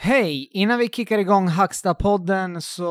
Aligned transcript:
Hej! 0.00 0.48
Innan 0.52 0.78
vi 0.78 0.88
kickar 0.88 1.18
igång 1.18 1.48
Hacksta-podden 1.48 2.60
så 2.60 2.86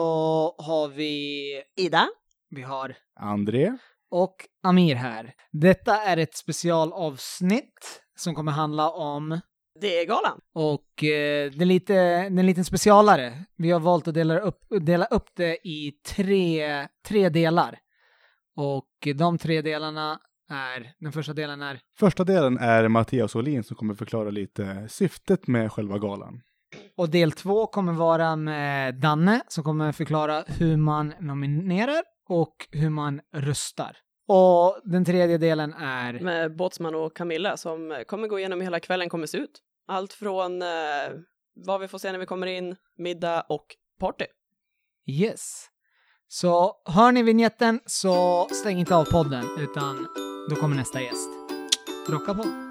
har 0.57 0.87
vi... 0.87 1.43
Ida? 1.77 2.07
Vi 2.49 2.61
har 2.61 2.95
André? 3.19 3.77
och 4.11 4.35
Amir 4.63 4.95
här. 4.95 5.33
Detta 5.51 6.01
är 6.01 6.17
ett 6.17 6.35
specialavsnitt 6.35 8.01
som 8.15 8.35
kommer 8.35 8.51
handla 8.51 8.89
om 8.89 9.39
Det 9.81 9.99
är 9.99 10.05
galan. 10.05 10.39
och 10.53 11.03
eh, 11.03 11.51
det 11.51 11.61
är 11.63 11.65
lite, 11.65 11.93
det 11.93 11.99
är 11.99 12.25
en 12.25 12.45
liten 12.45 12.65
specialare. 12.65 13.43
Vi 13.57 13.71
har 13.71 13.79
valt 13.79 14.07
att 14.07 14.13
dela 14.13 14.39
upp, 14.39 14.59
dela 14.81 15.05
upp 15.05 15.29
det 15.35 15.67
i 15.67 15.91
tre, 16.15 16.87
tre 17.07 17.29
delar. 17.29 17.79
Och 18.55 19.07
de 19.15 19.37
tre 19.37 19.61
delarna 19.61 20.19
är, 20.49 20.93
den 20.99 21.11
första 21.11 21.33
delen 21.33 21.61
är 21.61 21.79
Första 21.99 22.23
delen 22.23 22.57
är 22.57 22.87
Mattias 22.87 23.35
Olin 23.35 23.63
som 23.63 23.75
kommer 23.77 23.93
förklara 23.93 24.29
lite 24.29 24.87
syftet 24.89 25.47
med 25.47 25.71
själva 25.71 25.97
galan. 25.97 26.41
Och 26.97 27.09
del 27.09 27.31
två 27.31 27.67
kommer 27.67 27.93
vara 27.93 28.35
med 28.35 28.95
Danne 28.95 29.41
som 29.47 29.63
kommer 29.63 29.91
förklara 29.91 30.43
hur 30.47 30.77
man 30.77 31.13
nominerar 31.19 32.03
och 32.29 32.67
hur 32.71 32.89
man 32.89 33.21
röstar. 33.33 33.97
Och 34.27 34.81
den 34.83 35.05
tredje 35.05 35.37
delen 35.37 35.73
är... 35.73 36.19
Med 36.19 36.55
Båtsman 36.55 36.95
och 36.95 37.15
Camilla 37.15 37.57
som 37.57 38.03
kommer 38.07 38.27
gå 38.27 38.39
igenom 38.39 38.59
hur 38.59 38.63
hela 38.63 38.79
kvällen 38.79 39.09
kommer 39.09 39.27
se 39.27 39.37
ut. 39.37 39.59
Allt 39.87 40.13
från 40.13 40.61
eh, 40.61 40.67
vad 41.65 41.81
vi 41.81 41.87
får 41.87 41.97
se 41.97 42.11
när 42.11 42.19
vi 42.19 42.25
kommer 42.25 42.47
in, 42.47 42.75
middag 42.97 43.45
och 43.49 43.65
party. 43.99 44.25
Yes. 45.07 45.65
Så 46.27 46.75
hör 46.85 47.11
ni 47.11 47.23
vignetten 47.23 47.79
så 47.85 48.47
stäng 48.51 48.79
inte 48.79 48.95
av 48.95 49.05
podden 49.05 49.45
utan 49.59 50.07
då 50.49 50.55
kommer 50.55 50.75
nästa 50.75 51.01
gäst. 51.01 51.29
Rocka 52.09 52.33
på. 52.33 52.66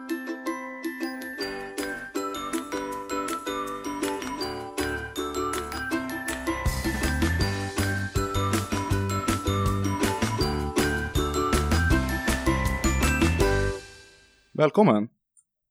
Välkommen! 14.59 15.09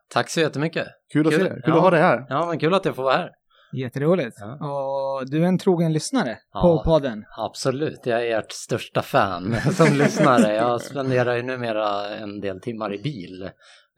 Tack 0.10 0.30
så 0.30 0.40
jättemycket. 0.40 0.88
Kul 1.14 1.28
att 1.28 1.34
Kul. 1.34 1.44
se 1.44 1.50
dig. 1.50 1.62
Kul 1.64 1.74
Ja. 1.74 1.76
att 1.76 1.82
ha 1.82 1.90
dig 1.90 2.02
här. 2.02 2.26
Ja, 2.30 2.46
men 2.46 2.60
kul 2.60 2.74
att 2.74 2.86
jag 2.86 2.96
får 2.96 3.04
vara 3.04 3.16
här. 3.18 3.32
Jätteroligt. 3.74 4.38
Ja. 4.40 4.68
Och 4.70 5.30
du 5.30 5.44
är 5.44 5.48
en 5.48 5.58
trogen 5.58 5.94
lyssnare 5.94 6.38
Ja. 6.54 6.62
på 6.62 6.84
podden. 6.84 7.26
Absolut, 7.38 8.00
jag 8.06 8.28
är 8.28 8.40
ert 8.40 8.52
största 8.52 9.02
fan 9.02 9.56
som 9.72 9.94
lyssnare. 9.98 10.54
Jag 10.56 10.82
spenderar 10.82 11.36
ju 11.36 11.42
numera 11.44 12.16
en 12.16 12.40
del 12.40 12.62
timmar 12.62 12.94
i 12.94 12.98
bil 12.98 13.44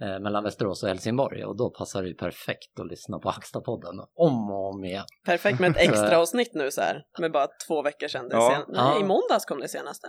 eh, 0.01 0.19
mellan 0.19 0.43
Västerås 0.43 0.83
och 0.83 0.89
Helsingborg 0.89 1.45
och 1.45 1.57
då 1.57 1.69
passar 1.69 2.01
det 2.01 2.07
ju 2.07 2.15
perfekt 2.15 2.79
att 2.79 2.87
lyssna 2.87 3.19
på 3.19 3.29
Hackstapodden 3.29 3.99
om 4.15 4.51
och 4.51 4.69
om 4.73 4.83
igen. 4.85 5.05
Perfekt 5.25 5.59
med 5.59 5.71
ett 5.71 5.77
extra 5.77 6.17
avsnitt 6.21 6.51
nu 6.53 6.71
så 6.71 6.81
här, 6.81 7.03
med 7.19 7.31
bara 7.31 7.47
två 7.67 7.81
veckor 7.81 8.07
sedan. 8.07 8.29
Det 8.29 8.35
Ja. 8.35 8.51
sen... 8.65 8.73
Nej, 8.75 8.81
Ja. 8.95 8.99
i 8.99 9.03
måndags 9.03 9.45
kom 9.45 9.59
det 9.59 9.67
senaste. 9.67 10.07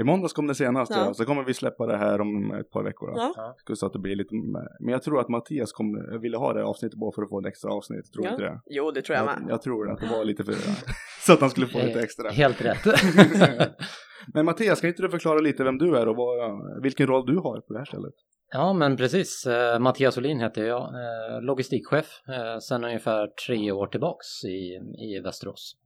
I 0.00 0.04
måndags 0.04 0.32
kom 0.32 0.46
det 0.46 0.54
senaste, 0.54 0.94
Ja. 0.94 1.04
ja. 1.04 1.14
så 1.14 1.24
kommer 1.24 1.44
vi 1.44 1.54
släppa 1.54 1.86
det 1.86 1.96
här 1.96 2.20
om 2.20 2.52
ett 2.54 2.70
par 2.70 2.82
veckor. 2.82 3.06
Då. 3.06 3.32
Ja. 3.66 3.74
Så 3.76 3.86
att 3.86 3.92
det 3.92 3.98
blir 3.98 4.16
lite... 4.16 4.34
Men 4.80 4.92
jag 4.92 5.02
tror 5.02 5.20
att 5.20 5.28
Mattias 5.28 5.72
kom, 5.72 6.20
ville 6.20 6.36
ha 6.36 6.52
det 6.52 6.64
avsnittet 6.64 6.98
bara 6.98 7.12
för 7.12 7.22
att 7.22 7.28
få 7.28 7.40
ett 7.40 7.46
extra 7.46 7.72
avsnitt. 7.72 8.12
Tror 8.12 8.22
du 8.22 8.28
Ja. 8.28 8.32
inte 8.32 8.44
det? 8.44 8.60
Jo, 8.66 8.90
det 8.90 9.02
tror 9.02 9.16
jag 9.18 9.26
jag, 9.28 9.40
med. 9.42 9.50
jag 9.50 9.62
tror 9.62 9.90
att 9.90 10.00
det 10.00 10.06
var 10.06 10.24
lite 10.24 10.44
för... 10.44 10.54
så 11.26 11.32
att 11.32 11.40
han 11.40 11.50
skulle 11.50 11.66
få 11.66 11.78
lite 11.78 12.00
extra. 12.02 12.30
Helt 12.30 12.60
rätt. 12.64 12.84
Men 14.34 14.44
Mattias, 14.44 14.80
kan 14.80 14.88
inte 14.88 15.02
du 15.02 15.10
förklara 15.10 15.38
lite 15.38 15.64
vem 15.64 15.78
du 15.78 15.96
är 15.96 16.08
och 16.08 16.16
vad, 16.16 16.82
vilken 16.82 17.06
roll 17.06 17.26
du 17.26 17.36
har 17.36 17.60
på 17.60 17.72
det 17.72 17.78
här 17.78 17.86
stället? 17.86 18.14
Ja, 18.52 18.72
men 18.72 18.96
precis. 18.96 19.46
Eh, 19.46 19.78
Mattias 19.78 20.18
Olin 20.18 20.40
heter 20.40 20.64
jag, 20.64 20.82
eh, 20.82 21.42
logistikchef 21.42 22.22
eh, 22.28 22.58
sedan 22.58 22.84
ungefär 22.84 23.26
tre 23.46 23.72
år 23.72 23.86
tillbaks 23.86 24.44
i, 24.44 24.80
i 24.98 25.20
Västerås. 25.24 25.76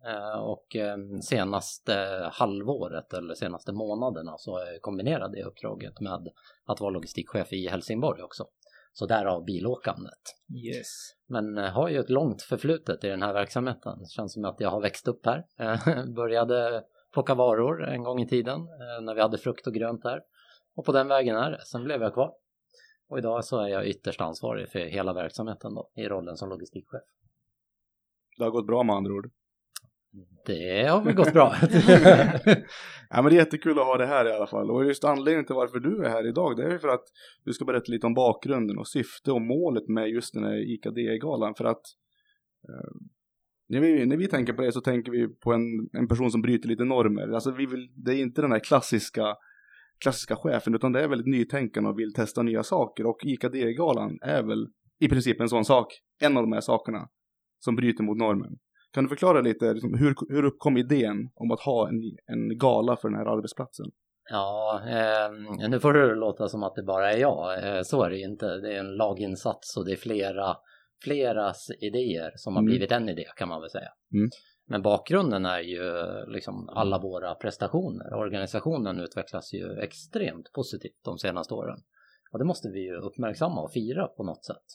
Och 0.41 0.77
senaste 1.23 1.95
halvåret 2.33 3.13
eller 3.15 3.35
senaste 3.35 3.73
månaderna 3.73 4.35
så 4.39 4.53
har 4.53 4.61
jag 4.61 4.83
kombinerat 4.83 5.33
det 5.33 5.45
uppdraget 5.45 6.01
med 6.01 6.29
att 6.67 6.81
vara 6.81 6.91
logistikchef 6.91 7.53
i 7.53 7.69
Helsingborg 7.69 8.23
också. 8.23 8.45
Så 8.93 9.07
därav 9.07 9.45
bilåkandet. 9.45 10.23
Yes. 10.67 10.87
Men 11.29 11.57
har 11.57 11.89
ju 11.89 11.99
ett 11.99 12.11
långt 12.11 12.43
förflutet 12.43 13.05
i 13.05 13.09
den 13.09 13.23
här 13.23 13.33
verksamheten. 13.33 13.99
Det 13.99 14.11
känns 14.11 14.33
som 14.33 14.45
att 14.45 14.61
jag 14.61 14.71
har 14.71 14.81
växt 14.81 15.09
upp 15.09 15.27
här. 15.27 15.45
Började 16.15 16.85
plocka 17.15 17.35
varor 17.35 17.85
en 17.85 18.03
gång 18.03 18.21
i 18.21 18.29
tiden 18.29 18.61
eh, 18.61 19.03
när 19.03 19.15
vi 19.15 19.21
hade 19.21 19.39
frukt 19.39 19.67
och 19.67 19.75
grönt 19.75 20.03
där. 20.03 20.21
Och 20.77 20.85
på 20.85 20.93
den 20.93 21.09
vägen 21.09 21.37
är 21.37 21.51
det. 21.51 21.61
Sen 21.61 21.85
blev 21.85 22.03
jag 22.03 22.15
kvar. 22.15 22.33
Och 23.09 23.19
idag 23.19 23.45
så 23.45 23.61
är 23.61 23.69
jag 23.69 23.87
ytterst 23.87 24.21
ansvarig 24.21 24.69
för 24.69 24.79
hela 24.79 25.13
verksamheten 25.13 25.75
då, 25.75 25.91
i 25.95 26.09
rollen 26.09 26.37
som 26.37 26.49
logistikchef. 26.49 27.03
Det 28.39 28.45
har 28.45 28.51
gått 28.51 28.67
bra 28.67 28.83
med 28.83 28.97
andra 28.97 29.13
ord. 29.13 29.31
Det 30.47 30.87
har 30.87 31.05
väl 31.05 31.15
gått 31.15 31.33
bra. 31.33 31.55
Ja 33.11 33.23
men 33.23 33.31
det 33.31 33.37
är 33.37 33.45
jättekul 33.45 33.79
att 33.79 33.87
ha 33.87 33.97
det 33.97 34.07
här 34.07 34.29
i 34.29 34.33
alla 34.33 34.47
fall. 34.47 34.71
Och 34.71 34.85
just 34.85 35.05
anledningen 35.05 35.47
till 35.47 35.55
varför 35.55 35.79
du 35.79 36.05
är 36.05 36.09
här 36.09 36.27
idag, 36.27 36.57
det 36.57 36.65
är 36.65 36.71
ju 36.71 36.79
för 36.79 36.89
att 36.89 37.05
du 37.45 37.53
ska 37.53 37.65
berätta 37.65 37.93
lite 37.93 38.07
om 38.07 38.15
bakgrunden 38.15 38.79
och 38.79 38.89
syfte 38.89 39.33
och 39.33 39.43
målet 39.43 39.89
med 39.89 40.09
just 40.09 40.35
den 40.35 40.45
här 40.45 40.73
IKD-galan. 40.75 41.55
För 41.55 41.65
att 41.65 41.83
eh, 42.69 42.91
när, 43.69 43.81
vi, 43.81 44.07
när 44.07 44.17
vi 44.17 44.29
tänker 44.29 44.53
på 44.53 44.63
det 44.63 44.73
så 44.73 44.81
tänker 44.81 45.13
vi 45.13 45.29
på 45.29 45.53
en, 45.53 45.89
en 45.93 46.09
person 46.09 46.31
som 46.31 46.43
bryter 46.43 46.69
lite 46.69 46.85
normer. 46.85 47.29
Alltså 47.35 47.51
vi 47.51 47.67
vill, 47.67 47.89
det 47.97 48.15
är 48.15 48.23
inte 48.23 48.43
den 48.43 48.53
här 48.53 48.59
klassiska, 48.59 49.37
klassiska 49.99 50.37
chefen, 50.37 50.75
utan 50.75 50.93
det 50.93 51.03
är 51.03 51.09
väldigt 51.09 51.27
nytänkande 51.27 51.91
och 51.91 51.99
vill 51.99 52.13
testa 52.13 52.43
nya 52.43 52.63
saker. 52.63 53.07
Och 53.07 53.25
IKD-galan 53.25 54.19
är 54.23 54.43
väl 54.43 54.67
i 55.01 55.09
princip 55.09 55.41
en 55.41 55.49
sån 55.49 55.65
sak, 55.65 55.87
en 56.21 56.37
av 56.37 56.43
de 56.43 56.53
här 56.53 56.61
sakerna, 56.61 57.09
som 57.59 57.77
bryter 57.77 58.05
mot 58.05 58.19
normen. 58.19 58.59
Kan 58.93 59.05
du 59.05 59.09
förklara 59.09 59.41
lite, 59.41 59.73
liksom, 59.73 59.95
hur, 59.99 60.15
hur 60.29 60.45
uppkom 60.45 60.77
idén 60.77 61.31
om 61.35 61.51
att 61.51 61.61
ha 61.61 61.89
en, 61.89 61.95
en 62.27 62.59
gala 62.59 62.97
för 62.97 63.09
den 63.09 63.19
här 63.19 63.37
arbetsplatsen? 63.37 63.87
Ja, 64.31 64.81
eh, 64.89 65.69
nu 65.69 65.81
får 65.81 65.93
det 65.93 66.15
låta 66.15 66.49
som 66.49 66.63
att 66.63 66.75
det 66.75 66.83
bara 66.83 67.13
är 67.13 67.19
jag. 67.19 67.65
Eh, 67.65 67.83
så 67.83 68.03
är 68.03 68.11
det 68.11 68.17
ju 68.17 68.25
inte. 68.25 68.47
Det 68.47 68.75
är 68.75 68.79
en 68.79 68.97
laginsats 68.97 69.77
och 69.77 69.85
det 69.85 69.93
är 69.93 69.97
flera, 69.97 70.57
fleras 71.05 71.71
idéer 71.81 72.33
som 72.37 72.55
har 72.55 72.61
Mm. 72.63 72.71
blivit 72.71 72.93
en 72.93 73.09
idé 73.09 73.25
kan 73.37 73.49
man 73.49 73.61
väl 73.61 73.71
säga. 73.71 73.91
Mm. 74.13 74.31
Men 74.67 74.83
bakgrunden 74.83 75.47
är 75.47 75.61
ju 75.61 75.83
liksom 76.27 76.69
alla 76.69 76.99
våra 76.99 77.35
prestationer. 77.35 78.15
Organisationen 78.15 79.01
utvecklas 79.01 79.53
ju 79.55 79.79
extremt 79.79 80.53
positivt 80.53 81.01
de 81.05 81.19
senaste 81.19 81.55
åren. 81.55 81.79
Och 82.33 82.39
det 82.39 82.45
måste 82.45 82.69
vi 82.69 82.81
ju 82.81 82.97
uppmärksamma 82.97 83.61
och 83.63 83.73
fira 83.73 84.07
på 84.07 84.23
något 84.25 84.45
sätt. 84.45 84.69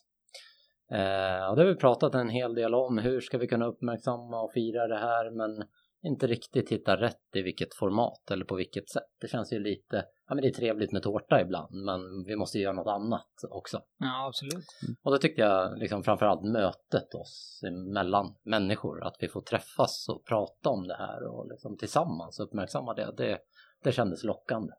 Eh, 0.91 1.49
och 1.49 1.55
det 1.55 1.61
har 1.61 1.65
vi 1.65 1.75
pratat 1.75 2.15
en 2.15 2.29
hel 2.29 2.55
del 2.55 2.73
om. 2.75 2.97
Hur 2.97 3.19
ska 3.21 3.37
vi 3.37 3.47
kunna 3.47 3.65
uppmärksamma 3.67 4.41
och 4.41 4.51
fira 4.53 4.87
det 4.87 4.97
här? 4.99 5.31
Men 5.31 5.67
inte 6.01 6.27
riktigt 6.27 6.69
hitta 6.69 7.01
rätt 7.01 7.35
i 7.35 7.41
vilket 7.41 7.75
format 7.75 8.31
eller 8.31 8.45
på 8.45 8.55
vilket 8.55 8.89
sätt. 8.89 9.03
Det 9.21 9.27
känns 9.27 9.53
ju 9.53 9.59
lite, 9.59 10.05
ja 10.27 10.35
men 10.35 10.41
det 10.41 10.47
är 10.47 10.53
trevligt 10.53 10.91
med 10.91 11.03
tårta 11.03 11.41
ibland 11.41 11.75
men 11.85 12.23
vi 12.27 12.35
måste 12.35 12.59
göra 12.59 12.73
något 12.73 12.87
annat 12.87 13.31
också. 13.49 13.81
Ja, 13.99 14.27
absolut. 14.27 14.65
Och 15.03 15.11
då 15.11 15.17
tyckte 15.17 15.41
jag 15.41 15.79
liksom 15.79 16.03
framförallt 16.03 16.43
mötet 16.43 17.13
oss 17.13 17.61
mellan 17.93 18.35
människor, 18.43 19.03
att 19.03 19.15
vi 19.19 19.27
får 19.27 19.41
träffas 19.41 20.09
och 20.09 20.25
prata 20.25 20.69
om 20.69 20.87
det 20.87 20.95
här 20.95 21.27
och 21.27 21.47
liksom 21.47 21.77
tillsammans 21.77 22.39
uppmärksamma 22.39 22.93
det, 22.93 23.13
det, 23.17 23.39
det 23.83 23.91
kändes 23.91 24.23
lockande. 24.23 24.73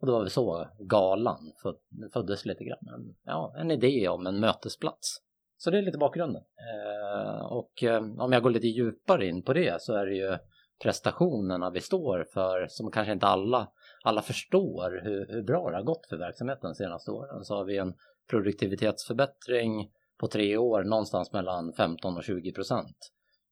Och 0.00 0.06
då 0.06 0.12
var 0.12 0.24
det 0.24 0.30
så 0.30 0.68
galan 0.78 1.52
föd- 1.62 2.12
föddes 2.12 2.46
lite 2.46 2.64
grann. 2.64 2.94
En, 2.94 3.16
ja, 3.24 3.54
en 3.56 3.70
idé 3.70 4.08
om 4.08 4.26
en 4.26 4.40
mötesplats. 4.40 5.16
Så 5.56 5.70
det 5.70 5.78
är 5.78 5.82
lite 5.82 5.98
bakgrunden. 5.98 6.42
Eh, 6.42 7.40
och 7.40 7.82
eh, 7.82 8.02
om 8.18 8.32
jag 8.32 8.42
går 8.42 8.50
lite 8.50 8.66
djupare 8.66 9.26
in 9.26 9.42
på 9.42 9.52
det 9.52 9.82
så 9.82 9.94
är 9.94 10.06
det 10.06 10.14
ju 10.14 10.38
prestationerna 10.82 11.70
vi 11.70 11.80
står 11.80 12.26
för 12.32 12.66
som 12.68 12.90
kanske 12.90 13.12
inte 13.12 13.26
alla, 13.26 13.68
alla 14.02 14.22
förstår 14.22 15.00
hur, 15.04 15.26
hur 15.28 15.42
bra 15.42 15.70
det 15.70 15.76
har 15.76 15.84
gått 15.84 16.06
för 16.06 16.16
verksamheten 16.16 16.70
de 16.70 16.74
senaste 16.74 17.10
åren. 17.10 17.44
Så 17.44 17.54
har 17.54 17.64
vi 17.64 17.78
en 17.78 17.94
produktivitetsförbättring 18.30 19.90
på 20.20 20.28
tre 20.28 20.56
år 20.56 20.84
någonstans 20.84 21.32
mellan 21.32 21.72
15 21.72 22.16
och 22.16 22.24
20 22.24 22.52
procent 22.52 22.96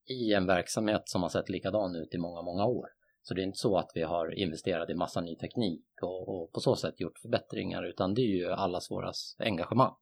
i 0.09 0.33
en 0.33 0.45
verksamhet 0.45 1.01
som 1.05 1.21
har 1.21 1.29
sett 1.29 1.49
likadan 1.49 1.95
ut 1.95 2.13
i 2.13 2.17
många, 2.17 2.41
många 2.41 2.65
år. 2.65 2.87
Så 3.21 3.33
det 3.33 3.41
är 3.41 3.43
inte 3.43 3.57
så 3.57 3.77
att 3.77 3.91
vi 3.95 4.01
har 4.01 4.39
investerat 4.39 4.89
i 4.89 4.95
massa 4.95 5.21
ny 5.21 5.35
teknik 5.35 5.85
och, 6.01 6.29
och 6.29 6.51
på 6.51 6.59
så 6.59 6.75
sätt 6.75 6.99
gjort 6.99 7.19
förbättringar 7.19 7.83
utan 7.83 8.13
det 8.13 8.21
är 8.21 8.35
ju 8.37 8.51
allas 8.51 8.91
våras 8.91 9.35
engagemang 9.39 9.93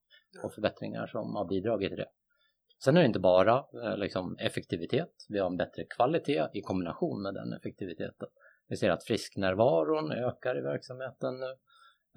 och 0.43 0.53
förbättringar 0.53 1.07
som 1.07 1.35
har 1.35 1.45
bidragit 1.45 1.89
till 1.89 1.97
det. 1.97 2.09
Sen 2.83 2.97
är 2.97 3.01
det 3.01 3.07
inte 3.07 3.19
bara 3.19 3.65
eh, 3.83 3.97
liksom, 3.97 4.37
effektivitet, 4.39 5.11
vi 5.29 5.39
har 5.39 5.47
en 5.47 5.57
bättre 5.57 5.83
kvalitet 5.83 6.47
i 6.53 6.61
kombination 6.61 7.21
med 7.21 7.33
den 7.33 7.53
effektiviteten. 7.53 8.27
Vi 8.67 8.77
ser 8.77 8.89
att 8.89 9.03
frisknärvaron 9.03 10.11
ökar 10.11 10.57
i 10.57 10.61
verksamheten 10.61 11.39
nu. 11.39 11.55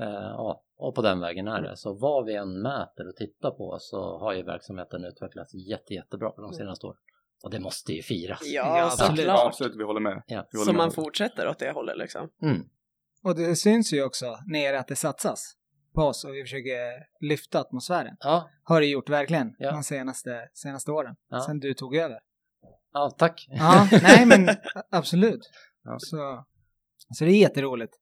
Eh, 0.04 0.10
ja, 0.10 0.64
och 0.76 0.94
på 0.94 1.02
den 1.02 1.20
vägen 1.20 1.48
är 1.48 1.62
det. 1.62 1.76
Så 1.76 1.94
vad 1.94 2.24
vi 2.24 2.34
än 2.34 2.62
mäter 2.62 3.08
och 3.08 3.16
tittar 3.16 3.50
på 3.50 3.76
så 3.80 4.18
har 4.18 4.32
ju 4.32 4.42
verksamheten 4.42 5.04
utvecklats 5.04 5.54
jätte, 5.54 5.94
jättebra 5.94 6.32
de 6.36 6.52
senaste 6.52 6.86
åren. 6.86 6.98
Och 7.44 7.50
det 7.50 7.60
måste 7.60 7.92
ju 7.92 8.02
firas. 8.02 8.40
Ja, 8.44 8.90
såklart. 8.90 9.18
Ja, 9.18 9.46
absolut, 9.46 9.76
vi 9.76 9.84
håller 9.84 10.00
med. 10.00 10.22
Ja. 10.26 10.46
Vi 10.52 10.58
håller 10.58 10.66
Så 10.66 10.72
med. 10.72 10.78
man 10.78 10.90
fortsätter 10.90 11.48
åt 11.48 11.58
det 11.58 11.70
hållet 11.70 11.98
liksom. 11.98 12.30
Mm. 12.42 12.68
Och 13.24 13.34
det 13.36 13.56
syns 13.56 13.92
ju 13.92 14.04
också 14.04 14.38
nere 14.46 14.78
att 14.78 14.88
det 14.88 14.96
satsas 14.96 15.56
på 15.94 16.02
oss 16.02 16.24
och 16.24 16.34
vi 16.34 16.42
försöker 16.42 17.06
lyfta 17.20 17.60
atmosfären. 17.60 18.16
Ja, 18.20 18.50
Har 18.64 18.80
det 18.80 18.86
gjort 18.86 19.08
verkligen 19.08 19.54
Ja. 19.58 19.70
de 19.72 19.82
senaste, 19.82 20.48
senaste 20.54 20.90
åren. 20.92 21.16
Ja. 21.30 21.40
Sen 21.40 21.60
du 21.60 21.74
tog 21.74 21.96
över. 21.96 22.18
Ja, 22.92 23.10
tack. 23.18 23.46
Ja, 23.50 23.88
nej 24.02 24.26
men 24.26 24.48
absolut. 24.90 25.50
Ja. 25.84 25.96
Så, 25.98 26.44
så 27.14 27.24
det 27.24 27.30
är 27.30 27.40
jätteroligt. 27.40 27.94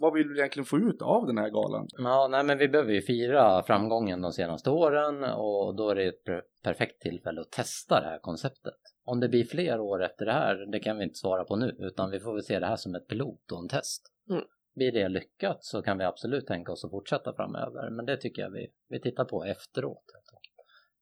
Vad 0.00 0.12
vill 0.14 0.28
vi 0.28 0.38
egentligen 0.38 0.64
få 0.66 0.78
ut 0.78 1.02
av 1.02 1.26
den 1.26 1.38
här 1.38 1.48
galan? 1.50 1.86
Ja, 1.98 2.28
nej, 2.30 2.44
men 2.44 2.58
vi 2.58 2.68
behöver 2.68 2.92
ju 2.92 3.02
fira 3.02 3.62
framgången 3.62 4.20
de 4.20 4.32
senaste 4.32 4.70
åren 4.70 5.24
och 5.24 5.76
då 5.76 5.90
är 5.90 5.94
det 5.94 6.04
ett 6.08 6.24
per- 6.24 6.42
perfekt 6.62 7.00
tillfälle 7.02 7.40
att 7.40 7.50
testa 7.50 8.00
det 8.00 8.06
här 8.06 8.18
konceptet. 8.18 8.74
Om 9.04 9.20
det 9.20 9.28
blir 9.28 9.44
fler 9.44 9.80
år 9.80 10.04
efter 10.04 10.26
det 10.26 10.32
här, 10.32 10.70
det 10.72 10.80
kan 10.80 10.96
vi 10.98 11.04
inte 11.04 11.14
svara 11.18 11.44
på 11.44 11.56
nu, 11.56 11.76
utan 11.78 12.10
vi 12.10 12.20
får 12.20 12.32
väl 12.34 12.42
se 12.44 12.58
det 12.58 12.66
här 12.66 12.76
som 12.76 12.94
ett 12.94 13.08
pilot 13.08 13.52
och 13.52 13.58
en 13.58 13.68
test. 13.68 14.02
Mm. 14.30 14.44
Blir 14.74 14.92
det 14.92 15.08
lyckat 15.08 15.64
så 15.64 15.82
kan 15.82 15.98
vi 15.98 16.04
absolut 16.04 16.46
tänka 16.46 16.72
oss 16.72 16.84
att 16.84 16.90
fortsätta 16.90 17.32
framöver, 17.34 17.90
men 17.90 18.06
det 18.06 18.16
tycker 18.16 18.42
jag 18.42 18.50
vi, 18.50 18.72
vi 18.88 19.00
tittar 19.00 19.24
på 19.24 19.44
efteråt. 19.44 20.04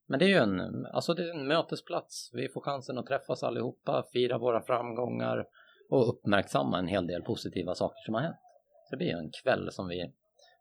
Men 0.06 0.18
det 0.18 0.24
är 0.24 0.28
ju 0.28 0.36
en, 0.36 0.86
alltså 0.86 1.14
det 1.14 1.22
är 1.22 1.30
en 1.30 1.46
mötesplats. 1.46 2.30
Vi 2.32 2.48
får 2.48 2.60
chansen 2.60 2.98
att 2.98 3.06
träffas 3.06 3.42
allihopa, 3.42 4.04
fira 4.12 4.38
våra 4.38 4.62
framgångar 4.62 5.46
och 5.90 6.08
uppmärksamma 6.08 6.78
en 6.78 6.86
hel 6.86 7.06
del 7.06 7.22
positiva 7.22 7.74
saker 7.74 8.02
som 8.04 8.14
har 8.14 8.20
hänt. 8.20 8.36
Så 8.84 8.90
det 8.90 8.96
blir 8.96 9.06
ju 9.06 9.18
en 9.18 9.30
kväll 9.42 9.72
som, 9.72 9.88
vi, 9.88 10.12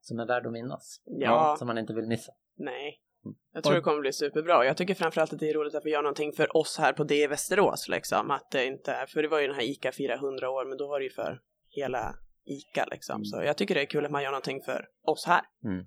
som 0.02 0.20
är 0.20 0.26
värd 0.26 0.46
att 0.46 0.52
minnas. 0.52 1.02
Ja, 1.06 1.56
Som 1.60 1.68
man 1.68 1.78
inte 1.78 1.94
vill 1.94 2.08
missa. 2.08 2.32
nej. 2.56 3.02
Jag 3.54 3.64
tror 3.64 3.76
det 3.76 3.82
kommer 3.82 4.02
bli 4.02 4.14
superbra. 4.14 4.66
Jag 4.66 4.78
tycker 4.78 4.94
framförallt 4.94 5.34
att 5.34 5.40
det 5.40 5.50
är 5.50 5.54
roligt 5.54 5.76
att 5.76 5.86
vi 5.86 5.92
gör 5.92 6.02
någonting 6.02 6.32
för 6.32 6.58
oss 6.58 6.78
här 6.80 6.94
på 6.94 7.04
det 7.04 7.24
i 7.24 7.28
Västerås 7.28 7.88
liksom. 7.90 8.32
Att 8.32 8.52
det 8.52 8.66
inte 8.66 8.92
är, 8.92 9.06
för 9.06 9.22
det 9.22 9.28
var 9.28 9.40
ju 9.40 9.48
den 9.48 9.56
här 9.56 9.64
ICA 9.64 9.92
firar 9.92 10.16
100 10.16 10.50
år, 10.50 10.66
men 10.66 10.78
då 10.78 10.88
var 10.88 11.00
det 11.00 11.04
ju 11.04 11.10
för 11.10 11.42
hela 11.70 12.16
ICA 12.46 12.86
liksom. 12.92 13.26
Så 13.26 13.44
jag 13.44 13.58
tycker 13.58 13.76
det 13.76 13.82
är 13.82 13.86
kul 13.86 14.06
att 14.06 14.12
man 14.12 14.24
gör 14.24 14.32
någonting 14.32 14.62
för 14.62 14.88
oss 15.02 15.26
här. 15.26 15.42
Mm. 15.64 15.86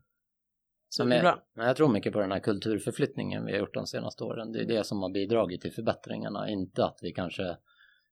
Superbra. 0.90 1.38
Men 1.54 1.66
jag 1.66 1.76
tror 1.76 1.88
mycket 1.88 2.12
på 2.12 2.20
den 2.20 2.32
här 2.32 2.40
kulturförflyttningen 2.40 3.44
vi 3.44 3.52
har 3.52 3.58
gjort 3.58 3.74
de 3.74 3.86
senaste 3.86 4.24
åren. 4.24 4.52
Det 4.52 4.60
är 4.60 4.64
det 4.64 4.84
som 4.84 5.02
har 5.02 5.10
bidragit 5.10 5.60
till 5.60 5.72
förbättringarna, 5.72 6.50
inte 6.50 6.84
att 6.84 6.98
vi 7.02 7.12
kanske 7.12 7.56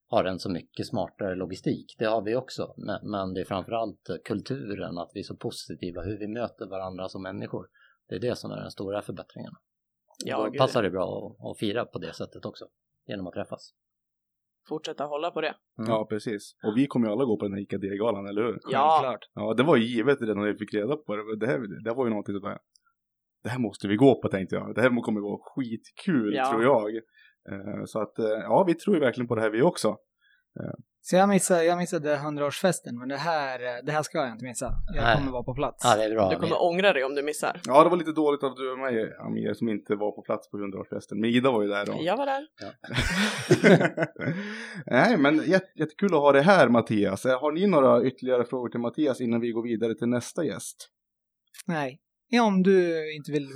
har 0.09 0.25
en 0.25 0.39
så 0.39 0.51
mycket 0.51 0.87
smartare 0.87 1.35
logistik. 1.35 1.97
Det 1.99 2.05
har 2.05 2.23
vi 2.23 2.37
också, 2.37 2.75
men, 2.77 3.11
men 3.11 3.35
det 3.35 3.41
är 3.41 3.45
framförallt 3.45 4.11
kulturen, 4.25 4.99
att 4.99 5.11
vi 5.15 5.21
är 5.21 5.25
så 5.25 5.37
positiva, 5.37 6.03
hur 6.03 6.19
vi 6.19 6.29
möter 6.29 6.67
varandra 6.67 7.09
som 7.09 7.23
människor. 7.23 7.69
Det 8.09 8.15
är 8.15 8.21
det 8.21 8.37
som 8.37 8.51
är 8.51 8.57
den 8.57 8.71
stora 8.71 9.03
förbättringen. 9.03 9.53
Ja, 10.25 10.51
Då 10.53 10.59
passar 10.59 10.83
det 10.83 10.91
bra 10.91 11.37
att, 11.39 11.51
att 11.51 11.59
fira 11.59 11.85
på 11.85 11.99
det 11.99 12.13
sättet 12.13 12.45
också, 12.45 12.65
genom 13.07 13.27
att 13.27 13.35
träffas. 13.35 13.75
Fortsätta 14.69 15.05
hålla 15.05 15.31
på 15.31 15.41
det. 15.41 15.55
Mm. 15.79 15.91
Ja, 15.91 16.07
precis. 16.11 16.57
Och 16.65 16.77
vi 16.77 16.87
kommer 16.87 17.07
ju 17.07 17.13
alla 17.13 17.25
gå 17.25 17.37
på 17.39 17.45
den 17.45 17.55
här 17.55 17.61
ICA 17.61 17.79
D-galan, 17.79 18.27
eller 18.27 18.43
hur? 18.43 18.59
Ja. 18.71 18.99
Självklart. 19.03 19.31
Ja, 19.35 19.55
det 19.55 19.63
var 19.63 19.77
ju 19.77 19.85
givet 19.85 20.21
redan 20.21 20.37
när 20.41 20.53
vi 20.53 20.59
fick 20.59 20.75
reda 20.75 20.97
på 20.97 21.17
det. 21.17 21.37
Det 21.37 21.47
här, 21.47 21.83
det 21.85 21.93
var 21.95 22.05
ju 22.07 22.11
någonting 22.11 22.35
som 22.35 22.43
bara, 22.43 22.59
det 23.45 23.49
här 23.49 23.59
måste 23.59 23.89
vi 23.89 23.97
gå 23.97 24.21
på 24.23 24.29
tänkte 24.29 24.57
jag. 24.57 24.75
Det 24.75 24.81
här 24.81 25.01
kommer 25.03 25.21
gå 25.21 25.43
skitkul 25.45 26.35
Ja. 26.35 26.51
tror 26.51 26.63
jag. 26.63 26.97
Eh, 26.97 27.85
Så 27.85 28.01
att, 28.01 28.19
eh, 28.19 28.27
ja, 28.27 28.65
vi 28.67 28.75
tror 28.75 28.97
ju 28.97 29.01
verkligen 29.01 29.29
på 29.29 29.35
det 29.35 29.41
här 29.41 29.51
vi 29.51 29.63
också. 29.63 29.97
Så 31.09 31.17
jag 31.17 31.29
missade, 31.29 31.65
jag 31.65 31.79
missade 31.79 32.17
100-årsfesten, 32.17 32.99
men 32.99 33.09
det 33.09 33.17
här, 33.17 33.83
det 33.83 33.93
här 33.93 34.03
ska 34.03 34.19
jag 34.19 34.33
inte 34.33 34.45
missa. 34.45 34.73
Jag 34.95 35.05
Nej. 35.05 35.17
kommer 35.17 35.33
vara 35.33 35.43
på 35.43 35.55
plats. 35.55 35.85
Ja, 35.85 35.97
det 35.97 36.05
är 36.05 36.11
bra. 36.11 36.31
Du 36.31 36.37
kommer 36.37 36.63
ångra 36.63 36.93
dig 36.93 37.05
om 37.05 37.15
du 37.15 37.23
missar. 37.23 37.61
Ja, 37.67 37.85
det 37.85 37.91
var 37.91 37.97
lite 37.97 38.13
dåligt 38.13 38.43
av 38.43 38.55
du 38.55 38.73
och 38.73 38.79
mig, 38.79 39.17
Amir, 39.19 39.55
som 39.55 39.69
inte 39.69 39.95
var 39.95 40.13
på 40.13 40.23
plats 40.23 40.51
på 40.51 40.57
100-årsfesten. 40.57 41.15
Men 41.21 41.31
Ida 41.31 41.51
var 41.51 41.63
ju 41.63 41.69
där 41.69 41.87
då. 41.87 41.97
Jag 42.01 42.17
var 42.17 42.27
där. 42.27 42.47
Nej, 44.87 45.17
men 45.17 45.37
jätte, 45.37 45.79
jättekul 45.79 46.15
att 46.15 46.21
ha 46.21 46.33
det 46.33 46.43
här, 46.43 46.69
Mattias. 46.69 47.27
Eh, 47.27 47.41
Har 47.41 47.53
ni 47.53 47.67
några 47.67 48.05
ytterligare 48.05 48.45
frågor 48.45 48.69
till 48.69 48.81
Mattias 48.81 49.21
innan 49.21 49.41
vi 49.41 49.51
går 49.51 49.63
vidare 49.63 49.95
till 49.95 50.09
nästa 50.09 50.45
gäst? 50.45 50.89
Nej. 51.67 52.01
Ja, 52.29 52.43
om 52.43 52.63
du 52.63 53.13
inte 53.17 53.33
vill, 53.33 53.49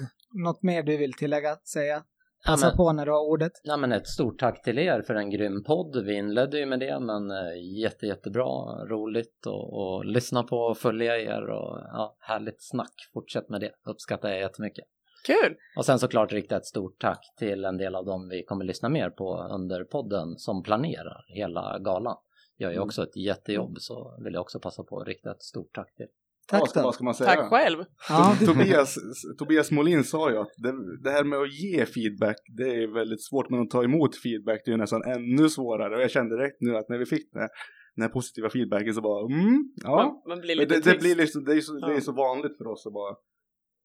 något 0.44 0.62
mer 0.62 0.82
du 0.82 0.96
vill 0.96 1.12
tillägga, 1.12 1.56
säga. 1.72 2.02
Ja, 2.44 2.50
Passa 2.52 2.66
men- 2.66 2.76
på 2.76 2.92
när 2.92 3.06
du 3.06 3.12
har 3.12 3.20
ordet. 3.20 3.52
Ja, 3.64 3.76
men 3.76 3.92
ett 3.92 4.06
stort 4.08 4.38
tack 4.38 4.62
till 4.62 4.78
er 4.78 5.02
för 5.02 5.14
en 5.14 5.30
grym 5.30 5.64
podd. 5.64 6.04
Vi 6.04 6.14
inledde 6.14 6.58
ju 6.58 6.66
med 6.66 6.80
det, 6.80 7.00
men 7.00 7.30
eh, 7.30 7.78
jätte, 7.82 8.06
jättebra, 8.06 8.84
roligt 8.84 9.46
och, 9.46 9.72
och 9.72 10.04
lyssna 10.04 10.42
på 10.42 10.56
och 10.56 10.78
följa 10.78 11.18
er 11.18 11.42
och 11.50 11.78
ja, 11.92 12.16
härligt 12.20 12.62
snack. 12.62 12.94
Fortsätt 13.14 13.48
med 13.48 13.60
det, 13.60 13.72
uppskattar 13.84 14.28
jag 14.28 14.38
jättemycket. 14.40 14.84
Kul! 15.26 15.56
Och 15.76 15.84
sen 15.84 15.98
såklart 15.98 16.32
rikta 16.32 16.56
ett 16.56 16.66
stort 16.66 17.00
tack 17.00 17.34
till 17.38 17.64
en 17.64 17.76
del 17.76 17.94
av 17.94 18.04
dem 18.04 18.28
vi 18.28 18.44
kommer 18.44 18.64
lyssna 18.64 18.88
mer 18.88 19.10
på 19.10 19.36
under 19.50 19.84
podden 19.84 20.38
som 20.38 20.62
planerar 20.62 21.24
hela 21.28 21.78
galan. 21.78 22.16
Gör 22.58 22.68
ju 22.70 22.76
Mm. 22.76 22.86
också 22.86 23.02
ett 23.02 23.16
jättejobb 23.16 23.76
så 23.78 24.18
vill 24.24 24.34
jag 24.34 24.40
också 24.40 24.60
passa 24.60 24.82
på 24.84 24.98
att 25.00 25.06
rikta 25.08 25.30
ett 25.30 25.42
stort 25.42 25.74
tack 25.74 25.94
till. 25.94 26.06
Ja, 26.52 26.58
Tack 26.58 26.70
ska, 26.70 26.80
då. 26.80 26.84
vad 26.86 26.94
ska 26.94 27.04
man 27.04 27.14
säga? 27.14 27.30
Tack 27.30 27.50
själv! 27.50 27.84
Ja, 28.08 28.36
Tobias, 28.46 28.98
Tobias 29.38 29.70
Molin 29.70 30.04
sa 30.04 30.30
ju 30.30 30.36
att 30.36 30.52
det, 30.56 30.72
det 31.02 31.10
här 31.10 31.24
med 31.24 31.38
att 31.38 31.52
ge 31.52 31.86
feedback, 31.86 32.36
det 32.56 32.68
är 32.68 32.94
väldigt 32.94 33.24
svårt, 33.24 33.50
men 33.50 33.60
att 33.60 33.70
ta 33.70 33.84
emot 33.84 34.16
feedback, 34.16 34.60
det 34.64 34.70
är 34.70 34.72
ju 34.72 34.78
nästan 34.78 35.02
ännu 35.02 35.48
svårare. 35.48 35.96
Och 35.96 36.02
jag 36.02 36.10
kände 36.10 36.36
direkt 36.36 36.56
nu 36.60 36.76
att 36.76 36.88
när 36.88 36.98
vi 36.98 37.06
fick 37.06 37.32
den 37.32 37.40
här, 37.42 37.50
den 37.96 38.02
här 38.02 38.08
positiva 38.08 38.50
feedbacken 38.50 38.94
så 38.94 39.00
bara, 39.00 39.34
mm, 39.34 39.64
ja. 39.76 39.96
Man, 39.96 40.36
man 40.36 40.40
blir 40.40 40.56
det, 40.66 40.84
det, 40.84 40.98
blir 41.00 41.16
liksom, 41.16 41.44
det, 41.44 41.52
är 41.52 41.60
så, 41.60 41.72
det 41.86 41.94
är 41.94 42.00
så 42.00 42.12
vanligt 42.12 42.56
för 42.58 42.66
oss 42.66 42.86
att 42.86 42.92
bara, 42.92 43.14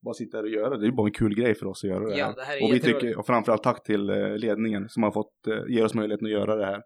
bara 0.05 0.13
sitta 0.13 0.37
här 0.37 0.43
och 0.43 0.49
göra 0.49 0.69
det. 0.69 0.77
Det 0.77 0.85
är 0.85 0.89
ju 0.89 0.95
bara 0.95 1.07
en 1.07 1.13
kul 1.13 1.35
grej 1.35 1.55
för 1.55 1.65
oss 1.65 1.83
att 1.83 1.89
göra 1.89 2.05
det 2.09 2.17
Ja, 2.17 2.25
här. 2.25 2.35
det 2.35 2.43
här 2.43 2.57
är 2.57 2.63
och 2.63 2.73
vi 2.73 2.79
tycker, 2.79 3.19
och 3.19 3.25
framförallt 3.25 3.63
tack 3.63 3.83
till 3.83 4.09
eh, 4.09 4.37
ledningen 4.37 4.89
som 4.89 5.03
har 5.03 5.11
fått 5.11 5.47
eh, 5.47 5.75
ge 5.75 5.83
oss 5.83 5.93
möjligheten 5.93 6.25
att 6.25 6.31
göra 6.31 6.55
det 6.55 6.65
här. 6.65 6.81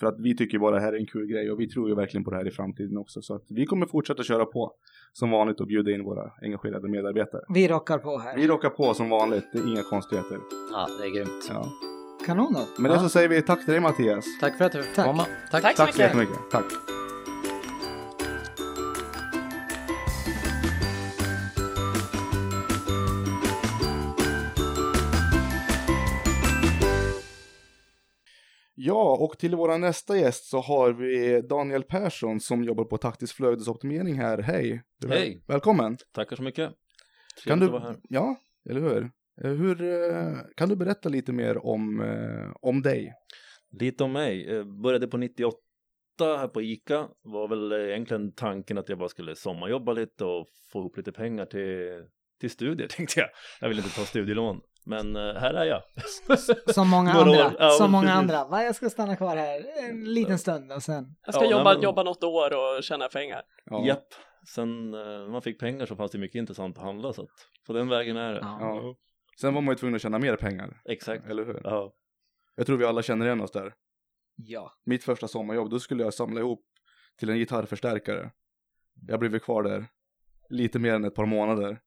För 0.00 0.06
att 0.06 0.20
vi 0.20 0.36
tycker 0.36 0.58
bara 0.58 0.74
det 0.74 0.80
här 0.80 0.92
är 0.92 0.96
en 0.98 1.06
kul 1.06 1.26
grej 1.26 1.50
och 1.50 1.60
vi 1.60 1.68
tror 1.68 1.88
ju 1.88 1.94
verkligen 1.94 2.24
på 2.24 2.30
det 2.30 2.36
här 2.36 2.48
i 2.48 2.50
framtiden 2.50 2.98
också. 2.98 3.22
Så 3.22 3.34
att 3.34 3.44
vi 3.48 3.66
kommer 3.66 3.86
fortsätta 3.86 4.22
köra 4.22 4.44
på 4.44 4.72
som 5.12 5.30
vanligt 5.30 5.60
och 5.60 5.66
bjuda 5.66 5.90
in 5.90 6.04
våra 6.04 6.30
engagerade 6.42 6.88
medarbetare. 6.88 7.42
vi 7.54 7.68
rockar 7.68 7.98
på 7.98 8.18
här. 8.18 8.36
Vi 8.36 8.46
rockar 8.48 8.70
på 8.70 8.94
som 8.94 9.08
vanligt, 9.08 9.44
det 9.52 9.58
är 9.58 9.68
inga 9.72 9.82
konstigheter. 9.82 10.38
Ja, 10.72 10.88
det 11.00 11.06
är 11.06 11.14
grymt. 11.14 11.46
Ja. 11.48 11.66
Kanon 12.26 12.52
då. 12.52 12.82
Med 12.82 12.90
det 12.90 12.98
så 12.98 13.08
säger 13.08 13.28
vi 13.28 13.42
tack 13.42 13.64
till 13.64 13.72
dig 13.72 13.80
Mattias. 13.80 14.24
Tack 14.40 14.58
för 14.58 14.64
att 14.64 14.72
du 14.72 14.82
fick 14.82 14.94
Tack. 14.96 15.06
komma. 15.06 15.26
Tack. 15.50 15.62
Tack 15.62 15.76
så 15.76 15.82
Tack 15.84 15.94
så 15.94 15.98
mycket. 15.98 15.98
jättemycket. 15.98 16.50
Tack. 16.50 16.64
Ja, 28.82 29.16
och 29.20 29.38
till 29.38 29.54
våra 29.54 29.76
nästa 29.76 30.16
gäst 30.16 30.44
så 30.44 30.60
har 30.60 30.92
vi 30.92 31.42
Daniel 31.42 31.82
Persson 31.82 32.40
som 32.40 32.64
jobbar 32.64 32.84
på 32.84 32.98
taktisk 32.98 33.36
flödesoptimering 33.36 34.14
här. 34.14 34.38
Hej! 34.38 34.82
Hej. 35.08 35.44
Välkommen! 35.46 35.96
Tackar 36.12 36.36
så 36.36 36.42
mycket. 36.42 36.66
Kan 36.66 36.74
Trevligt 37.44 37.60
du, 37.60 37.76
att 37.76 37.82
vara 37.82 37.92
här. 37.92 38.00
ja, 38.08 38.36
eller 38.70 38.80
hur? 38.80 39.10
Eh, 39.44 39.50
hur 39.50 39.82
eh, 39.82 40.36
kan 40.56 40.68
du 40.68 40.76
berätta 40.76 41.08
lite 41.08 41.32
mer 41.32 41.66
om, 41.66 42.00
eh, 42.00 42.52
om 42.60 42.82
dig? 42.82 43.12
Lite 43.80 44.04
om 44.04 44.12
mig. 44.12 44.64
Började 44.82 45.06
på 45.08 45.16
98 45.16 45.56
här 46.20 46.48
på 46.48 46.62
ICA. 46.62 47.08
Var 47.22 47.48
väl 47.48 47.72
egentligen 47.72 48.32
tanken 48.32 48.78
att 48.78 48.88
jag 48.88 48.98
bara 48.98 49.08
skulle 49.08 49.36
sommarjobba 49.36 49.92
lite 49.92 50.24
och 50.24 50.46
få 50.72 50.78
ihop 50.78 50.96
lite 50.96 51.12
pengar 51.12 51.46
till, 51.46 52.04
till 52.40 52.50
studier 52.50 52.88
tänkte 52.90 53.20
jag. 53.20 53.28
Jag 53.60 53.68
ville 53.68 53.82
inte 53.82 53.94
ta 53.94 54.04
studielån. 54.04 54.60
Men 54.86 55.16
eh, 55.16 55.34
här 55.34 55.54
är 55.54 55.64
jag. 55.64 55.82
Som 56.74 56.88
många 56.88 57.12
andra. 57.14 57.52
Ja, 57.58 57.70
som 57.70 57.92
många 57.92 58.02
precis. 58.06 58.18
andra. 58.18 58.44
Va, 58.44 58.62
jag 58.62 58.74
ska 58.74 58.90
stanna 58.90 59.16
kvar 59.16 59.36
här 59.36 59.64
en 59.90 60.12
liten 60.14 60.38
stund 60.38 60.72
och 60.72 60.82
sen. 60.82 61.16
Jag 61.26 61.34
ska 61.34 61.44
Ja, 61.44 61.50
jobba, 61.50 61.72
men- 61.74 61.82
jobba 61.82 62.02
något 62.02 62.24
år 62.24 62.50
och 62.76 62.82
tjäna 62.82 63.08
pengar. 63.08 63.42
Ja. 63.64 63.86
Japp. 63.86 64.06
Sen 64.54 64.94
eh, 64.94 65.00
när 65.00 65.28
man 65.30 65.42
fick 65.42 65.60
pengar 65.60 65.86
så 65.86 65.96
fanns 65.96 66.10
det 66.10 66.18
mycket 66.18 66.38
intressant 66.38 66.78
att 66.78 66.84
handla 66.84 67.12
så 67.12 67.22
att 67.22 67.28
på 67.66 67.72
den 67.72 67.88
vägen 67.88 68.16
är 68.16 68.32
det. 68.32 68.38
Ja. 68.42 68.58
Ja. 68.60 68.94
Sen 69.40 69.54
var 69.54 69.60
man 69.60 69.72
ju 69.72 69.76
tvungen 69.78 69.94
att 69.96 70.02
tjäna 70.02 70.18
mer 70.18 70.36
pengar, 70.36 70.80
Exakt. 70.84 71.26
eller 71.26 71.44
hur? 71.44 71.60
Ja. 71.64 71.92
Jag 72.56 72.66
tror 72.66 72.76
vi 72.76 72.84
alla 72.84 73.02
känner 73.02 73.26
igen 73.26 73.40
oss 73.40 73.50
där. 73.50 73.74
Ja. 74.36 74.72
Mitt 74.84 75.04
första 75.04 75.28
sommarjobb, 75.28 75.70
då 75.70 75.78
skulle 75.80 76.02
jag 76.02 76.14
samla 76.14 76.40
ihop 76.40 76.64
till 77.18 77.30
en 77.30 77.36
gitarrförstärkare. 77.38 78.30
Jag 79.08 79.20
blev 79.20 79.38
kvar 79.38 79.62
där 79.62 79.86
lite 80.48 80.78
mer 80.78 80.94
än 80.94 81.04
ett 81.04 81.14
par 81.14 81.26
månader. 81.26 81.80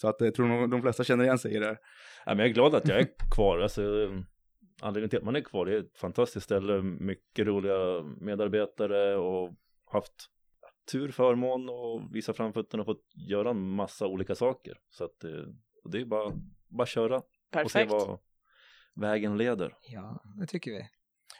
Så 0.00 0.08
att 0.08 0.20
jag 0.20 0.34
tror 0.34 0.48
nog 0.48 0.70
de 0.70 0.82
flesta 0.82 1.04
känner 1.04 1.24
igen 1.24 1.38
sig 1.38 1.54
i 1.54 1.58
det. 1.58 1.78
Ja, 2.26 2.34
men 2.34 2.38
jag 2.38 2.48
är 2.48 2.52
glad 2.52 2.74
att 2.74 2.88
jag 2.88 3.00
är 3.00 3.08
kvar. 3.34 3.58
Alltså, 3.58 3.82
anledningen 4.80 5.10
till 5.10 5.18
att 5.18 5.24
man 5.24 5.36
är 5.36 5.40
kvar 5.40 5.66
det 5.66 5.74
är 5.74 5.78
ett 5.78 5.98
fantastiskt 5.98 6.44
ställe, 6.44 6.82
mycket 6.82 7.46
roliga 7.46 8.02
medarbetare 8.20 9.16
och 9.16 9.54
haft 9.92 10.12
tur, 10.92 11.10
förmån 11.10 11.68
och 11.68 12.14
visa 12.14 12.32
framfötterna 12.32 12.80
och 12.80 12.86
fått 12.86 13.04
göra 13.30 13.50
en 13.50 13.70
massa 13.70 14.06
olika 14.06 14.34
saker. 14.34 14.78
Så 14.88 15.04
att 15.04 15.24
eh, 15.24 15.30
det 15.84 16.00
är 16.00 16.04
bara, 16.04 16.32
bara 16.68 16.86
köra 16.86 17.16
och 17.16 17.22
se 17.52 17.62
Perfekt. 17.62 17.92
vad 17.92 18.18
vägen 18.94 19.38
leder. 19.38 19.74
Ja, 19.88 20.22
det 20.40 20.46
tycker 20.46 20.70
vi. 20.70 20.88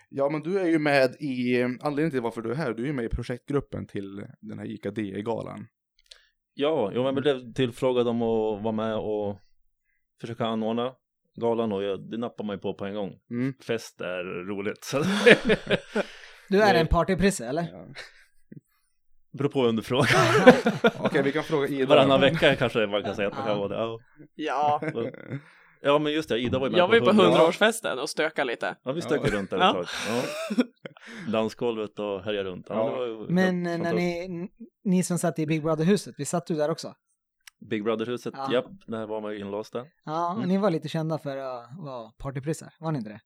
Ja, 0.09 0.31
men 0.31 0.43
du 0.43 0.59
är 0.59 0.67
ju 0.67 0.79
med 0.79 1.17
i, 1.21 1.63
anledningen 1.63 2.11
till 2.11 2.21
varför 2.21 2.43
du 2.43 2.51
är 2.51 2.55
här, 2.55 2.75
du 2.75 2.83
är 2.83 2.87
ju 2.87 2.93
med 2.93 3.05
i 3.05 3.09
projektgruppen 3.09 3.87
till 3.87 4.27
den 4.41 4.59
här 4.59 4.67
ICA 4.67 4.91
DE-galan. 4.91 5.67
Ja, 6.61 6.91
jo, 6.95 7.03
men 7.03 7.15
jag 7.15 7.23
blev 7.23 7.53
tillfrågad 7.53 8.09
om 8.09 8.23
att 8.23 8.63
vara 8.63 8.73
med 8.73 8.97
och 8.97 9.39
försöka 10.21 10.47
anordna 10.47 10.93
galan 11.35 11.73
och 11.73 11.83
jag, 11.83 12.11
det 12.11 12.19
nappar 12.19 12.45
man 12.45 12.57
ju 12.57 12.61
på 12.61 12.75
på 12.75 12.85
en 12.85 12.95
gång. 12.95 13.19
Mm. 13.31 13.55
Fest 13.67 14.01
är 14.01 14.25
roligt. 14.47 14.85
Så 14.85 14.99
Du 16.49 16.63
är 16.63 16.73
Nej. 16.73 16.81
en 16.81 16.87
partyprisse 16.87 17.47
eller? 17.47 17.63
Ja. 17.73 17.87
beror 19.31 19.49
på 19.49 19.65
under 19.67 19.83
frågan. 19.83 20.07
Okej, 20.99 21.23
vi 21.23 21.33
kan 21.33 21.45
fråga 21.45 21.69
Ida. 21.69 21.87
Varannan 21.87 22.21
vecka 22.21 22.57
kanske 22.57 22.87
man 22.87 23.03
kan 23.03 23.15
säga 23.15 23.29
att 23.29 23.37
man 23.37 23.47
kan 23.47 23.59
vara 23.59 23.69
det. 23.69 23.75
Ja. 23.75 24.01
Ja, 24.35 24.81
Ja 25.83 25.99
men 25.99 26.13
just 26.13 26.29
det, 26.29 26.39
Ida 26.39 26.59
var 26.59 26.67
ju 26.67 26.71
med 26.71 26.79
Jag 26.81 26.89
var 26.89 26.95
ju 26.95 27.01
på 27.01 27.07
100 27.11 27.25
hundraårsfesten 27.25 27.99
och 27.99 28.11
stökade 28.11 28.51
lite. 28.51 28.77
Ja 28.83 28.93
vi 28.93 29.03
stökade 29.03 29.37
runt 29.37 29.51
där 29.51 29.57
ett 29.57 29.73
tag. 29.75 29.87
Ja. 30.09 30.23
Dansgolvet 31.33 31.99
och 31.99 32.21
härjade 32.23 32.51
runt. 32.51 32.67
Ja, 32.69 32.75
Ja. 32.75 32.91
det 32.91 32.97
var 32.97 33.07
ju 33.07 33.29
Men 33.29 33.67
eh, 33.67 33.79
när 33.79 33.93
ni, 33.95 34.49
ni 34.85 35.03
som 35.03 35.19
satt 35.19 35.39
i 35.39 35.47
Big 35.47 35.63
Brother-huset, 35.63 36.15
vi 36.19 36.25
satt 36.25 36.47
du 36.47 36.55
där 36.55 36.71
också? 36.71 36.95
Big 37.71 37.85
Brother-huset, 37.85 38.35
Ja. 38.37 38.53
japp, 38.53 38.67
där 38.87 39.07
var 39.07 39.21
man 39.21 39.33
ju 39.33 39.39
inlåst 39.41 39.73
där. 39.73 39.85
Ja, 40.05 40.33
Mm. 40.37 40.49
ni 40.49 40.59
var 40.59 40.71
lite 40.71 40.89
kända 40.89 41.19
för 41.19 41.37
att 41.37 41.69
vara 41.79 42.11
partyprissar, 42.19 42.73
var 42.81 42.93
ni 42.93 42.99
inte 42.99 43.11
det? 43.11 43.21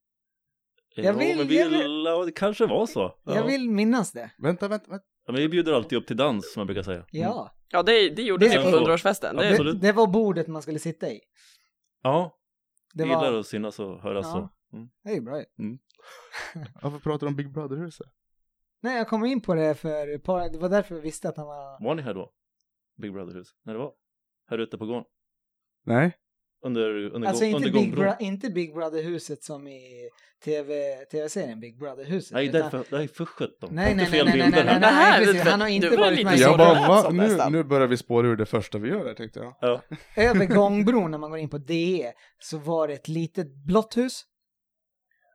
Jag 0.97 1.05
Ja, 1.07 1.13
vill- 1.19 1.37
men 1.39 1.47
vi, 1.49 1.59
jag 1.61 1.69
vill- 1.69 2.05
det 2.27 2.33
kanske 2.33 2.67
var 2.67 2.87
så. 2.87 3.01
Ja. 3.25 3.35
Jag 3.35 3.47
vill 3.47 3.71
minnas 3.71 4.13
det. 4.13 4.31
Vänta, 4.39 4.69
vänta, 4.69 4.91
vänta. 4.91 5.05
Ja, 5.27 5.33
men 5.33 5.41
vi 5.43 5.49
bjuder 5.49 5.73
alltid 5.73 5.99
upp 5.99 6.07
till 6.07 6.17
dans 6.17 6.53
som 6.53 6.61
man 6.61 6.67
brukar 6.67 6.83
säga. 6.83 7.05
Ja, 7.11 7.55
Ja, 7.75 7.83
det, 7.83 8.09
det 8.11 8.23
gjorde 8.23 8.49
Det- 8.49 8.59
ni 8.59 8.71
på 8.71 8.77
hundraårsfesten. 8.77 9.37
Det, 9.37 9.73
det 9.73 9.93
var 9.93 10.07
bordet 10.07 10.49
man 10.49 10.63
skulle 10.63 10.79
sitta 10.79 11.09
i. 11.11 11.21
Ja, 12.03 12.35
Det 12.93 13.03
det 13.03 13.09
gillar 13.09 13.33
var, 13.33 13.39
att 13.41 13.47
synas 13.47 13.79
och 13.79 14.01
höras 14.01 14.27
Ja. 14.27 14.33
så. 14.71 14.77
Mm. 14.77 14.91
det 15.03 15.11
är 15.11 15.15
ju 15.15 15.21
bra 15.21 15.39
ju. 15.39 15.47
Varför 16.83 16.99
pratar 16.99 17.27
du 17.27 17.29
om 17.29 17.37
Big 17.37 17.53
Brother-huset? 17.53 18.07
Nej, 18.81 18.97
jag 18.97 19.09
kom 19.09 19.25
in 19.25 19.41
på 19.41 19.55
det 19.55 19.75
för 19.75 20.19
par, 20.19 20.49
det 20.49 20.59
var 20.59 20.69
därför 20.69 20.95
jag 20.95 21.03
visste 21.03 21.29
att 21.29 21.37
han 21.37 21.47
var... 21.47 21.85
Var 21.85 21.95
ni 21.95 22.03
här 22.03 22.15
då? 22.15 22.33
Big 22.97 23.13
Brother-hus? 23.13 23.49
När 23.63 23.73
det 23.73 23.79
var? 23.79 23.93
Här 24.47 24.59
ute 24.59 24.79
på 24.79 24.87
gården? 24.87 25.05
Nej? 25.85 26.19
Under, 26.65 26.91
under, 27.15 27.29
Alltså 27.29 27.45
inte 27.45 27.71
Big? 27.71 27.95
Bro, 27.95 28.13
inte 28.21 28.51
Big 28.51 28.75
Brother-huset 28.75 29.43
som 29.45 29.69
i 29.69 30.09
TV, 30.45 30.95
tv-serien 31.11 31.61
Big 31.61 31.79
Brother-huset. 31.79 32.33
Nej, 32.33 32.49
det 32.49 32.59
utan- 32.59 32.67
är 32.81 32.85
för, 32.85 32.97
det 32.97 33.03
är 33.03 33.09
för 33.09 33.25
sjutton. 33.25 33.69
Nej, 33.73 33.95
nej, 33.95 34.09
nej, 34.11 34.25
nej, 34.25 34.37
nej, 34.39 34.51
nej, 34.51 34.65
nej, 34.81 34.91
här- 34.91 35.19
precis. 35.19 35.45
du- 35.45 35.51
Han 35.51 35.61
har 35.61 35.69
inte 35.69 35.89
var 35.91 35.97
varit 35.97 36.25
med 36.25 36.39
Jag 36.39 36.59
bara, 36.59 36.89
va? 36.89 37.11
Nu, 37.11 37.39
nu 37.51 37.65
börjar 37.65 37.87
vi 37.87 37.97
spåra 37.97 38.27
ur 38.27 38.37
det 38.37 38.47
första 38.47 38.79
vi 38.79 38.89
gör 38.89 39.07
här 39.07 39.15
tänkte 39.15 39.41
jag. 39.41 39.55
Ja. 39.61 39.83
Över 40.23 40.47
gångbron 40.47 41.11
när 41.11 41.19
man 41.19 41.31
går 41.31 41.39
in 41.39 41.49
på 41.49 41.59
DE 41.59 42.13
så 42.39 42.59
var 42.59 42.89
det 42.89 42.95
ett 42.95 43.09
litet 43.09 43.55
blått 43.67 43.97
hus. 43.97 44.23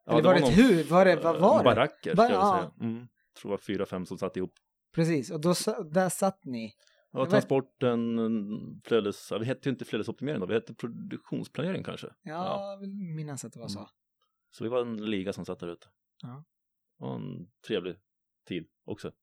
Ja, 0.05 0.11
Eller 0.13 0.23
var 0.23 0.33
det 0.33 0.39
ett 0.39 0.57
hus? 0.57 0.89
Var 0.89 1.05
det, 1.05 1.15
vad 1.15 1.39
var 1.39 1.57
det? 1.57 1.63
Baracker, 1.63 2.15
Ba- 2.15 2.23
ska 2.25 2.33
jag 2.33 2.41
ja. 2.43 2.71
säga. 2.79 2.89
Mm. 2.89 2.99
Jag 3.33 3.41
tror 3.41 3.49
det 3.51 3.53
var 3.53 3.57
fyra, 3.57 3.85
fem 3.85 4.05
som 4.05 4.17
satt 4.17 4.37
ihop. 4.37 4.53
Precis, 4.95 5.31
och 5.31 5.41
då, 5.41 5.53
där 5.91 6.09
satt 6.09 6.39
ni. 6.45 6.73
Ja, 7.11 7.25
transporten, 7.25 8.81
flödes, 8.85 9.31
ja, 9.31 9.37
vi 9.37 9.45
hette 9.45 9.69
ju 9.69 9.71
inte 9.71 9.85
flödesoptimering 9.85 10.39
då, 10.39 10.45
vi 10.45 10.53
hette 10.53 10.73
produktionsplanering 10.73 11.83
kanske. 11.83 12.07
Ja, 12.23 12.71
jag 12.71 12.79
vill 12.79 12.93
minnas 12.93 13.45
att 13.45 13.53
det 13.53 13.59
var 13.59 13.67
så. 13.67 13.79
Mm. 13.79 13.89
Så 14.51 14.63
vi 14.63 14.69
var 14.69 14.81
en 14.81 15.05
liga 15.05 15.33
som 15.33 15.45
satt 15.45 15.59
där 15.59 15.67
ute. 15.67 15.87
Ja. 16.21 16.43
Och 16.99 17.15
en 17.15 17.47
trevlig 17.67 17.95
tid 18.47 18.67
också. 18.85 19.09
Det 19.09 19.15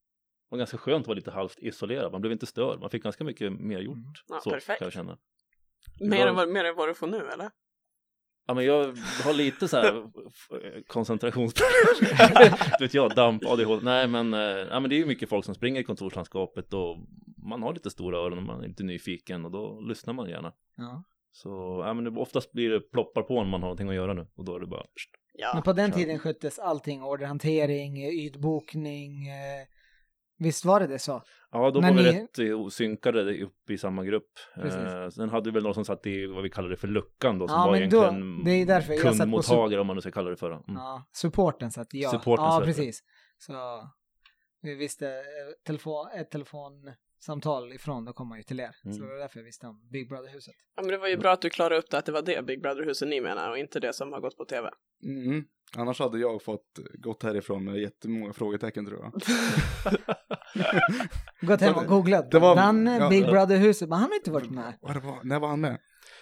var 0.48 0.58
ganska 0.58 0.78
skönt 0.78 1.02
att 1.02 1.06
vara 1.06 1.16
lite 1.16 1.30
halvt 1.30 1.58
isolerad, 1.58 2.12
man 2.12 2.20
blev 2.20 2.32
inte 2.32 2.46
störd, 2.46 2.80
man 2.80 2.90
fick 2.90 3.02
ganska 3.02 3.24
mycket 3.24 3.52
mer 3.52 3.80
gjort. 3.80 3.96
Mm. 3.96 4.12
Ja, 4.28 4.40
så 4.40 4.50
perfekt. 4.50 4.78
kan 4.78 4.86
jag 4.86 4.92
känna. 4.92 5.18
mer, 6.00 6.18
var- 6.18 6.26
än 6.26 6.34
vad, 6.34 6.48
mer 6.48 6.64
än 6.64 6.76
vad 6.76 6.88
du 6.88 6.94
får 6.94 7.06
nu, 7.06 7.28
eller? 7.28 7.50
Ja 8.46 8.54
men 8.54 8.64
jag 8.64 8.84
har 9.24 9.32
lite 9.32 9.68
så 9.68 9.76
här 9.76 10.10
koncentrationsproblem. 10.86 12.58
du 12.78 12.84
vet 12.84 12.94
jag, 12.94 13.14
damp, 13.14 13.44
ADHD. 13.46 13.84
Nej 13.84 14.08
men, 14.08 14.34
eh, 14.34 14.40
ja, 14.40 14.80
men 14.80 14.90
det 14.90 14.96
är 14.96 14.98
ju 14.98 15.06
mycket 15.06 15.28
folk 15.28 15.44
som 15.44 15.54
springer 15.54 15.80
i 15.80 15.84
kontorslandskapet 15.84 16.74
och 16.74 16.98
man 17.44 17.62
har 17.62 17.74
lite 17.74 17.90
stora 17.90 18.18
öron 18.18 18.38
och 18.38 18.44
man 18.44 18.64
är 18.64 18.68
lite 18.68 18.82
nyfiken 18.82 19.44
och 19.44 19.50
då 19.50 19.80
lyssnar 19.80 20.14
man 20.14 20.28
gärna. 20.30 20.52
Ja. 20.76 21.04
Så 21.32 21.82
ja, 21.86 21.94
men 21.94 22.04
det, 22.04 22.20
oftast 22.20 22.52
blir 22.52 22.70
det 22.70 22.80
ploppar 22.80 23.22
på 23.22 23.34
när 23.34 23.50
man 23.50 23.52
har 23.52 23.68
någonting 23.68 23.88
att 23.88 23.94
göra 23.94 24.12
nu 24.14 24.26
och 24.36 24.44
då 24.44 24.56
är 24.56 24.60
det 24.60 24.66
bara 24.66 24.84
Ja. 25.36 25.50
Men 25.54 25.62
på 25.62 25.72
den 25.72 25.90
kör. 25.90 25.98
tiden 25.98 26.18
sköttes 26.18 26.58
allting, 26.58 27.02
orderhantering, 27.02 28.02
eh, 28.02 28.08
ytbokning. 28.08 29.28
Eh, 29.28 29.66
visst 30.38 30.64
var 30.64 30.80
det 30.80 30.86
det 30.86 30.98
så? 30.98 31.22
Ja, 31.50 31.70
då 31.70 31.80
Men 31.80 31.96
var 31.96 32.02
vi 32.02 32.12
ni- 32.12 32.22
rätt 32.22 32.38
eh, 32.38 32.68
synkade 32.68 33.42
upp 33.44 33.70
i 33.70 33.78
samma 33.78 34.04
grupp. 34.04 34.30
Eh, 34.56 35.08
sen 35.08 35.28
hade 35.30 35.50
vi 35.50 35.54
väl 35.54 35.62
någon 35.62 35.74
som 35.74 35.84
satt 35.84 36.06
i 36.06 36.26
vad 36.26 36.42
vi 36.42 36.50
kallade 36.50 36.76
för 36.76 36.88
luckan 36.88 37.38
då, 37.38 37.48
som 37.48 37.58
Ja, 37.60 37.66
var 37.66 37.80
men 37.80 37.90
då- 37.90 38.02
egentligen 38.02 38.44
det 38.44 38.50
är 38.50 38.66
därför 38.66 38.92
jag 38.92 39.02
satt 39.02 39.12
på 39.12 39.18
kundmottagare 39.18 39.80
om 39.80 39.86
man 39.86 39.96
nu 39.96 40.00
ska 40.02 40.10
kalla 40.10 40.30
det 40.30 40.36
för. 40.36 40.50
Mm. 40.50 40.62
Ja, 40.68 41.04
supporten 41.12 41.70
satt 41.70 41.94
jag. 41.94 42.10
Supporten 42.10 42.44
ja, 42.44 42.50
satt 42.50 42.60
det. 42.60 42.66
precis. 42.66 43.02
Så 43.38 43.52
vi 44.62 44.74
visste 44.74 45.08
eh, 45.08 45.22
telefon, 45.66 46.06
ett 46.14 46.30
telefonsamtal 47.24 47.72
ifrån, 47.72 48.04
då 48.04 48.12
kom 48.12 48.28
man 48.28 48.38
ju 48.38 48.42
till 48.44 48.60
er. 48.60 48.70
Mm. 48.84 48.94
Så 48.96 49.02
det 49.02 49.08
var 49.08 49.18
därför 49.18 49.38
jag 49.38 49.44
visste 49.44 49.66
om 49.66 49.88
Big 49.92 50.08
Brother-huset. 50.08 50.54
ja, 50.76 50.82
men 50.82 50.90
det 50.90 50.98
var 50.98 51.08
ju 51.08 51.16
bra 51.16 51.32
att 51.32 51.40
du 51.42 51.50
klarade 51.50 51.76
upp 51.76 51.90
det, 51.90 51.98
att 51.98 52.06
det 52.06 52.12
var 52.12 52.22
det 52.22 52.46
Big 52.46 52.62
Brother-huset 52.62 53.08
ni 53.08 53.20
menar 53.20 53.50
och 53.50 53.58
inte 53.58 53.80
det 53.80 53.92
som 53.92 54.12
har 54.12 54.20
gått 54.20 54.36
på 54.36 54.44
tv. 54.44 54.70
Mm. 55.04 55.44
Annars 55.76 56.00
hade 56.00 56.18
jag 56.18 56.42
fått 56.42 56.78
gått 56.94 57.22
härifrån 57.22 57.64
med 57.64 57.76
jättemånga 57.80 58.32
frågetecken 58.32 58.86
tror 58.86 59.00
jag. 59.00 59.12
Gått 61.48 61.60
hem 61.60 61.74
och 61.74 61.86
googlat. 61.86 62.30
det 62.30 62.38
var- 62.38 62.56
Danne, 62.56 62.96
ja, 62.98 63.08
Big 63.08 63.24
ja. 63.24 63.30
Brother-huset, 63.30 63.88
men 63.88 63.98
han 63.98 64.08
har 64.10 64.16
inte 64.16 64.30
varit 64.30 64.50
med. 64.50 64.78
Var 64.80 65.00
var, 65.00 65.18
när 65.24 65.40
var 65.40 65.48
han 65.48 65.60
med? 65.60 65.78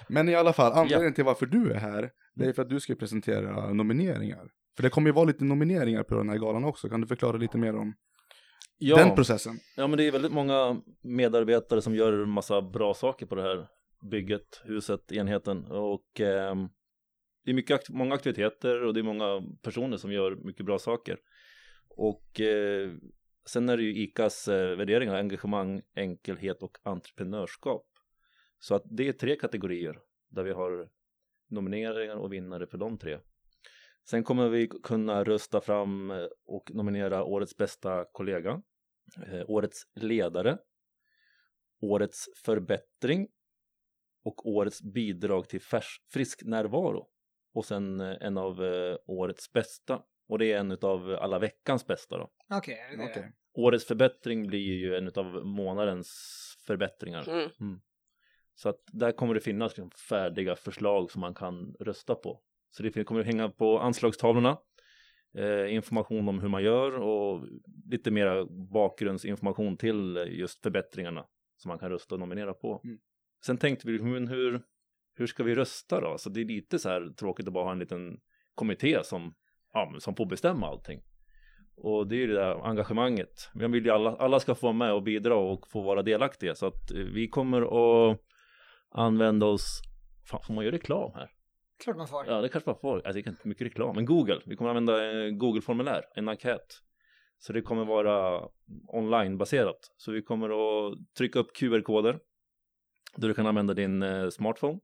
Men 0.09 0.29
i 0.29 0.35
alla 0.35 0.53
fall, 0.53 0.73
anledningen 0.73 1.15
till 1.15 1.25
varför 1.25 1.47
du 1.47 1.73
är 1.73 1.79
här, 1.79 2.11
det 2.35 2.45
är 2.45 2.53
för 2.53 2.63
att 2.63 2.69
du 2.71 2.81
ska 2.81 2.95
presentera 2.95 3.73
nomineringar. 3.73 4.49
För 4.77 4.83
det 4.83 4.91
kommer 4.91 5.09
ju 5.09 5.13
vara 5.13 5.25
lite 5.25 5.45
nomineringar 5.45 6.03
på 6.03 6.15
den 6.15 6.29
här 6.29 6.39
galan 6.39 6.65
också. 6.65 6.89
Kan 6.89 7.01
du 7.01 7.07
förklara 7.07 7.37
lite 7.37 7.59
mer 7.59 7.77
om 7.77 7.95
Ja. 8.83 8.97
den 8.97 9.15
processen? 9.15 9.59
Ja 9.77 9.87
men 9.87 9.97
det 9.97 10.07
är 10.07 10.13
väldigt 10.13 10.33
många 10.33 10.83
medarbetare 11.03 11.83
som 11.83 11.95
gör 11.95 12.13
en 12.13 12.29
massa 12.29 12.63
bra 12.63 12.95
saker 12.95 13.27
på 13.27 13.35
det 13.35 13.43
här 13.43 13.69
bygget, 14.11 14.63
huset, 14.65 15.13
enheten 15.13 15.65
och 15.67 16.21
ehm, 16.21 16.69
det 17.45 17.51
är 17.51 17.55
mycket, 17.55 17.91
många 17.91 18.15
aktiviteter 18.15 18.83
och 18.83 18.95
det 18.95 19.01
är 19.01 19.05
många 19.05 19.43
personer 19.63 19.97
som 19.97 20.13
gör 20.13 20.37
mycket 20.37 20.67
bra 20.67 20.79
saker. 20.79 21.19
Och 21.89 22.41
eh, 22.41 22.93
sen 23.47 23.69
är 23.69 23.77
det 23.77 23.83
ju 23.83 24.03
ICAs 24.03 24.49
eh, 24.49 24.77
värderingar, 24.77 25.15
engagemang, 25.15 25.83
enkelhet 25.95 26.63
och 26.63 26.79
entreprenörskap. 26.83 27.87
Så 28.59 28.75
att 28.75 28.83
det 28.85 29.09
är 29.09 29.13
tre 29.13 29.37
kategorier 29.37 29.99
där 30.31 30.43
vi 30.43 30.53
har 30.53 30.89
nomineringar 31.51 32.17
och 32.17 32.33
vinnare 32.33 32.67
för 32.67 32.79
de 32.79 32.99
tre. 32.99 33.19
Sen 34.05 34.25
kommer 34.25 34.49
vi 34.49 34.69
kunna 34.83 35.25
rösta 35.25 35.61
fram 35.61 36.11
eh, 36.11 36.27
och 36.47 36.75
nominera 36.75 37.25
årets 37.25 37.57
bästa 37.57 38.05
kollega, 38.13 38.51
eh, 38.51 38.59
årets 39.47 39.83
ledare, 39.95 40.59
årets 41.81 42.29
förbättring 42.45 43.29
och 44.25 44.47
årets 44.47 44.83
bidrag 44.83 45.49
till 45.49 45.61
färs- 45.61 46.01
frisk 46.13 46.43
närvaro. 46.45 47.09
Och 47.55 47.65
sen 47.65 48.01
eh, 48.01 48.17
en 48.21 48.39
av 48.39 48.65
eh, 48.65 48.97
årets 49.07 49.53
bästa. 49.53 50.03
Och 50.29 50.39
det 50.39 50.53
är 50.53 50.59
en 50.59 50.73
av 50.83 51.11
alla 51.21 51.39
veckans 51.39 51.87
bästa 51.87 52.19
då. 52.19 52.31
Okej, 52.51 52.97
det? 52.97 53.05
Okej. 53.05 53.33
Årets 53.55 53.85
förbättring 53.85 54.47
blir 54.47 54.61
ju 54.61 54.97
en 54.97 55.13
av 55.15 55.47
månadens 55.47 56.11
förbättringar. 56.67 57.29
Mm. 57.29 57.81
Så 58.55 58.69
att 58.69 58.81
där 58.87 59.13
kommer 59.13 59.35
det 59.35 59.41
finnas 59.41 59.73
liksom 59.77 59.91
färdiga 59.91 60.57
förslag 60.57 61.11
som 61.11 61.21
man 61.21 61.35
kan 61.35 61.75
rösta 61.81 62.15
på. 62.15 62.43
Så 62.71 62.83
det 62.83 63.05
kommer 63.05 63.21
att 63.21 63.27
hänga 63.27 63.49
på 63.49 63.79
anslagstavlorna. 63.79 64.59
Eh, 65.35 65.75
information 65.75 66.29
om 66.29 66.41
hur 66.41 66.49
man 66.49 66.63
gör 66.63 66.99
och 66.99 67.47
lite 67.91 68.11
mera 68.11 68.47
bakgrundsinformation 68.73 69.77
till 69.77 70.29
just 70.31 70.63
förbättringarna 70.63 71.27
som 71.57 71.69
man 71.69 71.79
kan 71.79 71.91
rösta 71.91 72.15
och 72.15 72.21
nominera 72.21 72.55
på. 72.55 72.81
Mm. 72.85 72.99
Sen 73.47 73.59
tänkte 73.59 73.87
vi, 73.89 74.03
men 74.03 74.29
hur, 74.29 74.63
hur 75.15 75.27
ska 75.27 75.43
vi 75.43 75.55
rösta 75.55 76.01
då? 76.01 76.19
Så 76.19 76.31
det 76.31 76.41
är 76.41 76.45
lite 76.45 76.79
så 76.79 76.89
här 76.89 77.13
tråkigt 77.19 77.47
att 77.47 77.53
bara 77.53 77.65
ha 77.65 77.73
en 77.73 77.79
liten 77.79 78.19
kommitté 78.55 79.05
som, 79.05 79.35
ja, 79.73 79.95
som 79.99 80.17
får 80.17 80.27
bestämma 80.27 80.67
allting. 80.67 81.03
Och 81.77 82.09
det 82.09 82.17
är 82.17 82.19
ju 82.19 82.27
det 82.27 82.35
där 82.35 82.67
engagemanget. 82.67 83.51
Men 83.55 83.73
vill 83.73 83.85
ju 83.85 83.91
alla, 83.91 84.17
alla 84.17 84.41
ska 84.41 84.55
få 84.55 84.67
vara 84.67 84.73
med 84.73 84.93
och 84.93 85.03
bidra 85.03 85.35
och 85.35 85.69
få 85.69 85.83
vara 85.83 86.03
delaktiga. 86.03 86.55
Så 86.55 86.67
att 86.67 86.91
eh, 86.91 86.99
vi 86.99 87.29
kommer 87.29 87.63
att 87.63 88.21
använda 88.91 89.47
oss, 89.47 89.81
fan 90.31 90.41
får 90.47 90.55
man 90.55 90.65
göra 90.65 90.75
reklam 90.75 91.11
här? 91.15 91.31
Klart 91.83 91.97
man 91.97 92.09
får. 92.09 92.27
Ja 92.27 92.41
det 92.41 92.49
kanske 92.49 92.71
man 92.71 92.79
får, 92.79 92.97
alltså, 92.97 93.13
det 93.13 93.21
är 93.21 93.29
inte 93.29 93.49
mycket 93.49 93.67
reklam, 93.67 93.97
men 93.97 94.05
Google, 94.05 94.41
vi 94.47 94.57
kommer 94.57 94.71
använda 94.71 95.25
eh, 95.25 95.31
Google-formulär, 95.31 96.05
en 96.15 96.29
enkät. 96.29 96.83
Så 97.39 97.53
det 97.53 97.63
kommer 97.63 97.85
vara 97.85 98.49
online-baserat. 98.89 99.95
Så 99.97 100.13
vi 100.13 100.23
kommer 100.23 100.49
att 100.49 100.99
trycka 101.19 101.39
upp 101.39 101.57
QR-koder 101.57 102.21
där 103.17 103.29
du 103.29 103.35
kan 103.35 103.47
använda 103.47 103.75
din 103.75 104.03
eh, 104.03 104.29
smartphone. 104.29 104.79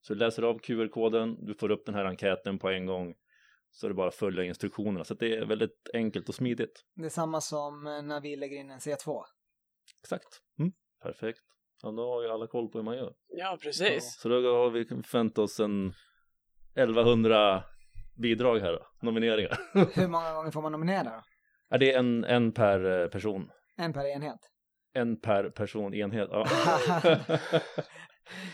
Så 0.00 0.14
du 0.14 0.18
läser 0.20 0.42
av 0.42 0.58
QR-koden, 0.58 1.44
du 1.46 1.54
får 1.54 1.70
upp 1.70 1.86
den 1.86 1.94
här 1.94 2.04
enkäten 2.04 2.58
på 2.58 2.68
en 2.68 2.86
gång. 2.86 3.14
Så 3.70 3.86
är 3.86 3.88
det 3.88 3.94
bara 3.94 4.08
att 4.08 4.14
följa 4.14 4.44
instruktionerna. 4.44 5.04
Så 5.04 5.14
det 5.14 5.36
är 5.36 5.46
väldigt 5.46 5.90
enkelt 5.94 6.28
och 6.28 6.34
smidigt. 6.34 6.84
Det 6.94 7.04
är 7.04 7.08
samma 7.08 7.40
som 7.40 7.86
eh, 7.86 8.02
när 8.02 8.20
vi 8.20 8.36
lägger 8.36 8.56
in 8.56 8.70
en 8.70 8.78
C2. 8.78 9.22
Exakt. 10.02 10.40
Mm. 10.58 10.72
Perfekt. 11.02 11.40
Ja, 11.82 11.90
då 11.90 12.14
har 12.14 12.22
ju 12.22 12.28
alla 12.28 12.46
koll 12.46 12.68
på 12.68 12.78
hur 12.78 12.84
man 12.84 12.96
gör. 12.96 13.14
Ja, 13.28 13.58
precis. 13.62 14.16
Så 14.20 14.28
då 14.28 14.56
har 14.56 14.70
vi 14.70 14.84
förväntat 14.84 15.38
oss 15.38 15.60
en 15.60 15.92
1100 16.74 17.64
bidrag 18.14 18.58
här 18.58 18.72
då, 18.72 18.86
nomineringar. 19.02 19.58
Hur 20.00 20.08
många 20.08 20.32
gånger 20.34 20.50
får 20.50 20.62
man 20.62 20.72
nominera 20.72 21.04
då? 21.04 21.22
Ja, 21.68 21.78
det 21.78 21.92
är 21.92 21.98
en, 21.98 22.24
en 22.24 22.52
per 22.52 23.02
eh, 23.02 23.08
person. 23.08 23.50
En 23.76 23.92
per 23.92 24.06
enhet. 24.06 24.40
En 24.94 25.20
per 25.20 25.50
person 25.50 25.94
enhet. 25.94 26.28
Ja. 26.32 26.46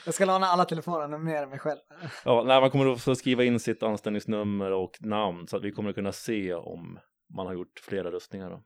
Jag 0.05 0.15
ska 0.15 0.25
låna 0.25 0.47
alla 0.47 0.65
telefoner 0.65 1.05
och 1.05 1.11
nominera 1.11 1.47
mig 1.47 1.59
själv. 1.59 1.79
ja, 2.25 2.43
nej, 2.47 2.61
man 2.61 2.71
kommer 2.71 2.93
att 2.93 3.03
få 3.03 3.15
skriva 3.15 3.45
in 3.45 3.61
sitt 3.61 3.83
anställningsnummer 3.83 4.71
och 4.71 4.97
namn 5.01 5.49
så 5.49 5.57
att 5.57 5.63
vi 5.63 5.73
kommer 5.73 5.89
att 5.91 5.95
kunna 5.95 6.13
se 6.13 6.55
om 6.55 6.99
man 7.35 7.47
har 7.47 7.55
gjort 7.55 7.79
flera 7.83 8.11
röstningar. 8.11 8.51
Då. 8.51 8.63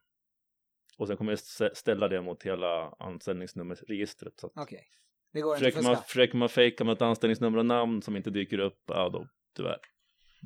Och 0.99 1.09
sen 1.09 1.17
kommer 1.17 1.37
stä- 1.37 1.75
ställa 1.75 2.09
det 2.09 2.23
mot 2.23 2.43
hela 2.43 2.95
anställningsnummerregistret. 2.99 4.35
Okej. 4.55 4.85
Det 5.33 5.41
går 5.41 5.57
inte 5.57 5.69
att 5.69 5.75
man, 5.75 5.95
fuska. 5.95 6.09
försöker 6.09 6.37
man 6.37 6.49
fejka 6.49 6.85
med 6.85 6.93
ett 6.93 7.03
anställningsnummer 7.03 7.59
och 7.59 7.67
namn 7.67 8.03
som 8.03 8.17
inte 8.17 8.31
dyker 8.31 8.59
upp, 8.59 8.81
ja 8.87 9.09
då, 9.09 9.27
tyvärr. 9.55 9.79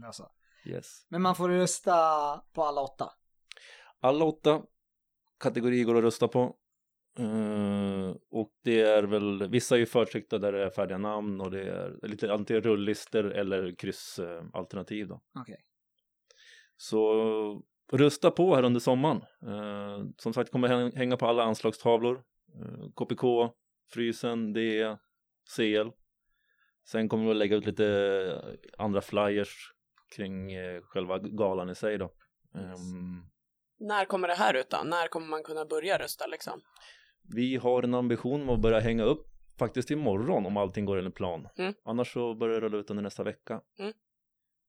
Alltså. 0.06 0.30
Yes. 0.66 1.06
Men 1.08 1.22
man 1.22 1.34
får 1.34 1.48
rösta 1.48 1.92
på 2.52 2.62
alla 2.62 2.80
åtta. 2.80 3.10
Alla 4.00 4.24
åtta 4.24 4.62
kategorier 5.40 5.84
går 5.84 5.96
att 5.96 6.04
rösta 6.04 6.28
på. 6.28 6.56
Eh, 7.18 8.14
och 8.30 8.52
det 8.64 8.80
är 8.80 9.02
väl, 9.02 9.48
vissa 9.48 9.74
är 9.74 9.78
ju 9.78 9.86
förtryckta 9.86 10.38
där 10.38 10.52
det 10.52 10.64
är 10.64 10.70
färdiga 10.70 10.98
namn 10.98 11.40
och 11.40 11.50
det 11.50 11.62
är 11.62 12.08
lite 12.08 12.32
antingen 12.32 12.62
rulllistor 12.62 13.32
eller 13.32 13.74
kryssalternativ 13.74 15.08
då. 15.08 15.20
Okej. 15.40 15.56
Så 16.76 17.62
rösta 17.92 18.30
på 18.30 18.54
här 18.54 18.62
under 18.62 18.80
sommaren. 18.80 19.16
Eh, 19.46 20.04
som 20.18 20.32
sagt 20.32 20.52
kommer 20.52 20.68
häng- 20.68 20.96
hänga 20.96 21.16
på 21.16 21.26
alla 21.26 21.42
anslagstavlor. 21.44 22.22
Eh, 22.54 22.90
KPK, 22.94 23.52
Frysen, 23.90 24.52
DE, 24.52 24.98
CL. 25.56 25.88
Sen 26.88 27.08
kommer 27.08 27.24
vi 27.24 27.30
att 27.30 27.36
lägga 27.36 27.56
ut 27.56 27.66
lite 27.66 28.58
andra 28.78 29.00
flyers 29.00 29.72
kring 30.16 30.52
eh, 30.52 30.82
själva 30.82 31.18
galan 31.18 31.70
i 31.70 31.74
sig 31.74 31.98
då. 31.98 32.12
Ehm, 32.54 33.26
När 33.78 34.04
kommer 34.04 34.28
det 34.28 34.34
här 34.34 34.54
ut 34.54 34.70
då? 34.70 34.82
När 34.84 35.08
kommer 35.08 35.26
man 35.26 35.42
kunna 35.42 35.64
börja 35.64 35.98
rösta 35.98 36.26
liksom? 36.26 36.60
Vi 37.34 37.56
har 37.56 37.82
en 37.82 37.94
ambition 37.94 38.42
om 38.42 38.50
att 38.50 38.60
börja 38.60 38.80
hänga 38.80 39.04
upp 39.04 39.26
faktiskt 39.58 39.90
imorgon 39.90 40.46
om 40.46 40.56
allting 40.56 40.84
går 40.84 40.98
enligt 40.98 41.14
plan. 41.14 41.48
Mm. 41.58 41.74
Annars 41.84 42.12
så 42.12 42.34
börjar 42.34 42.60
det 42.60 42.66
rulla 42.66 42.78
ut 42.78 42.90
under 42.90 43.02
nästa 43.02 43.22
vecka. 43.22 43.60
Mm. 43.78 43.92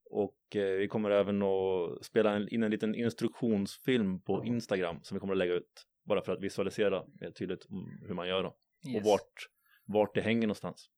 Och 0.09 0.55
eh, 0.55 0.77
vi 0.77 0.88
kommer 0.88 1.09
även 1.09 1.41
att 1.41 2.05
spela 2.05 2.36
en, 2.36 2.50
in 2.50 2.63
en 2.63 2.71
liten 2.71 2.95
instruktionsfilm 2.95 4.21
på 4.21 4.45
Instagram 4.45 5.00
som 5.03 5.15
vi 5.15 5.19
kommer 5.19 5.33
att 5.33 5.38
lägga 5.38 5.53
ut. 5.53 5.86
Bara 6.05 6.21
för 6.21 6.31
att 6.31 6.41
visualisera 6.41 7.03
mer 7.21 7.31
tydligt 7.31 7.65
om 7.69 8.00
hur 8.07 8.13
man 8.13 8.27
gör 8.27 8.43
då. 8.43 8.55
Yes. 8.88 8.97
Och 8.97 9.09
vart, 9.09 9.50
vart 9.86 10.15
det 10.15 10.21
hänger 10.21 10.41
någonstans. 10.41 10.89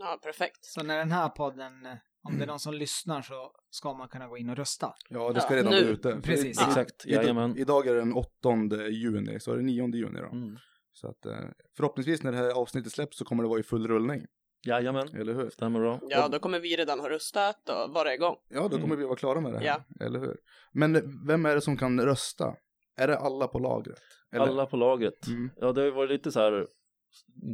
Ja, 0.00 0.18
perfekt. 0.22 0.64
Så 0.64 0.82
när 0.82 0.98
den 0.98 1.12
här 1.12 1.28
podden, 1.28 1.86
eh, 1.86 1.92
om 2.22 2.38
det 2.38 2.44
är 2.44 2.46
någon 2.46 2.60
som 2.60 2.74
lyssnar 2.74 3.22
så 3.22 3.52
ska 3.70 3.94
man 3.94 4.08
kunna 4.08 4.28
gå 4.28 4.38
in 4.38 4.50
och 4.50 4.56
rösta. 4.56 4.94
Ja, 5.08 5.32
det 5.32 5.40
ska 5.40 5.54
Ja, 5.54 5.58
redan 5.60 5.72
nu. 5.72 5.82
vara 5.82 5.92
ute. 5.92 6.20
Precis. 6.22 6.60
i- 6.60 6.64
Exakt, 6.64 7.06
jajamän. 7.06 7.56
Idag 7.56 7.86
är 7.86 7.94
det 7.94 7.98
den 8.00 8.12
8 8.14 8.88
juni, 8.90 9.40
så 9.40 9.52
är 9.52 9.56
det 9.56 9.62
9 9.62 9.86
juni 9.96 10.20
då. 10.20 10.26
Mm. 10.26 10.56
Så 10.92 11.08
att 11.08 11.26
eh, 11.26 11.32
förhoppningsvis 11.76 12.22
när 12.22 12.32
det 12.32 12.38
här 12.38 12.50
avsnittet 12.50 12.92
släpps 12.92 13.18
så 13.18 13.24
kommer 13.24 13.42
det 13.42 13.48
vara 13.48 13.60
i 13.60 13.62
full 13.62 13.88
rullning, 13.88 14.26
Jajamän, 14.66 15.08
eller 15.16 15.34
hur? 15.34 15.50
stämmer 15.50 15.80
bra. 15.80 16.00
Ja, 16.02 16.28
då 16.28 16.38
kommer 16.38 16.60
vi 16.60 16.76
redan 16.76 17.00
ha 17.00 17.08
röstat 17.10 17.68
och 17.68 17.94
vara 17.94 18.14
igång. 18.14 18.36
Ja, 18.48 18.62
då 18.62 18.68
kommer 18.68 18.84
Mm. 18.84 18.98
vi 18.98 19.04
vara 19.04 19.16
klara 19.16 19.40
med 19.40 19.52
det 19.52 19.58
här, 19.58 19.66
Ja. 19.66 20.04
eller 20.06 20.20
hur? 20.20 20.36
Men 20.72 21.26
vem 21.26 21.46
är 21.46 21.54
det 21.54 21.60
som 21.60 21.76
kan 21.76 22.00
rösta? 22.00 22.54
Är 22.96 23.08
det 23.08 23.18
alla 23.18 23.48
på 23.48 23.58
lagret? 23.58 23.98
Eller? 24.32 24.46
Alla 24.46 24.66
på 24.66 24.76
laget. 24.76 25.26
Mm. 25.26 25.50
Ja, 25.56 25.72
det 25.72 25.80
har 25.80 25.86
ju 25.86 25.92
varit 25.94 26.10
lite 26.10 26.32
så 26.32 26.40
här, 26.40 26.66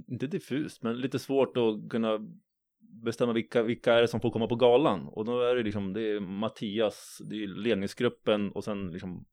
inte 0.09 0.27
diffust, 0.27 0.83
men 0.83 1.01
lite 1.01 1.19
svårt 1.19 1.57
att 1.57 1.91
kunna 1.91 2.19
bestämma 3.05 3.33
vilka, 3.33 3.63
vilka 3.63 3.95
är 3.95 4.01
det 4.01 4.09
som 4.09 4.21
får 4.21 4.31
komma 4.31 4.47
på 4.47 4.57
galan. 4.57 5.09
Och 5.09 5.25
då 5.25 5.41
är 5.41 5.55
det 5.57 5.63
liksom, 5.63 5.93
det 5.93 6.01
är 6.01 6.21
Mattias, 6.21 7.19
det 7.31 7.43
är 7.43 7.47
ledningsgruppen 7.47 8.53
och 8.53 8.65
sen 8.65 8.91
liksom 8.91 9.27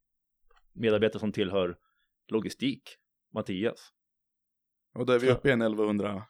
medarbetare 0.72 1.20
som 1.20 1.32
tillhör 1.32 1.76
logistik, 2.28 2.82
Mattias. 3.34 3.92
Och 4.94 5.06
då 5.06 5.12
är 5.12 5.18
vi 5.18 5.30
uppe 5.30 5.48
i 5.48 5.52
en 5.52 5.62
1100 5.62 6.22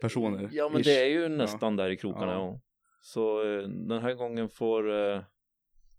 personer. 0.00 0.48
Ja, 0.52 0.68
men 0.68 0.80
ish. 0.80 0.84
det 0.84 1.02
är 1.02 1.08
ju 1.08 1.28
nästan 1.28 1.76
där 1.76 1.90
i 1.90 1.96
krokarna, 1.96 2.32
Ja. 2.32 2.38
ja. 2.38 2.60
Så 3.00 3.48
eh, 3.48 3.68
den 3.68 4.02
här 4.02 4.14
gången 4.14 4.48
får 4.48 4.90
eh, 4.90 5.22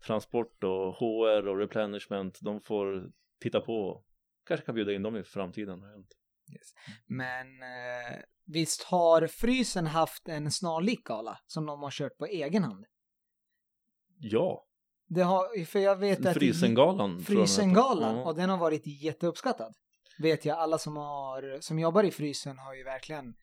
transport 0.07 0.63
och 0.63 0.95
HR 0.95 1.47
och 1.47 1.57
replenishment, 1.57 2.39
de 2.41 2.61
får 2.61 3.11
titta 3.39 3.61
på. 3.61 4.03
Kanske 4.45 4.65
kan 4.65 4.75
bjuda 4.75 4.93
in 4.93 5.03
dem 5.03 5.17
i 5.17 5.23
framtiden. 5.23 5.81
jag 5.81 5.89
vet 5.89 5.97
inte. 5.97 6.15
Men 7.07 7.47
eh, 7.63 8.19
visst 8.45 8.83
har 8.83 9.27
Frysen 9.27 9.87
haft 9.87 10.27
en 10.27 10.51
snarlik 10.51 11.03
gala 11.03 11.39
som 11.47 11.65
de 11.65 11.79
har 11.83 11.91
kört 11.91 12.17
på 12.17 12.25
egen 12.25 12.63
hand? 12.63 12.85
Ja, 14.19 14.65
Det 15.07 15.21
har, 15.21 15.65
för 15.65 15.79
jag 15.79 15.95
vet 15.95 16.25
att... 16.25 16.33
Frysengalan. 16.33 17.19
Frysengalan 17.23 18.17
och 18.19 18.35
den 18.35 18.49
har 18.49 18.57
varit 18.57 18.87
jätteuppskattad. 18.87 19.73
Vet 20.19 20.45
jag, 20.45 20.57
alla 20.57 20.77
som 20.77 20.97
har, 20.97 21.57
som 21.61 21.79
jobbar 21.79 22.03
i 22.03 22.11
Frysen 22.11 22.57
har 22.57 22.73
ju 22.73 22.83
verkligen, 22.83 23.33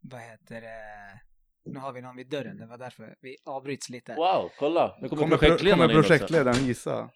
vad 0.00 0.20
heter 0.20 0.60
det, 0.60 1.20
nu 1.64 1.78
har 1.78 1.92
vi 1.92 2.00
någon 2.00 2.16
vid 2.16 2.28
dörren, 2.30 2.56
det 2.56 2.66
var 2.66 2.78
därför 2.78 3.16
vi 3.20 3.36
avbryts 3.44 3.88
lite. 3.90 4.14
Wow, 4.14 4.50
kolla! 4.58 4.96
Nu 5.00 5.08
kommer, 5.08 5.22
Kommer, 5.22 5.36
pro- 5.36 5.38
projektledaren 5.46 5.88
kommer 5.88 6.02
projektledaren 6.02 6.66
gissa? 6.66 7.10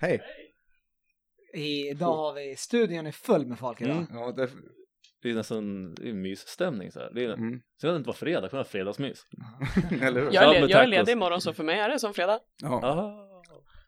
Hej! 0.00 0.20
Idag 1.54 2.16
har 2.16 2.32
vi, 2.32 2.56
studion 2.56 3.06
är 3.06 3.12
full 3.12 3.46
med 3.46 3.58
folk 3.58 3.80
idag. 3.80 3.96
Mm. 3.96 4.06
Ja, 4.18 4.32
det, 4.32 4.50
Det 5.22 5.30
är 5.30 5.34
nästan 5.34 5.94
det 5.94 6.08
är 6.08 6.14
mysstämning 6.14 6.92
så 6.92 7.00
här. 7.00 7.10
Det 7.14 7.24
är, 7.24 7.32
mm. 7.32 7.60
Så 7.80 7.86
det 7.86 7.96
inte 7.96 8.06
var 8.06 8.14
fredag, 8.14 8.40
det 8.40 8.52
vara 8.52 8.64
fredagsmys. 8.64 9.26
eller 10.02 10.20
hur? 10.20 10.32
Jag 10.32 10.56
är, 10.56 10.68
jag 10.68 10.82
är 10.82 10.86
ledig 10.86 11.12
imorgon 11.12 11.40
så 11.40 11.52
för 11.52 11.64
mig 11.64 11.78
är 11.78 11.88
det 11.88 11.98
som 11.98 12.14
fredag. 12.14 12.40
Ja, 12.62 13.26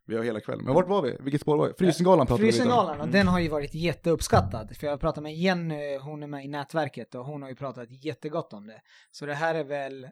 vi 0.06 0.16
har 0.16 0.24
hela 0.24 0.40
kvällen. 0.40 0.64
Men 0.64 0.74
vart 0.74 0.88
var 0.88 1.02
vi? 1.02 1.16
Vilket 1.20 1.40
spår 1.40 1.56
var 1.56 1.68
vi? 1.68 1.74
Frysengalan 1.78 2.26
pratade 2.26 2.46
vi 2.46 2.52
lite 2.52 2.62
om. 2.62 2.68
Frysengalan, 2.68 3.00
och 3.00 3.08
den 3.08 3.28
har 3.28 3.40
ju 3.40 3.48
varit 3.48 3.74
jätteuppskattad. 3.74 4.76
För 4.76 4.86
jag 4.86 4.92
har 4.92 4.98
pratat 4.98 5.22
med 5.22 5.34
Jenny, 5.34 5.98
hon 5.98 6.22
är 6.22 6.26
med 6.26 6.44
i 6.44 6.48
nätverket 6.48 7.14
och 7.14 7.24
hon 7.24 7.42
har 7.42 7.48
ju 7.48 7.54
pratat 7.54 8.04
jättegott 8.04 8.52
om 8.52 8.66
det. 8.66 8.80
Så 9.10 9.26
det 9.26 9.34
här 9.34 9.54
är 9.54 9.64
väl 9.64 10.06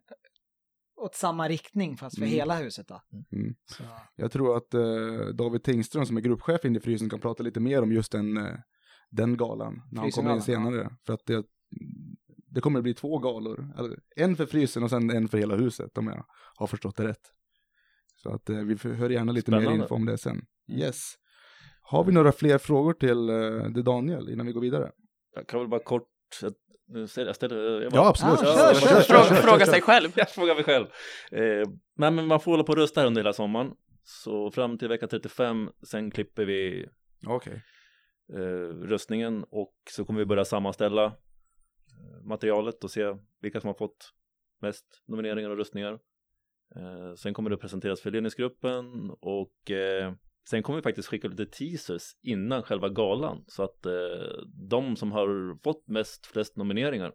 åt 0.96 1.14
samma 1.14 1.48
riktning 1.48 1.96
fast 1.96 2.16
för 2.16 2.22
Mm. 2.22 2.34
hela 2.34 2.54
huset 2.56 2.88
då. 2.88 3.00
Mm. 3.32 3.54
Så, 3.64 3.82
Jag 4.16 4.32
tror 4.32 4.56
att 4.56 4.74
eh, 4.74 5.34
David 5.34 5.62
Tingström 5.62 6.06
som 6.06 6.16
är 6.16 6.20
gruppchef 6.20 6.64
in 6.64 6.76
i 6.76 6.80
Frysen 6.80 7.10
kan 7.10 7.20
prata 7.20 7.42
lite 7.42 7.60
mer 7.60 7.82
om 7.82 7.92
just 7.92 8.12
den, 8.12 8.36
eh, 8.36 8.54
den 9.10 9.36
galan 9.36 9.82
när 9.92 10.00
han 10.00 10.10
kommer 10.10 10.34
in 10.34 10.42
senare. 10.42 10.90
För 11.06 11.12
att 11.12 11.26
det, 11.26 11.44
det 12.50 12.60
kommer 12.60 12.82
bli 12.82 12.94
två 12.94 13.18
galor. 13.18 13.68
Eller, 13.78 13.98
en 14.16 14.36
för 14.36 14.46
Frysen 14.46 14.82
och 14.82 14.90
sen 14.90 15.10
en 15.10 15.28
för 15.28 15.38
hela 15.38 15.56
huset 15.56 15.98
om 15.98 16.06
jag 16.06 16.24
har 16.56 16.66
förstått 16.66 16.96
det 16.96 17.08
rätt. 17.08 17.32
Så 18.22 18.34
att 18.34 18.50
eh, 18.50 18.56
vi 18.58 18.76
hör 18.94 19.10
gärna 19.10 19.32
lite 19.32 19.50
mer 19.50 19.58
Spännande. 19.58 19.82
info 19.82 19.94
om 19.94 20.06
det 20.06 20.18
sen. 20.18 20.32
Mm. 20.68 20.80
Yes. 20.80 21.14
Har 21.82 22.04
vi 22.04 22.12
några 22.12 22.32
fler 22.32 22.58
frågor 22.58 22.92
till 22.92 23.28
eh, 23.28 23.70
det 23.74 23.82
Daniel 23.82 24.28
innan 24.28 24.46
vi 24.46 24.52
går 24.52 24.60
vidare? 24.60 24.90
Jag 25.34 25.46
kan 25.46 25.60
väl 25.60 25.68
bara 25.68 25.82
kort, 25.82 26.08
jag, 26.42 26.52
nu 26.88 27.06
ställer- 27.08 27.26
jag 27.26 27.36
ställer, 27.36 27.80
jag 27.82 27.92
bara, 27.92 28.02
Ja, 28.02 28.08
absolut. 28.08 28.38
Ja, 28.42 28.46
kör, 28.74 28.74
Kör, 28.74 29.02
kör, 29.02 29.24
kör, 29.28 29.34
Fråga, 29.34 29.66
sig 29.66 29.80
själv. 29.82 30.10
jag 30.16 30.30
frågar 30.30 30.54
mig 30.54 30.64
själv. 30.64 30.86
Eh, 31.32 31.68
men, 31.96 32.14
men 32.14 32.26
man 32.26 32.40
får 32.40 32.50
hålla 32.50 32.64
på 32.64 32.72
och 32.72 32.78
rösta 32.78 33.00
här 33.00 33.06
under 33.06 33.20
hela 33.22 33.32
sommaren. 33.32 33.70
Så 34.04 34.50
fram 34.50 34.78
till 34.78 34.88
vecka 34.88 35.06
35, 35.06 35.68
sen 35.86 36.10
klipper 36.10 36.44
vi 36.44 36.86
Okej. 37.26 37.52
eh, 37.52 37.60
röstningen 38.82 39.44
och 39.50 39.74
så 39.90 40.04
kommer 40.04 40.20
vi 40.20 40.26
börja 40.26 40.44
sammanställa 40.44 41.04
eh, 41.04 42.22
materialet 42.24 42.84
och 42.84 42.90
se 42.90 43.16
vilka 43.40 43.60
som 43.60 43.68
har 43.68 43.74
fått 43.74 44.12
mest 44.62 45.02
nomineringar 45.06 45.50
och 45.50 45.56
röstningar. 45.56 45.98
Eh, 46.76 47.14
sen 47.14 47.34
kommer 47.34 47.50
det 47.50 47.56
presenteras 47.56 48.00
för 48.00 48.10
ledningsgruppen 48.10 49.10
och 49.20 49.70
eh, 49.70 50.12
sen 50.50 50.62
kommer 50.62 50.76
vi 50.76 50.82
faktiskt 50.82 51.08
skicka 51.08 51.28
lite 51.28 51.46
teasers 51.46 52.02
innan 52.22 52.62
själva 52.62 52.88
galan 52.88 53.44
så 53.46 53.62
att 53.62 53.86
eh, 53.86 53.92
de 54.70 54.96
som 54.96 55.12
har 55.12 55.58
fått 55.62 55.88
mest 55.88 56.26
flest 56.26 56.56
nomineringar 56.56 57.12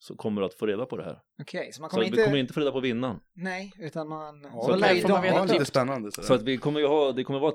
så 0.00 0.16
kommer 0.16 0.42
att 0.42 0.54
få 0.54 0.66
reda 0.66 0.86
på 0.86 0.96
det 0.96 1.04
här. 1.04 1.20
Okej, 1.42 1.72
så 1.72 1.80
man 1.82 1.90
Så 1.90 1.94
kommer 1.94 2.04
vi 2.04 2.10
inte... 2.10 2.24
kommer 2.24 2.36
inte 2.38 2.52
få 2.54 2.60
reda 2.60 2.72
på 2.72 2.80
vinnaren. 2.80 3.20
Nej, 3.34 3.72
utan 3.78 4.08
man... 4.08 4.42
Ja, 4.42 4.62
så 4.62 4.72
det 4.72 4.78
lär 4.78 4.92
ju 4.92 5.00
får 5.00 5.08
de 5.08 5.12
man 5.12 5.22
veta 5.22 5.42
veta. 5.42 5.52
lite 5.52 5.64
spännande. 5.64 6.12
sådär. 6.12 6.26
Så 6.26 6.34
att 6.34 6.42
vi 6.42 6.56
kommer 6.56 6.80
ju 6.80 6.86
ha, 6.86 7.12
det 7.12 7.24
kommer 7.24 7.40
vara 7.40 7.54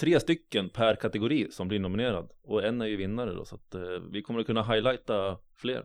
tre 0.00 0.20
stycken 0.20 0.68
per 0.70 0.94
kategori 0.96 1.50
som 1.50 1.68
blir 1.68 1.78
nominerad 1.80 2.30
och 2.44 2.64
en 2.64 2.80
är 2.80 2.86
ju 2.86 2.96
vinnare 2.96 3.32
då 3.34 3.44
så 3.44 3.54
att 3.54 3.74
eh, 3.74 3.80
vi 4.12 4.22
kommer 4.22 4.40
att 4.40 4.46
kunna 4.46 4.62
highlighta 4.62 5.38
fler. 5.56 5.84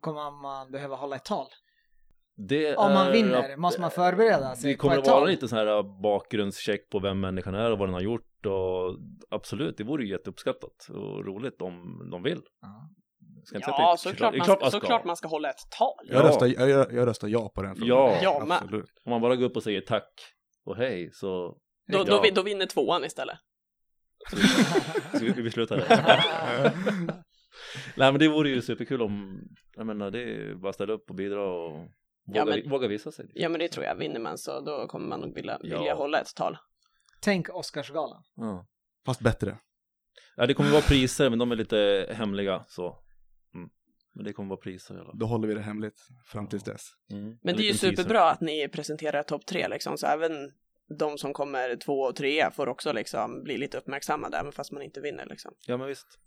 Kommer 0.00 0.42
man 0.42 0.70
behöva 0.70 0.96
hålla 0.96 1.16
ett 1.16 1.24
tal? 1.24 1.46
Det 2.36 2.76
Om 2.76 2.92
man 2.94 3.06
är- 3.06 3.12
vinner, 3.12 3.56
måste 3.56 3.80
man 3.80 3.90
förbereda 3.90 4.54
sig 4.54 4.70
Det 4.70 4.76
kommer 4.76 4.98
att 4.98 5.06
vara 5.06 5.18
tal? 5.20 5.28
lite 5.28 5.48
sån 5.48 5.58
här 5.58 6.02
bakgrundscheck 6.02 6.90
på 6.90 6.98
vem 6.98 7.20
människan 7.20 7.54
är 7.54 7.72
och 7.72 7.78
vad 7.78 7.88
den 7.88 7.94
har 7.94 8.00
gjort 8.00 8.46
och 8.46 8.98
absolut, 9.30 9.76
det 9.76 9.84
vore 9.84 10.04
ju 10.04 10.10
jätteuppskattat 10.10 10.86
och 10.88 11.26
roligt 11.26 11.62
om 11.62 12.08
de 12.10 12.22
vill. 12.22 12.40
Ja. 12.60 12.90
Ska 13.44 13.56
inte 13.56 13.66
säga 13.66 13.76
Ja, 13.78 13.96
såklart 13.98 14.36
man, 14.36 14.44
ska. 14.46 14.70
såklart 14.70 15.04
man 15.04 15.16
ska 15.16 15.28
hålla 15.28 15.50
ett 15.50 15.56
tal. 15.78 15.94
jag, 16.04 16.24
Ja. 16.24 16.28
röstar, 16.28 16.46
jag, 16.46 16.68
jag, 16.70 16.92
jag 16.92 17.08
röstar 17.08 17.28
ja 17.28 17.52
på 17.54 17.62
den 17.62 17.76
frågan. 17.76 18.14
Ja. 18.22 18.44
Med. 18.48 18.56
absolut. 18.62 18.90
Om 19.04 19.10
man 19.10 19.20
bara 19.20 19.36
går 19.36 19.44
upp 19.46 19.56
och 19.56 19.62
säger 19.62 19.80
tack 19.80 20.12
och 20.64 20.76
hej 20.76 21.10
så 21.12 21.56
Då, 21.86 22.04
då, 22.04 22.20
vi- 22.22 22.30
då 22.30 22.42
vinner 22.42 22.66
tvåan 22.66 23.04
istället. 23.04 23.38
så 25.18 25.24
vi, 25.42 25.50
slutar 25.50 25.76
där. 25.76 25.86
Nej 27.96 28.12
men 28.12 28.18
det 28.18 28.28
vore 28.28 28.48
ju 28.50 28.62
superkul 28.62 29.02
om, 29.02 29.42
jag 29.76 29.86
menar 29.86 30.10
det 30.10 30.22
är 30.22 30.54
bara 30.54 30.72
ställa 30.72 30.92
upp 30.92 31.10
och 31.10 31.16
bidra 31.16 31.42
och 31.52 31.72
våga, 31.72 31.88
Ja, 32.24 32.44
men- 32.44 32.70
våga 32.70 32.88
visa 32.88 33.12
sig. 33.12 33.30
Ja 33.34 33.48
men 33.48 33.58
det 33.60 33.68
tror 33.68 33.84
jag, 33.86 33.94
vinner 33.94 34.20
man 34.20 34.38
så 34.38 34.60
då 34.60 34.86
kommer 34.86 35.06
man 35.08 35.20
nog 35.20 35.34
vilja, 35.34 35.58
vilja 35.62 35.78
Ja. 35.86 35.94
hålla 35.94 36.20
ett 36.20 36.34
tal. 36.36 36.56
Tänk 37.20 37.48
Oscarsgalan. 37.48 38.22
Ja. 38.36 38.66
Fast 39.06 39.20
bättre. 39.20 39.58
ja, 40.36 40.46
det 40.46 40.54
kommer 40.54 40.70
vara 40.70 40.82
priser 40.82 41.30
men 41.30 41.38
de 41.38 41.52
är 41.52 41.56
lite 41.56 42.06
hemliga 42.16 42.64
så. 42.68 42.98
Mm. 43.54 43.68
Men 44.14 44.24
det 44.24 44.32
kommer 44.32 44.48
vara 44.48 44.60
priser 44.60 44.94
fall. 44.94 45.18
Då 45.18 45.26
håller 45.26 45.48
vi 45.48 45.54
det 45.54 45.60
hemligt 45.60 46.06
fram 46.26 46.48
tills 46.48 46.62
dess. 46.64 46.82
Mm. 47.10 47.24
Men 47.24 47.30
En 47.30 47.38
det 47.42 47.50
är 47.50 47.54
ju 47.54 47.58
liten 47.72 47.78
teaser. 47.90 47.96
superbra 47.96 48.30
att 48.30 48.40
ni 48.40 48.68
presenterar 48.68 49.22
topp 49.22 49.46
tre 49.46 49.68
liksom, 49.68 49.98
så 49.98 50.06
även 50.06 50.32
de 50.98 51.18
som 51.18 51.32
kommer 51.32 51.76
två 51.76 52.00
och 52.00 52.16
trea 52.16 52.50
får 52.50 52.68
också 52.68 52.92
liksom 52.92 53.42
bli 53.42 53.58
lite 53.58 53.78
uppmärksammade 53.78 54.36
även 54.36 54.52
fast 54.52 54.72
man 54.72 54.82
inte 54.82 55.00
vinner 55.00 55.26
liksom. 55.26 55.54
Ja 55.66 55.76
men 55.76 55.86
visst. 55.88 56.18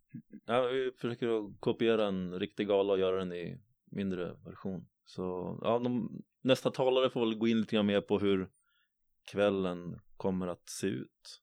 Ja, 0.45 0.61
vi 0.61 0.91
försöker 1.01 1.27
att 1.27 1.59
kopiera 1.59 2.07
en 2.07 2.39
riktig 2.39 2.67
gala 2.67 2.93
och 2.93 2.99
göra 2.99 3.17
den 3.19 3.33
i 3.33 3.59
mindre 3.91 4.33
version. 4.45 4.87
Så 5.05 5.59
ja, 5.61 5.79
de, 5.79 6.09
nästa 6.41 6.71
talare 6.71 7.09
får 7.09 7.19
väl 7.19 7.35
gå 7.35 7.47
in 7.47 7.59
lite 7.59 7.75
grann 7.75 7.85
mer 7.85 8.01
på 8.01 8.19
hur 8.19 8.49
kvällen 9.31 9.99
kommer 10.17 10.47
att 10.47 10.69
se 10.69 10.87
ut. 10.87 11.41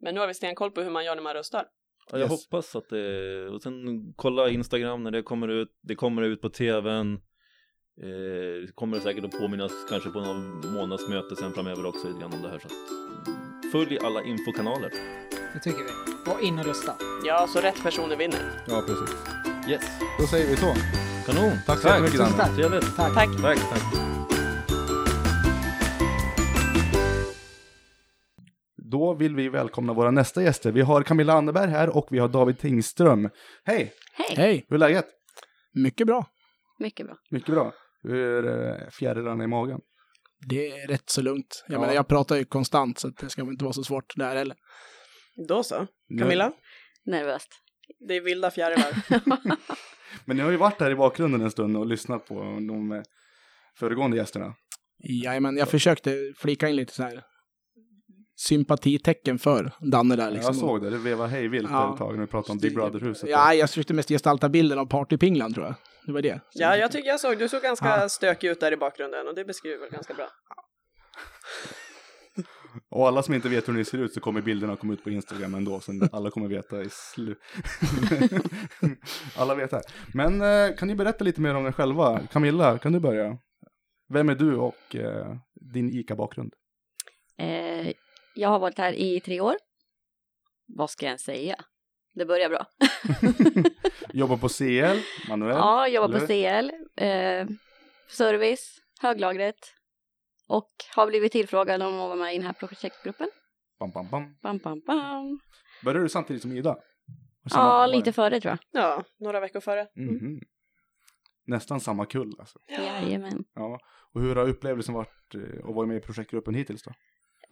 Men 0.00 0.14
nu 0.14 0.20
har 0.20 0.26
vi 0.28 0.34
stenkoll 0.34 0.70
på 0.70 0.80
hur 0.80 0.90
man 0.90 1.04
gör 1.04 1.14
när 1.14 1.22
man 1.22 1.34
röstar. 1.34 1.66
Ja, 2.10 2.18
jag 2.18 2.30
Yes. 2.30 2.30
hoppas 2.46 2.76
att 2.76 2.88
det, 2.88 3.48
och 3.48 3.62
sen 3.62 4.12
kolla 4.16 4.48
Instagram 4.50 5.02
när 5.02 5.10
det 5.10 5.22
kommer 5.22 5.48
ut, 5.48 5.68
det 5.80 5.94
kommer 5.94 6.22
ut 6.22 6.40
på 6.40 6.48
tvn. 6.50 7.20
Eh, 8.02 8.70
kommer 8.74 8.96
det 8.96 9.02
säkert 9.02 9.24
att 9.24 9.38
påminnas 9.38 9.72
kanske 9.88 10.10
på 10.10 10.20
någon 10.20 10.72
månadsmöte 10.72 11.36
sen 11.36 11.52
framöver 11.52 11.86
också 11.86 12.08
lite 12.08 12.20
grann 12.20 12.32
om 12.32 12.42
det 12.42 12.48
här 12.48 12.58
så 12.58 12.66
att 12.66 13.26
mm, 13.28 13.72
följ 13.72 13.98
alla 13.98 14.22
infokanaler. 14.22 14.90
Det 15.54 15.60
tycker 15.60 15.78
vi. 15.84 16.30
Och 16.32 16.42
in 16.42 16.58
och 16.58 16.64
rösta. 16.64 16.92
Ja, 17.26 17.46
så 17.46 17.60
rätt 17.60 17.82
personer 17.82 18.16
vinner. 18.16 18.62
Ja, 18.68 18.82
precis. 18.86 19.16
Yes, 19.68 19.84
Då 20.20 20.26
säger 20.26 20.46
vi 20.50 20.56
så. 20.56 20.74
kanon! 21.26 21.52
Tack 21.66 21.78
så 21.80 21.88
jättemycket, 21.88 22.18
Danne. 22.18 22.36
tack. 22.36 22.54
Trevligt! 22.56 22.96
Tack. 22.96 23.14
Tack. 23.14 23.28
Tack, 23.42 23.58
tack! 23.70 23.82
Då 28.76 29.14
vill 29.14 29.36
vi 29.36 29.48
välkomna 29.48 29.92
våra 29.92 30.10
nästa 30.10 30.42
gäster. 30.42 30.72
Vi 30.72 30.80
har 30.80 31.02
Camilla 31.02 31.32
Anderberg 31.32 31.70
här 31.70 31.96
och 31.96 32.06
vi 32.10 32.18
har 32.18 32.28
David 32.28 32.58
Tingström. 32.58 33.30
Hej! 33.64 33.92
Hej! 34.12 34.34
Hej! 34.36 34.66
Hur 34.68 34.74
är 34.74 34.78
läget? 34.78 35.06
Mycket 35.74 36.06
bra. 36.06 36.26
Mycket 36.78 37.06
bra. 37.06 37.16
Mycket 37.30 37.54
bra. 37.54 37.72
Hur 38.04 38.46
är 38.46 38.82
eh, 38.82 38.88
fjärilarna 38.90 39.44
i 39.44 39.46
magen? 39.46 39.80
Det 40.48 40.70
är 40.70 40.86
rätt 40.88 41.10
så 41.10 41.22
lugnt. 41.22 41.64
Jag 41.68 41.74
Ja. 41.76 41.80
menar, 41.80 41.94
jag 41.94 42.08
pratar 42.08 42.36
ju 42.36 42.44
konstant 42.44 42.98
så 42.98 43.08
att 43.08 43.16
det 43.16 43.30
ska 43.30 43.44
väl 43.44 43.52
inte 43.52 43.64
vara 43.64 43.72
så 43.72 43.84
svårt 43.84 44.16
där 44.16 44.36
heller. 44.36 44.56
Då 45.48 45.62
så. 45.62 45.86
Camilla, 46.18 46.52
Nervöst. 47.06 47.48
det 48.08 48.16
är 48.16 48.20
vilda 48.20 48.50
fjärilar. 48.50 48.96
Men 50.24 50.36
ni 50.36 50.42
har 50.42 50.50
ju 50.50 50.56
varit 50.56 50.80
här 50.80 50.90
i 50.90 50.94
bakgrunden 50.94 51.40
en 51.40 51.50
stund 51.50 51.76
och 51.76 51.86
lyssnat 51.86 52.26
på 52.28 52.34
de 52.42 52.92
eh, 52.92 53.02
föregående 53.78 54.16
gästerna. 54.16 54.54
Jajamän, 55.24 55.56
jag 55.56 55.68
försökte 55.68 56.32
flika 56.36 56.68
in 56.68 56.76
lite 56.76 56.92
så 56.94 57.02
här 57.02 57.22
sympatitecken 58.36 59.38
för 59.38 59.72
Danne 59.90 60.16
där 60.16 60.30
liksom. 60.30 60.54
Jag 60.54 60.60
såg 60.60 60.82
det, 60.82 60.90
det 60.90 60.98
vevade 60.98 61.28
hej 61.30 61.48
vilt 61.48 61.70
Ja. 61.70 61.92
ett 61.92 61.98
tag 61.98 62.14
när 62.14 62.20
vi 62.20 62.26
pratade 62.26 62.52
om 62.52 62.58
Big 62.58 62.74
Brother-huset. 62.74 63.30
Ja, 63.30 63.54
jag 63.54 63.68
försökte 63.70 63.94
mest 63.94 64.08
gestalta 64.08 64.48
bilden 64.48 64.78
av 64.78 64.86
partypinglan 64.86 65.54
tror 65.54 65.66
jag. 65.66 65.74
Det 66.06 66.12
var 66.12 66.22
det. 66.22 66.40
ja, 66.52 66.76
jag 66.76 66.92
tycker 66.92 67.08
jag 67.08 67.20
såg, 67.20 67.38
du 67.38 67.48
såg 67.48 67.62
ganska 67.62 67.86
Ja. 68.00 68.08
stökig 68.08 68.48
ut 68.48 68.60
där 68.60 68.72
i 68.72 68.76
bakgrunden 68.76 69.28
och 69.28 69.34
det 69.34 69.44
beskriver 69.44 69.78
väl 69.78 69.90
ganska 69.90 70.14
bra. 70.14 70.28
Och 72.90 73.08
alla 73.08 73.22
som 73.22 73.34
inte 73.34 73.48
vet 73.48 73.68
hur 73.68 73.72
ni 73.72 73.84
ser 73.84 73.98
ut 73.98 74.14
så 74.14 74.20
kommer 74.20 74.40
bilderna 74.42 74.76
komma 74.76 74.92
ut 74.92 75.04
på 75.04 75.10
Instagram 75.10 75.54
ändå. 75.54 75.80
Så 75.80 76.08
alla 76.12 76.30
kommer 76.30 76.48
veta 76.48 76.82
i 76.82 76.88
slut. 76.90 77.38
alla 79.36 79.54
vet 79.54 79.72
här. 79.72 79.82
Men 80.14 80.42
eh, 80.42 80.76
kan 80.76 80.88
ni 80.88 80.94
berätta 80.94 81.24
lite 81.24 81.40
mer 81.40 81.54
om 81.54 81.66
er 81.66 81.72
själva? 81.72 82.20
Camilla, 82.32 82.78
kan 82.78 82.92
du 82.92 83.00
börja? 83.00 83.38
Vem 84.08 84.28
är 84.28 84.34
du 84.34 84.56
och 84.56 84.96
eh, 84.96 85.36
din 85.72 85.90
ICA-bakgrund? 85.90 86.52
Eh, 87.38 87.92
jag 88.34 88.48
har 88.48 88.58
varit 88.58 88.78
här 88.78 88.92
i 88.92 89.20
tre 89.20 89.40
år. 89.40 89.54
Vad 90.66 90.90
ska 90.90 91.06
jag 91.06 91.20
säga? 91.20 91.56
Det 92.14 92.26
börjar 92.26 92.48
bra. 92.48 92.66
Jobbar 94.12 94.36
på 94.36 94.48
CL, 94.48 95.28
manuell? 95.28 95.56
Ja, 95.56 95.88
jobbar 95.88 96.20
på? 96.20 96.26
CL, 96.26 96.70
eh, 97.04 97.46
service, 98.08 98.80
höglagret 99.00 99.74
och 100.48 100.70
har 100.96 101.06
blivit 101.06 101.32
tillfrågad 101.32 101.82
om 101.82 101.94
att 101.94 102.08
vara 102.08 102.14
med 102.14 102.34
i 102.34 102.36
den 102.36 102.46
här 102.46 102.52
projektgruppen. 102.52 103.28
Bam, 103.78 103.90
bam, 103.90 104.08
bam. 104.10 104.36
Bam, 104.42 104.58
bam, 104.58 104.80
bam. 104.86 105.40
Började 105.84 106.04
du 106.04 106.08
samtidigt 106.08 106.42
som 106.42 106.52
Ida? 106.52 106.76
Ja, 107.50 107.86
lite 107.86 108.12
före 108.12 108.40
tror 108.40 108.50
jag. 108.50 108.82
Ja, 108.82 109.04
några 109.18 109.40
veckor 109.40 109.60
före. 109.60 109.88
Mhm. 109.96 110.40
Nästan 111.46 111.80
samma 111.80 112.06
kull 112.06 112.32
alltså. 112.38 112.58
Jajamän. 112.68 113.44
Ja. 113.54 113.78
Och 114.14 114.20
hur 114.20 114.36
har 114.36 114.48
upplevelsen 114.48 114.94
varit 114.94 115.34
eh, 115.34 115.68
att 115.68 115.74
vara 115.74 115.86
med 115.86 115.96
i 115.96 116.00
projektgruppen 116.00 116.54
hittills 116.54 116.82
då? 116.82 116.92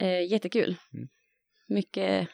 Eh, 0.05 0.31
jättekul. 0.31 0.77
Mm. 0.93 1.07
Mycket, 1.67 2.29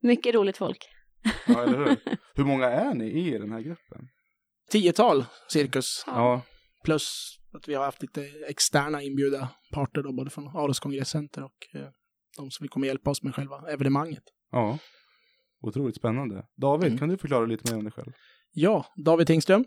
mycket 0.00 0.34
roligt 0.34 0.56
folk. 0.56 0.88
Ja, 1.46 1.62
eller 1.62 1.78
hur? 1.78 1.96
hur 2.34 2.44
många 2.44 2.66
är 2.70 2.94
ni 2.94 3.04
i 3.10 3.38
den 3.38 3.52
här 3.52 3.60
gruppen? 3.60 4.08
Tiotal 4.70 5.24
cirkus. 5.48 6.04
Ja, 6.06 6.42
Plus 6.84 7.36
att 7.52 7.68
vi 7.68 7.74
har 7.74 7.84
haft 7.84 8.02
lite 8.02 8.20
externa 8.48 9.02
inbjudna 9.02 9.48
parter 9.72 10.02
då, 10.02 10.12
både 10.12 10.30
från 10.30 10.48
Aros 10.56 10.80
kongresscenter 10.80 11.44
och 11.44 11.66
eh, 11.74 11.88
de 12.36 12.50
som 12.50 12.64
vill 12.64 12.70
komma 12.70 12.82
och 12.84 12.86
hjälpa 12.88 13.10
oss 13.10 13.22
med 13.22 13.34
själva 13.34 13.70
evenemanget. 13.72 14.22
ja. 14.52 14.78
Otroligt 15.60 15.96
spännande. 15.96 16.46
David, 16.56 16.86
Mm. 16.86 16.98
kan 16.98 17.08
du 17.08 17.16
förklara 17.18 17.46
lite 17.46 17.70
mer 17.72 17.78
om 17.78 17.84
dig 17.84 17.92
själv? 17.92 18.12
Ja, 18.52 18.86
David 19.04 19.26
Tingström. 19.26 19.64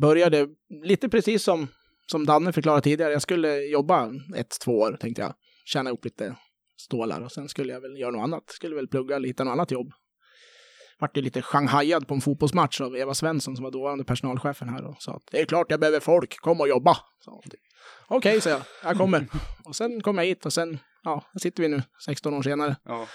Började 0.00 0.48
lite 0.84 1.08
precis 1.08 1.42
som, 1.42 1.68
som 2.06 2.26
Danne 2.26 2.52
förklarade 2.52 2.82
tidigare. 2.82 3.12
Jag 3.12 3.22
skulle 3.22 3.56
jobba 3.58 4.10
ett, 4.36 4.56
två 4.64 4.78
år 4.78 4.96
tänkte 5.00 5.22
jag. 5.22 5.34
Tjäna 5.64 5.90
upp 5.90 6.04
lite 6.04 6.36
stålar 6.76 7.20
och 7.20 7.32
sen 7.32 7.48
skulle 7.48 7.72
jag 7.72 7.80
väl 7.80 7.98
göra 8.00 8.10
något 8.10 8.22
annat. 8.22 8.50
Skulle 8.50 8.74
väl 8.76 8.88
plugga 8.88 9.16
eller 9.16 9.28
hitta 9.28 9.44
något 9.44 9.52
annat 9.52 9.70
jobb. 9.70 9.92
Vart 11.00 11.16
ju 11.16 11.22
lite 11.22 11.42
shanghajad 11.42 12.08
på 12.08 12.14
en 12.14 12.20
fotbollsmatch 12.20 12.80
av 12.80 12.96
Eva 12.96 13.14
Svensson 13.14 13.56
som 13.56 13.64
var 13.64 13.70
dåvarande 13.70 14.04
personalchefen 14.04 14.68
här 14.68 14.84
och 14.84 14.96
sa 15.02 15.12
att 15.12 15.22
det 15.30 15.40
är 15.40 15.44
klart 15.44 15.66
jag 15.70 15.80
behöver 15.80 16.00
folk, 16.00 16.36
kom 16.40 16.60
och 16.60 16.68
jobba. 16.68 16.96
Okej, 18.06 18.40
sa 18.40 18.50
jag, 18.50 18.62
jag 18.82 18.96
kommer. 18.96 19.26
Och 19.64 19.76
sen 19.76 20.00
kom 20.02 20.18
jag 20.18 20.24
hit 20.24 20.46
och 20.46 20.52
sen, 20.52 20.78
ja, 21.02 21.24
här 21.32 21.38
sitter 21.40 21.62
vi 21.62 21.68
nu 21.68 21.82
16 22.04 22.34
år 22.34 22.42
senare. 22.42 22.76
Ja, 22.84 23.06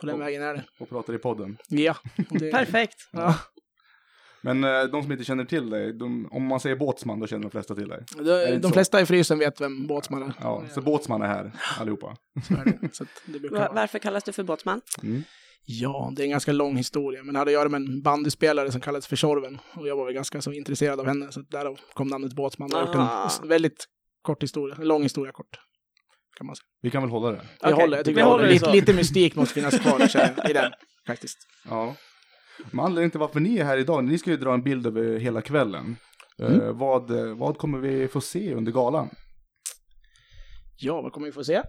På 0.00 0.06
den 0.06 0.14
Och- 0.14 0.20
vägen 0.20 0.42
är 0.42 0.54
det. 0.54 0.64
och 0.80 0.88
pratar 0.88 1.14
i 1.14 1.18
podden. 1.18 1.56
Ja. 1.68 1.96
det- 2.30 2.50
Perfekt. 2.52 2.96
Ja. 3.12 3.34
Men 4.44 4.64
eh, 4.64 4.82
de 4.84 5.02
som 5.02 5.12
inte 5.12 5.24
känner 5.24 5.44
till 5.44 5.70
dig, 5.70 5.92
de, 5.92 6.28
om 6.32 6.46
man 6.46 6.60
säger 6.60 6.76
båtsman 6.76 7.20
då 7.20 7.26
känner 7.26 7.42
de 7.42 7.50
flesta 7.50 7.74
till 7.74 7.88
dig. 7.88 8.04
De, 8.18 8.58
de 8.58 8.72
flesta 8.72 9.00
i 9.00 9.06
frysen 9.06 9.38
vet 9.38 9.60
vem 9.60 9.86
båtsman 9.86 10.22
är. 10.22 10.32
Ja, 10.40 10.64
så 10.70 10.80
båtsman 10.82 11.22
är 11.22 11.26
här 11.26 11.52
allihopa. 11.80 12.16
Så 12.48 12.54
är 12.54 12.64
det. 12.64 13.38
Det 13.38 13.48
varför 13.72 13.98
kallas 13.98 14.24
du 14.24 14.32
för 14.32 14.42
båtsman? 14.42 14.80
Mm. 15.02 15.22
Ja, 15.64 16.12
det 16.16 16.22
är 16.22 16.24
en 16.24 16.30
ganska 16.30 16.52
lång 16.52 16.76
historia, 16.76 17.22
men 17.22 17.32
det 17.32 17.38
hade 17.38 17.48
att 17.48 17.52
göra 17.52 17.68
med 17.68 17.80
en 17.80 18.02
bandyspelare 18.02 18.72
som 18.72 18.80
kallades 18.80 19.06
för 19.06 19.16
Tjorven. 19.16 19.58
Och 19.74 19.88
jag 19.88 19.96
var 19.96 20.04
väl 20.04 20.14
ganska 20.14 20.42
så 20.42 20.52
intresserad 20.52 21.00
av 21.00 21.06
henne, 21.06 21.32
så 21.32 21.40
därav 21.40 21.80
kom 21.94 22.08
namnet 22.08 22.32
Båtsman. 22.32 22.68
Jag 22.72 22.78
har 22.86 22.94
Aha. 22.96 23.30
en 23.42 23.48
väldigt 23.48 23.84
kort 24.22 24.42
historia, 24.42 24.76
en 24.80 24.88
lång 24.88 25.02
historia 25.02 25.32
kort. 25.32 25.58
Kan 26.36 26.46
man 26.46 26.56
säga. 26.56 26.64
Vi 26.82 26.90
kan 26.90 27.02
väl 27.02 27.10
hålla 27.10 27.30
det. 27.30 27.40
Vi 27.40 27.58
Okej, 27.60 27.72
håller, 27.72 27.96
jag 27.96 28.06
tycker 28.06 28.16
vi 28.16 28.22
håller 28.22 28.32
håller. 28.32 28.46
det 28.46 28.52
Lite, 28.52 28.72
lite 28.72 28.94
mystik 28.94 29.36
måste 29.36 29.54
finnas 29.54 29.78
kvar 29.78 30.10
jag, 30.14 30.50
i 30.50 30.52
den, 30.52 30.72
faktiskt. 31.06 31.38
Ja. 31.68 31.94
Men 32.70 32.80
anledningen 32.84 33.10
till 33.10 33.20
varför 33.20 33.40
ni 33.40 33.58
är 33.58 33.64
här 33.64 33.78
idag, 33.78 34.04
ni 34.04 34.18
ska 34.18 34.30
ju 34.30 34.36
dra 34.36 34.54
en 34.54 34.62
bild 34.62 34.86
över 34.86 35.18
hela 35.18 35.42
kvällen. 35.42 35.96
Mm. 36.38 36.60
Eh, 36.60 36.72
vad, 36.72 37.10
eh, 37.10 37.36
vad 37.36 37.58
kommer 37.58 37.78
vi 37.78 38.08
få 38.08 38.20
se 38.20 38.54
under 38.54 38.72
galan? 38.72 39.08
Ja, 40.76 41.02
vad 41.02 41.12
kommer 41.12 41.26
vi 41.26 41.32
få 41.32 41.44
se? 41.44 41.62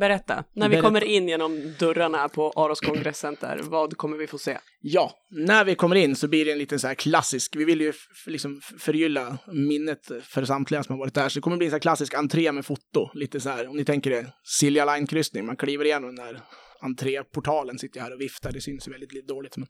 Berätta. 0.00 0.44
När 0.52 0.68
vi 0.68 0.72
Berätta. 0.72 0.88
kommer 0.88 1.04
in 1.04 1.28
genom 1.28 1.74
dörrarna 1.78 2.28
på 2.28 2.52
Aros 2.56 2.80
kongresscenter, 2.80 3.60
vad 3.62 3.96
kommer 3.96 4.16
vi 4.16 4.26
få 4.26 4.38
se? 4.38 4.58
Ja, 4.80 5.12
när 5.30 5.64
vi 5.64 5.74
kommer 5.74 5.96
in 5.96 6.16
så 6.16 6.28
blir 6.28 6.44
det 6.44 6.52
en 6.52 6.58
liten 6.58 6.78
så 6.80 6.86
här 6.86 6.94
klassisk, 6.94 7.56
vi 7.56 7.64
vill 7.64 7.80
ju 7.80 7.92
liksom 8.26 8.60
förgylla 8.78 9.38
minnet 9.46 10.10
för 10.22 10.44
samtliga 10.44 10.82
som 10.82 10.92
har 10.92 10.98
varit 11.00 11.14
där, 11.14 11.28
så 11.28 11.38
det 11.38 11.42
kommer 11.42 11.56
bli 11.56 11.66
en 11.66 11.70
så 11.70 11.74
här 11.74 11.80
klassisk 11.80 12.14
entré 12.14 12.52
med 12.52 12.66
foto, 12.66 13.10
lite 13.14 13.40
så 13.40 13.48
här, 13.48 13.68
om 13.68 13.76
ni 13.76 13.84
tänker 13.84 14.10
det, 14.10 14.26
Silja 14.60 14.84
Line-kryssning, 14.84 15.46
man 15.46 15.56
kliver 15.56 15.84
igenom 15.84 16.16
den 16.16 16.26
där 16.26 16.40
entréportalen, 16.80 17.78
sitter 17.78 17.98
jag 17.98 18.04
här 18.04 18.14
och 18.14 18.20
viftar, 18.20 18.52
det 18.52 18.60
syns 18.60 18.88
ju 18.88 18.92
väldigt 18.92 19.12
lite 19.12 19.26
dåligt. 19.26 19.56
Men, 19.56 19.68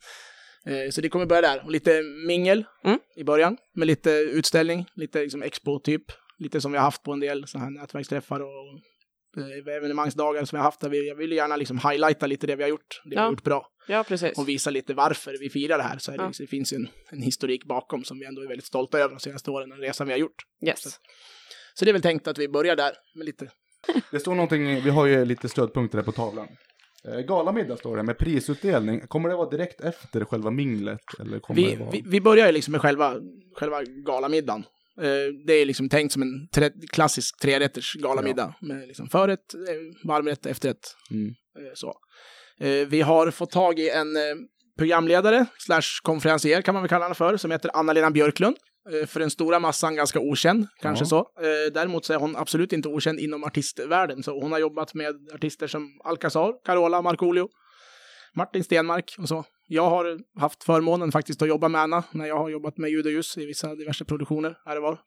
eh, 0.66 0.90
så 0.90 1.00
det 1.00 1.08
kommer 1.08 1.26
börja 1.26 1.40
där, 1.42 1.64
och 1.64 1.70
lite 1.70 2.02
mingel 2.26 2.64
Mm. 2.84 2.98
i 3.16 3.24
början, 3.24 3.56
med 3.74 3.86
lite 3.86 4.10
utställning, 4.10 4.86
lite 4.94 5.20
liksom 5.22 5.42
expo 5.42 5.78
typ, 5.80 6.02
lite 6.38 6.60
som 6.60 6.72
vi 6.72 6.78
har 6.78 6.84
haft 6.84 7.02
på 7.02 7.12
en 7.12 7.20
del 7.20 7.46
sådana 7.46 7.64
här 7.64 7.70
nätverksträffar 7.80 8.40
och 8.40 8.80
evenemangsdagar 9.76 10.44
som 10.44 10.56
vi 10.56 10.58
har 10.58 10.64
haft 10.64 10.80
där 10.80 10.88
vi, 10.88 11.08
jag 11.08 11.14
vill 11.14 11.32
gärna 11.32 11.56
liksom 11.56 11.78
highlighta 11.78 12.26
lite 12.26 12.46
det 12.46 12.56
vi 12.56 12.62
har 12.62 12.70
gjort, 12.70 13.00
det 13.04 13.10
vi 13.10 13.16
Ja. 13.16 13.22
har 13.22 13.30
gjort 13.30 13.42
bra 13.44 13.66
Ja, 13.88 14.04
precis. 14.08 14.38
och 14.38 14.48
visa 14.48 14.70
lite 14.70 14.94
varför 14.94 15.36
vi 15.40 15.50
firar 15.50 15.78
det 15.78 15.84
här. 15.84 15.98
Så 15.98 16.12
är 16.12 16.18
det, 16.18 16.24
Ja. 16.24 16.32
så 16.32 16.42
det 16.42 16.46
finns 16.46 16.72
ju 16.72 16.76
en, 16.76 16.88
en 17.10 17.22
historik 17.22 17.64
bakom 17.64 18.04
som 18.04 18.18
vi 18.18 18.24
ändå 18.26 18.42
är 18.42 18.48
väldigt 18.48 18.66
stolta 18.66 18.98
över 18.98 19.14
de 19.14 19.20
senaste 19.20 19.50
åren, 19.50 19.68
den 19.68 19.78
resan 19.78 20.06
vi 20.06 20.12
har 20.12 20.18
gjort. 20.20 20.42
Yes. 20.66 20.82
Så 21.74 21.84
det 21.84 21.90
är 21.90 21.92
väl 21.92 22.02
tänkt 22.02 22.28
att 22.28 22.38
vi 22.38 22.48
börjar 22.48 22.76
där 22.76 22.92
med 23.14 23.26
lite. 23.26 23.50
Det 24.10 24.20
står 24.20 24.34
någonting, 24.34 24.80
vi 24.82 24.90
har 24.90 25.06
ju 25.06 25.24
lite 25.24 25.48
stödpunkter 25.48 25.98
där 25.98 26.04
på 26.04 26.12
tavlan. 26.12 26.48
Eh, 27.08 27.18
galamiddag 27.20 27.76
står 27.76 27.96
det 27.96 28.02
med 28.02 28.18
prisutdelning. 28.18 29.00
Kommer 29.06 29.28
det 29.28 29.34
vara 29.36 29.50
direkt 29.50 29.80
efter 29.80 30.24
själva 30.24 30.50
minglet? 30.50 31.00
Eller 31.20 31.38
kommer 31.40 31.60
Vi, 31.62 31.70
det 31.70 31.76
vara... 31.76 31.90
vi, 31.90 32.02
vi 32.06 32.20
börjar 32.20 32.46
ju 32.46 32.52
liksom 32.52 32.72
med 32.72 32.80
själva, 32.80 33.14
själva 33.56 33.82
galamiddagen. 33.82 34.64
Eh, 35.00 35.32
det 35.46 35.52
är 35.52 35.66
liksom 35.66 35.88
tänkt 35.88 36.12
som 36.12 36.22
en 36.22 36.48
tre, 36.54 36.70
klassisk 36.92 37.40
trerätters 37.40 37.94
galamiddag 37.94 38.54
med 38.60 38.88
liksom 38.88 39.08
förrätt, 39.08 39.54
eh, 39.54 40.08
varmrätt, 40.08 40.46
efterrätt. 40.46 40.96
Mm. 41.10 41.28
Eh, 41.58 41.72
så. 41.74 41.94
Vi 42.88 43.00
har 43.00 43.30
fått 43.30 43.50
tag 43.50 43.78
i 43.78 43.90
en 43.90 44.06
programledare, 44.78 45.46
slash 45.58 46.00
konferencier 46.02 46.62
kan 46.62 46.74
man 46.74 46.82
väl 46.82 46.88
kalla 46.88 47.04
henne 47.04 47.14
för, 47.14 47.36
som 47.36 47.50
heter 47.50 47.70
Anna-Lena 47.74 48.10
Björklund. 48.10 48.56
För 49.06 49.20
den 49.20 49.30
stora 49.30 49.60
massan 49.60 49.94
ganska 49.94 50.20
okänd, 50.20 50.66
kanske 50.82 51.02
Ja. 51.04 51.08
så. 51.08 51.26
Däremot 51.74 52.04
så 52.04 52.12
är 52.12 52.18
hon 52.18 52.36
absolut 52.36 52.72
inte 52.72 52.88
okänd 52.88 53.20
inom 53.20 53.44
artistvärlden, 53.44 54.22
så 54.22 54.40
hon 54.40 54.52
har 54.52 54.58
jobbat 54.58 54.94
med 54.94 55.14
artister 55.34 55.66
som 55.66 56.00
Alcazar, 56.04 56.52
Carola, 56.64 57.02
Markoolio, 57.02 57.48
Martin 58.34 58.64
Stenmark 58.64 59.14
och 59.18 59.28
så. 59.28 59.44
Jag 59.66 59.90
har 59.90 60.18
haft 60.40 60.64
förmånen 60.64 61.12
faktiskt 61.12 61.42
att 61.42 61.48
jobba 61.48 61.68
med 61.68 61.80
Anna 61.80 62.04
när 62.12 62.26
jag 62.26 62.38
har 62.38 62.48
jobbat 62.48 62.78
med 62.78 62.90
ljud 62.90 63.06
och 63.06 63.12
ljus 63.12 63.38
i 63.38 63.46
vissa 63.46 63.74
diverse 63.74 64.04
produktioner 64.04 64.58
här 64.64 64.76
och 64.76 64.82
var. 64.82 64.98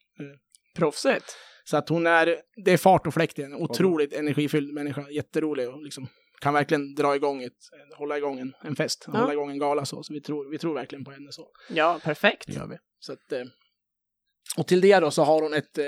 Proffsigt. 0.75 1.25
Så 1.63 1.77
att 1.77 1.89
hon 1.89 2.07
är, 2.07 2.35
det 2.65 2.71
är 2.71 2.77
fart 2.77 3.07
och 3.07 3.13
fläkt 3.13 3.39
i 3.39 3.41
henne. 3.41 3.55
Otroligt 3.55 4.13
energifylld 4.13 4.73
människa, 4.73 5.09
jätterolig 5.09 5.69
och 5.69 5.83
liksom 5.83 6.07
kan 6.41 6.53
verkligen 6.53 6.95
dra 6.95 7.15
igång 7.15 7.43
ett, 7.43 7.53
hålla 7.97 8.17
igång 8.17 8.39
en, 8.39 8.53
en 8.61 8.75
fest, 8.75 9.05
Ja. 9.07 9.19
hålla 9.19 9.33
igång 9.33 9.51
en 9.51 9.59
gala 9.59 9.85
så. 9.85 10.03
Så 10.03 10.13
vi 10.13 10.21
tror, 10.21 10.51
vi 10.51 10.57
tror 10.57 10.73
verkligen 10.73 11.05
på 11.05 11.11
henne 11.11 11.31
så. 11.31 11.47
Ja, 11.69 11.99
perfekt. 12.03 12.47
Det 12.47 12.53
gör 12.53 12.67
vi. 12.67 12.77
Så 12.99 13.13
att, 13.13 13.31
eh, 13.31 13.43
och 14.57 14.67
till 14.67 14.81
det 14.81 14.99
då 14.99 15.11
så 15.11 15.23
har 15.23 15.41
hon 15.41 15.53
ett 15.53 15.77
eh, 15.77 15.83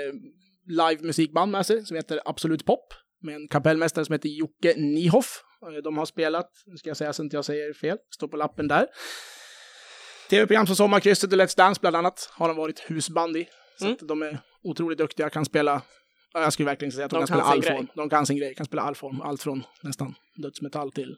live-musikband 0.66 1.52
med 1.52 1.66
sig 1.66 1.86
som 1.86 1.96
heter 1.96 2.20
Absolut 2.24 2.64
Pop 2.66 2.94
med 3.20 3.34
en 3.34 3.48
kapellmästare 3.48 4.04
som 4.04 4.12
heter 4.12 4.28
Jocke 4.28 4.74
Niehoff. 4.76 5.42
Eh, 5.62 5.82
De 5.84 5.98
har 5.98 6.06
spelat, 6.06 6.50
nu 6.66 6.76
ska 6.76 6.90
jag 6.90 6.96
säga 6.96 7.12
så 7.12 7.22
inte 7.22 7.36
jag 7.36 7.44
säger 7.44 7.72
fel, 7.72 7.98
står 8.14 8.28
på 8.28 8.36
lappen 8.36 8.68
där. 8.68 8.86
Tv-program 10.30 10.66
som 10.66 10.76
Sommarkrysset 10.76 11.32
och 11.32 11.38
Let's 11.38 11.56
Dance 11.56 11.80
bland 11.80 11.96
annat 11.96 12.30
har 12.32 12.48
de 12.48 12.56
varit 12.56 12.80
husband 12.90 13.36
i. 13.36 13.48
Så 13.78 13.84
Mm. 13.84 13.96
att 14.00 14.08
de 14.08 14.22
är 14.22 14.38
otroligt 14.62 14.98
duktiga, 14.98 15.30
kan 15.30 15.44
spela 15.44 15.82
ja, 16.32 16.40
jag 16.42 16.52
skulle 16.52 16.66
verkligen 16.66 16.92
säga 16.92 17.04
att 17.04 17.10
de, 17.10 17.20
De 17.20 17.26
kan, 17.26 17.38
kan 17.38 17.46
spela 17.46 17.52
all 17.52 17.60
grej. 17.60 17.76
form. 17.76 17.86
De 17.94 18.10
kan 18.10 18.26
sin 18.26 18.36
grej, 18.36 18.54
kan 18.54 18.66
spela 18.66 18.82
all 18.82 18.94
form. 18.94 19.20
Allt 19.20 19.42
från 19.42 19.64
nästan 19.82 20.14
dödsmetall 20.36 20.92
till 20.92 21.16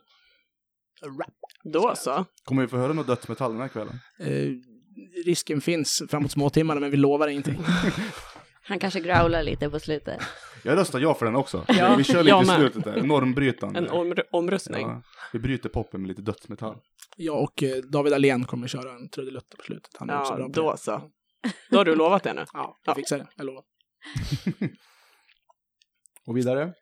rap. 1.19 1.33
Då 1.73 1.93
så. 1.95 2.25
Kommer 2.43 2.61
vi 2.61 2.67
få 2.67 2.77
höra 2.77 2.93
något 2.93 3.07
dödsmetall 3.07 3.51
den 3.51 3.61
här 3.61 3.67
kvällen? 3.67 3.99
Eh, 4.19 4.49
risken 5.25 5.61
finns 5.61 6.03
framåt 6.09 6.31
småtimmarna, 6.31 6.79
men 6.79 6.91
vi 6.91 6.97
lovar 6.97 7.27
ingenting. 7.27 7.57
Han 8.67 8.79
kanske 8.79 8.99
growlar 8.99 9.43
lite 9.43 9.69
på 9.69 9.79
slutet. 9.79 10.21
Jag 10.63 10.77
röstar 10.77 10.99
ja 10.99 11.13
för 11.13 11.25
den 11.25 11.35
också. 11.35 11.65
Ja, 11.67 11.95
vi 11.97 12.03
kör 12.03 12.23
lite 12.23 12.37
i 12.37 12.45
slutet 12.45 12.83
där, 12.83 13.01
normbrytande. 13.01 13.79
En 13.79 13.89
om 13.89 14.15
omröstning. 14.31 14.87
ja, 14.87 15.01
vi 15.33 15.39
bryter 15.39 15.69
poppen 15.69 16.01
med 16.01 16.07
lite 16.07 16.21
dödsmetall. 16.21 16.77
Jag 17.17 17.43
och 17.43 17.63
eh, 17.63 17.75
David 17.77 18.13
Alén 18.13 18.45
kommer 18.45 18.67
köra 18.67 18.91
en 18.95 19.09
trudelutt 19.09 19.49
på 19.57 19.63
slutet. 19.63 19.91
Han 19.99 20.09
är 20.09 20.19
också 20.19 20.33
Ja, 20.33 20.37
bra 20.37 20.45
på 20.47 20.51
då 20.61 20.71
det. 20.71 20.77
så. 20.77 21.01
Då 21.69 21.77
har 21.77 21.85
du 21.85 21.95
lovat 21.95 22.23
det 22.23 22.33
nu. 22.33 22.45
Ja, 22.53 22.77
jag 22.85 22.91
Ja. 22.91 22.95
fixar 22.95 23.17
det. 23.17 23.27
Jag 23.35 23.45
lovar. 23.45 23.63
Och 26.27 26.37
vidare? 26.37 26.73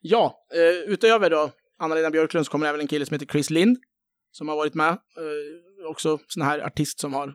Ja, 0.00 0.38
eh, 0.54 0.92
utöver 0.92 1.30
då 1.30 1.50
Anna-Lena 1.78 2.10
Björklund 2.10 2.46
så 2.46 2.52
kommer 2.52 2.66
även 2.66 2.80
en 2.80 2.88
kille 2.88 3.06
som 3.06 3.14
heter 3.14 3.26
Chris 3.26 3.50
Lind. 3.50 3.76
Som 4.30 4.48
har 4.48 4.56
varit 4.56 4.74
med. 4.74 4.88
Eh, 4.90 5.90
också 5.90 6.18
sån 6.28 6.42
här 6.42 6.60
artist 6.60 7.00
som 7.00 7.14
har 7.14 7.34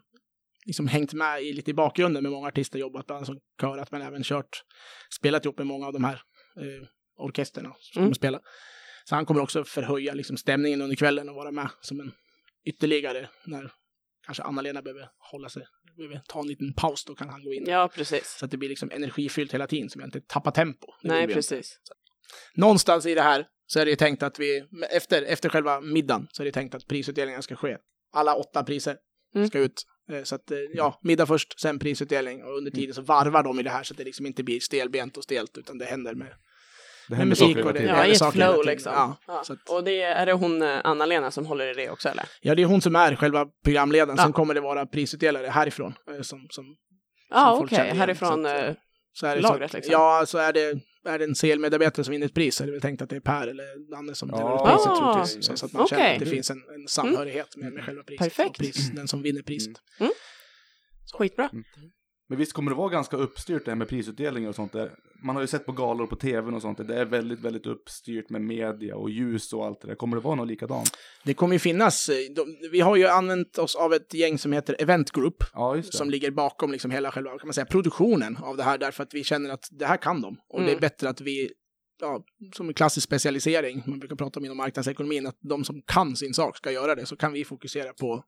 liksom 0.66 0.88
hängt 0.88 1.14
med 1.14 1.44
i, 1.44 1.54
lite 1.54 1.72
i 1.72 1.74
bakgrunden 1.74 2.24
med 2.24 2.32
många 2.32 2.48
artister, 2.48 2.80
jobbat 2.80 3.06
bland 3.08 3.18
annat 3.18 3.28
som 3.28 3.40
körat 3.62 3.92
men 3.92 4.02
även 4.02 4.24
kört, 4.24 4.64
spelat 5.20 5.46
ihop 5.46 5.58
med 5.58 5.68
många 5.68 5.88
av 5.88 5.94
de 5.94 6.04
här 6.04 6.22
eh, 6.58 6.88
orkesterna 7.18 7.76
som 7.80 8.00
Mm. 8.00 8.06
kommer 8.08 8.16
spela. 8.16 8.40
Så 9.06 9.16
han 9.16 9.26
kommer 9.26 9.42
också 9.42 9.64
förhöja 9.64 10.14
liksom, 10.14 10.38
stämningen 10.38 10.82
under 10.82 10.96
kvällen 10.96 11.30
och 11.30 11.36
vara 11.36 11.52
med 11.52 11.70
som 11.82 12.00
en 12.00 12.12
ytterligare 12.66 13.30
när 13.46 13.72
kanske 14.26 14.44
Anna-Lena 14.44 14.82
behöver 14.82 15.10
hålla 15.32 15.50
sig, 15.50 15.64
behöver 15.98 16.22
ta 16.28 16.40
en 16.40 16.48
liten 16.48 16.74
paus, 16.74 17.06
då 17.06 17.16
kan 17.16 17.30
han 17.30 17.44
gå 17.44 17.54
in. 17.54 17.64
Ja, 17.68 17.90
precis. 17.96 18.36
Så 18.40 18.46
att 18.46 18.52
det 18.52 18.58
blir 18.58 18.70
liksom 18.70 18.92
energifyllt 18.92 19.54
hela 19.54 19.68
tiden, 19.68 19.90
så 19.90 20.00
vi 20.00 20.06
inte 20.06 20.22
tappar 20.22 20.52
tempo. 20.52 20.88
Nej, 21.04 21.28
precis. 21.28 21.78
Någonstans 22.56 23.06
i 23.06 23.16
det 23.16 23.22
här 23.22 23.48
så 23.66 23.80
är 23.80 23.86
det 23.86 23.92
ju 23.92 23.96
tänkt 23.98 24.24
att 24.24 24.40
vi, 24.40 24.64
efter, 24.92 25.22
efter 25.22 25.50
själva 25.50 25.82
middagen, 25.82 26.28
så 26.32 26.44
är 26.44 26.46
det 26.46 26.52
tänkt 26.52 26.76
att 26.76 26.88
prisutdelningen 26.88 27.42
ska 27.44 27.56
ske. 27.56 27.78
Alla 28.14 28.36
åtta 28.36 28.64
priser 28.64 28.98
Mm. 29.36 29.48
ska 29.48 29.60
ut. 29.60 29.84
Eh, 30.12 30.24
Så 30.24 30.36
att, 30.36 30.52
eh, 30.52 30.58
ja, 30.74 31.00
middag 31.04 31.26
först, 31.26 31.60
sen 31.60 31.80
prisutdelning 31.80 32.44
och 32.44 32.58
under 32.58 32.72
tiden 32.72 32.94
så 32.96 33.02
varvar 33.02 33.44
de 33.44 33.60
i 33.60 33.64
det 33.64 33.70
här 33.70 33.84
så 33.84 33.94
att 33.94 33.98
det 33.98 34.04
liksom 34.04 34.26
inte 34.26 34.44
blir 34.44 34.60
stelbent 34.60 35.18
och 35.18 35.24
stelt, 35.24 35.58
utan 35.58 35.78
det 35.78 35.86
händer 35.86 36.14
med, 36.16 36.28
Det 37.10 37.16
med 37.16 37.28
musik 37.28 37.48
saker 37.48 37.66
och 37.66 37.74
det 37.74 37.84
Ja, 37.84 38.06
i 38.06 38.12
ett 38.12 38.32
flow 38.34 38.66
liksom. 38.66 38.94
Ja, 38.96 39.18
Ja. 39.28 39.44
Att, 39.50 39.70
Och 39.70 39.84
det 39.84 40.02
är 40.02 40.26
det 40.26 40.34
hon, 40.34 40.62
eh, 40.62 40.80
Anna-Lena, 40.84 41.32
som 41.32 41.46
håller 41.46 41.68
i 41.68 41.74
det 41.86 41.90
också 41.90 42.10
eller? 42.10 42.26
ja, 42.42 42.56
det 42.56 42.62
är 42.62 42.66
hon 42.66 42.82
som 42.82 42.96
är 42.96 43.16
själva 43.16 43.46
programledaren, 43.64 44.18
Ja. 44.18 44.24
sen 44.24 44.34
kommer 44.34 44.54
det 44.54 44.62
vara 44.62 44.86
prisutdelare 44.86 45.48
härifrån. 45.48 45.94
Som, 46.22 46.48
som, 46.50 46.66
Ja, 47.30 47.56
folk 47.58 47.68
okej. 47.68 47.76
känner 47.76 47.88
igen, 47.90 47.98
Härifrån. 48.00 48.44
så 48.44 48.50
att, 48.50 48.78
så 49.14 49.28
är 49.28 49.36
det 49.36 49.42
Lagret, 49.42 49.72
så, 49.72 49.78
liksom. 49.78 49.92
Ja, 49.92 50.24
så 50.28 50.38
är 50.38 50.54
det, 50.54 50.80
är 51.06 51.20
det 51.20 51.26
en 51.26 51.36
CL-medarbetare 51.36 52.04
som 52.04 52.12
vinner 52.12 52.26
ett 52.26 52.34
pris 52.34 52.56
så 52.56 52.64
är 52.64 52.66
det 52.68 52.72
väl 52.72 52.82
tänkt 52.82 53.02
att 53.02 53.10
det 53.10 53.16
är 53.16 53.20
Per 53.20 53.48
eller 53.48 53.92
Danne 53.92 54.16
som 54.16 54.32
delar 54.32 54.56
ut 54.56 54.64
priset 54.64 54.92
Ah, 54.92 55.14
troligtvis. 55.14 55.46
Så, 55.46 55.58
så 55.58 55.66
att 55.66 55.74
man 55.74 55.88
känner 55.88 56.04
okej. 56.04 56.14
att 56.14 56.20
det 56.20 56.26
finns 56.26 56.52
en, 56.52 56.58
en 56.58 56.88
samhörighet 56.88 57.58
med, 57.58 57.74
med 57.74 57.86
själva 57.86 58.04
priset. 58.04 58.24
Perfekt. 58.24 58.50
Och 58.50 58.56
Pris, 58.58 58.92
den 58.92 59.08
som 59.08 59.22
vinner 59.22 59.42
priset. 59.42 59.74
skitbra. 61.18 61.50
Men 62.32 62.38
visst 62.38 62.54
kommer 62.54 62.72
det 62.72 62.78
vara 62.78 62.90
ganska 62.90 63.18
uppstyrt 63.18 63.66
det 63.66 63.72
här 63.72 63.76
med 63.76 63.88
prisutdelningar 63.90 64.50
och 64.50 64.56
sånt 64.56 64.72
där. 64.72 64.92
Man 65.24 65.36
har 65.36 65.44
ju 65.44 65.48
sett 65.48 65.66
på 65.66 65.72
galor 65.72 66.08
på 66.08 66.16
tvn 66.16 66.54
och 66.54 66.62
sånt 66.62 66.78
där. 66.78 66.86
Det 66.86 66.96
är 66.96 67.06
väldigt, 67.06 67.40
väldigt 67.40 67.66
uppstyrt 67.66 68.30
med 68.30 68.42
media 68.42 68.96
och 68.96 69.10
ljus 69.10 69.54
och 69.54 69.66
allt 69.66 69.82
det 69.82 69.88
där. 69.88 69.96
Kommer 69.96 70.18
det 70.18 70.24
vara 70.24 70.36
något 70.36 70.48
likadant? 70.48 70.90
Det 71.24 71.34
kommer 71.34 71.54
ju 71.56 71.60
finnas, 71.60 72.10
eh, 72.10 72.16
de, 72.36 72.58
vi 72.72 72.80
har 72.80 72.96
ju 72.96 73.08
använt 73.08 73.58
oss 73.58 73.76
av 73.76 73.94
ett 73.94 74.14
gäng 74.14 74.38
som 74.38 74.54
heter 74.54 74.76
Event 74.80 75.12
Group. 75.12 75.44
Ja, 75.54 75.76
just 75.76 75.92
det. 75.92 75.98
Som 75.98 76.10
ligger 76.10 76.32
bakom 76.32 76.72
liksom 76.72 76.92
hela 76.92 77.12
själva, 77.12 77.30
kan 77.38 77.48
man 77.48 77.54
säga, 77.54 77.66
produktionen 77.66 78.38
av 78.38 78.58
det 78.58 78.64
här. 78.64 78.78
Därför 78.78 79.04
att 79.04 79.14
vi 79.14 79.24
känner 79.24 79.50
att 79.50 79.68
det 79.72 79.86
här 79.86 79.98
kan 79.98 80.22
de. 80.22 80.38
Och 80.50 80.60
det 80.60 80.66
är 80.66 80.70
Mm. 80.70 80.80
bättre 80.82 81.10
att 81.10 81.22
vi, 81.22 81.52
ja, 82.02 82.24
som 82.56 82.68
en 82.68 82.74
klassisk 82.74 83.08
specialisering, 83.08 83.84
man 83.86 84.00
brukar 84.00 84.16
prata 84.16 84.40
om 84.40 84.46
inom 84.46 84.58
marknadsekonomin, 84.58 85.28
att 85.28 85.38
de 85.42 85.64
som 85.64 85.82
kan 85.82 86.16
sin 86.16 86.34
sak 86.34 86.58
ska 86.58 86.72
göra 86.72 86.96
det. 86.96 87.06
Så 87.06 87.16
kan 87.16 87.34
vi 87.34 87.46
fokusera 87.46 87.94
på 87.94 88.24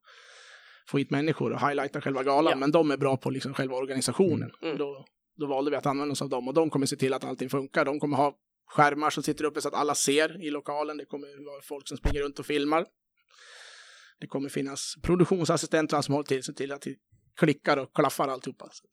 få 0.87 0.97
hit 0.97 1.11
människor 1.11 1.53
och 1.53 1.59
highlighta 1.59 2.01
själva 2.01 2.23
galan. 2.23 2.51
Ja. 2.51 2.57
Men 2.57 2.71
de 2.71 2.91
är 2.91 2.97
bra 2.97 3.17
på 3.17 3.29
liksom 3.29 3.53
själva 3.53 3.75
organisationen. 3.75 4.51
Mm. 4.61 4.77
Då, 4.77 5.05
då 5.37 5.45
valde 5.47 5.71
vi 5.71 5.77
att 5.77 5.85
använda 5.85 6.11
oss 6.11 6.21
av 6.21 6.29
dem 6.29 6.47
och 6.47 6.53
de 6.53 6.69
kommer 6.69 6.85
se 6.85 6.95
till 6.95 7.13
att 7.13 7.23
allting 7.23 7.49
funkar. 7.49 7.85
De 7.85 7.99
kommer 7.99 8.17
ha 8.17 8.33
skärmar 8.67 9.09
som 9.09 9.23
sitter 9.23 9.45
uppe 9.45 9.61
så 9.61 9.67
att 9.67 9.73
alla 9.73 9.95
ser 9.95 10.43
i 10.43 10.49
lokalen. 10.49 10.97
Det 10.97 11.05
kommer 11.05 11.45
vara 11.51 11.61
folk 11.61 11.87
som 11.87 11.97
springer 11.97 12.21
runt 12.21 12.39
och 12.39 12.45
filmar. 12.45 12.85
Det 14.19 14.27
kommer 14.27 14.49
finnas 14.49 14.93
produktionsassistenter 15.03 16.01
som 16.01 16.13
håller 16.13 16.25
till, 16.25 16.43
se 16.43 16.53
till 16.53 16.71
att 16.71 16.81
det 16.81 16.95
klickar 17.39 17.77
och 17.77 17.95
klaffar 17.95 18.27
alltihopa. 18.27 18.65
Så 18.71 18.85
att 18.85 18.91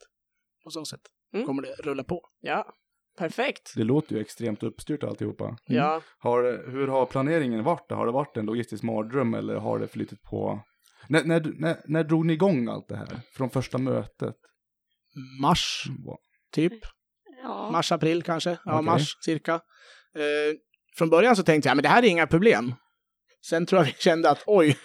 på 0.65 0.71
så 0.71 0.85
sätt 0.85 1.01
Mm. 1.35 1.47
kommer 1.47 1.63
det 1.63 1.69
rulla 1.83 2.05
på. 2.05 2.21
Ja, 2.41 2.73
perfekt. 3.19 3.73
Det 3.77 3.85
låter 3.85 4.15
ju 4.15 4.21
extremt 4.21 4.63
uppstyrt 4.63 5.03
alltihopa. 5.05 5.57
Ja, 5.65 6.03
Har, 6.19 6.71
hur 6.71 6.89
har 6.89 7.07
planeringen 7.07 7.65
varit? 7.65 7.91
Har 7.91 8.07
det 8.07 8.13
varit 8.13 8.37
en 8.37 8.47
logistisk 8.47 8.83
mardröm 8.83 9.35
eller 9.35 9.55
har 9.55 9.79
det 9.79 9.89
flyttat 9.89 10.23
på? 10.23 10.61
När, 11.11 11.25
när, 11.25 11.53
när, 11.59 11.77
när 11.85 12.05
drog 12.05 12.27
ni 12.27 12.33
igång 12.33 12.69
allt 12.69 12.89
det 12.89 12.97
här? 12.97 13.21
Från 13.37 13.51
första 13.51 13.79
mötet? 13.79 14.35
Mars, 15.41 15.85
typ. 16.53 16.73
Ja. 17.43 17.71
Mars, 17.71 17.93
april 17.93 18.23
kanske. 18.23 18.51
Ja, 18.51 18.73
Okej. 18.73 18.85
mars 18.85 19.17
cirka. 19.25 19.55
Eh, 20.15 20.57
från 20.97 21.11
början 21.11 21.37
så 21.37 21.43
tänkte 21.43 21.69
jag, 21.69 21.77
men 21.77 21.83
det 21.83 21.89
här 21.89 22.03
är 22.03 22.07
inga 22.07 22.27
problem. 22.27 22.75
Sen 23.47 23.67
tror 23.67 23.81
jag 23.81 23.87
vi 23.87 23.93
kände 23.93 24.31
att 24.31 24.43
oj, 24.47 24.79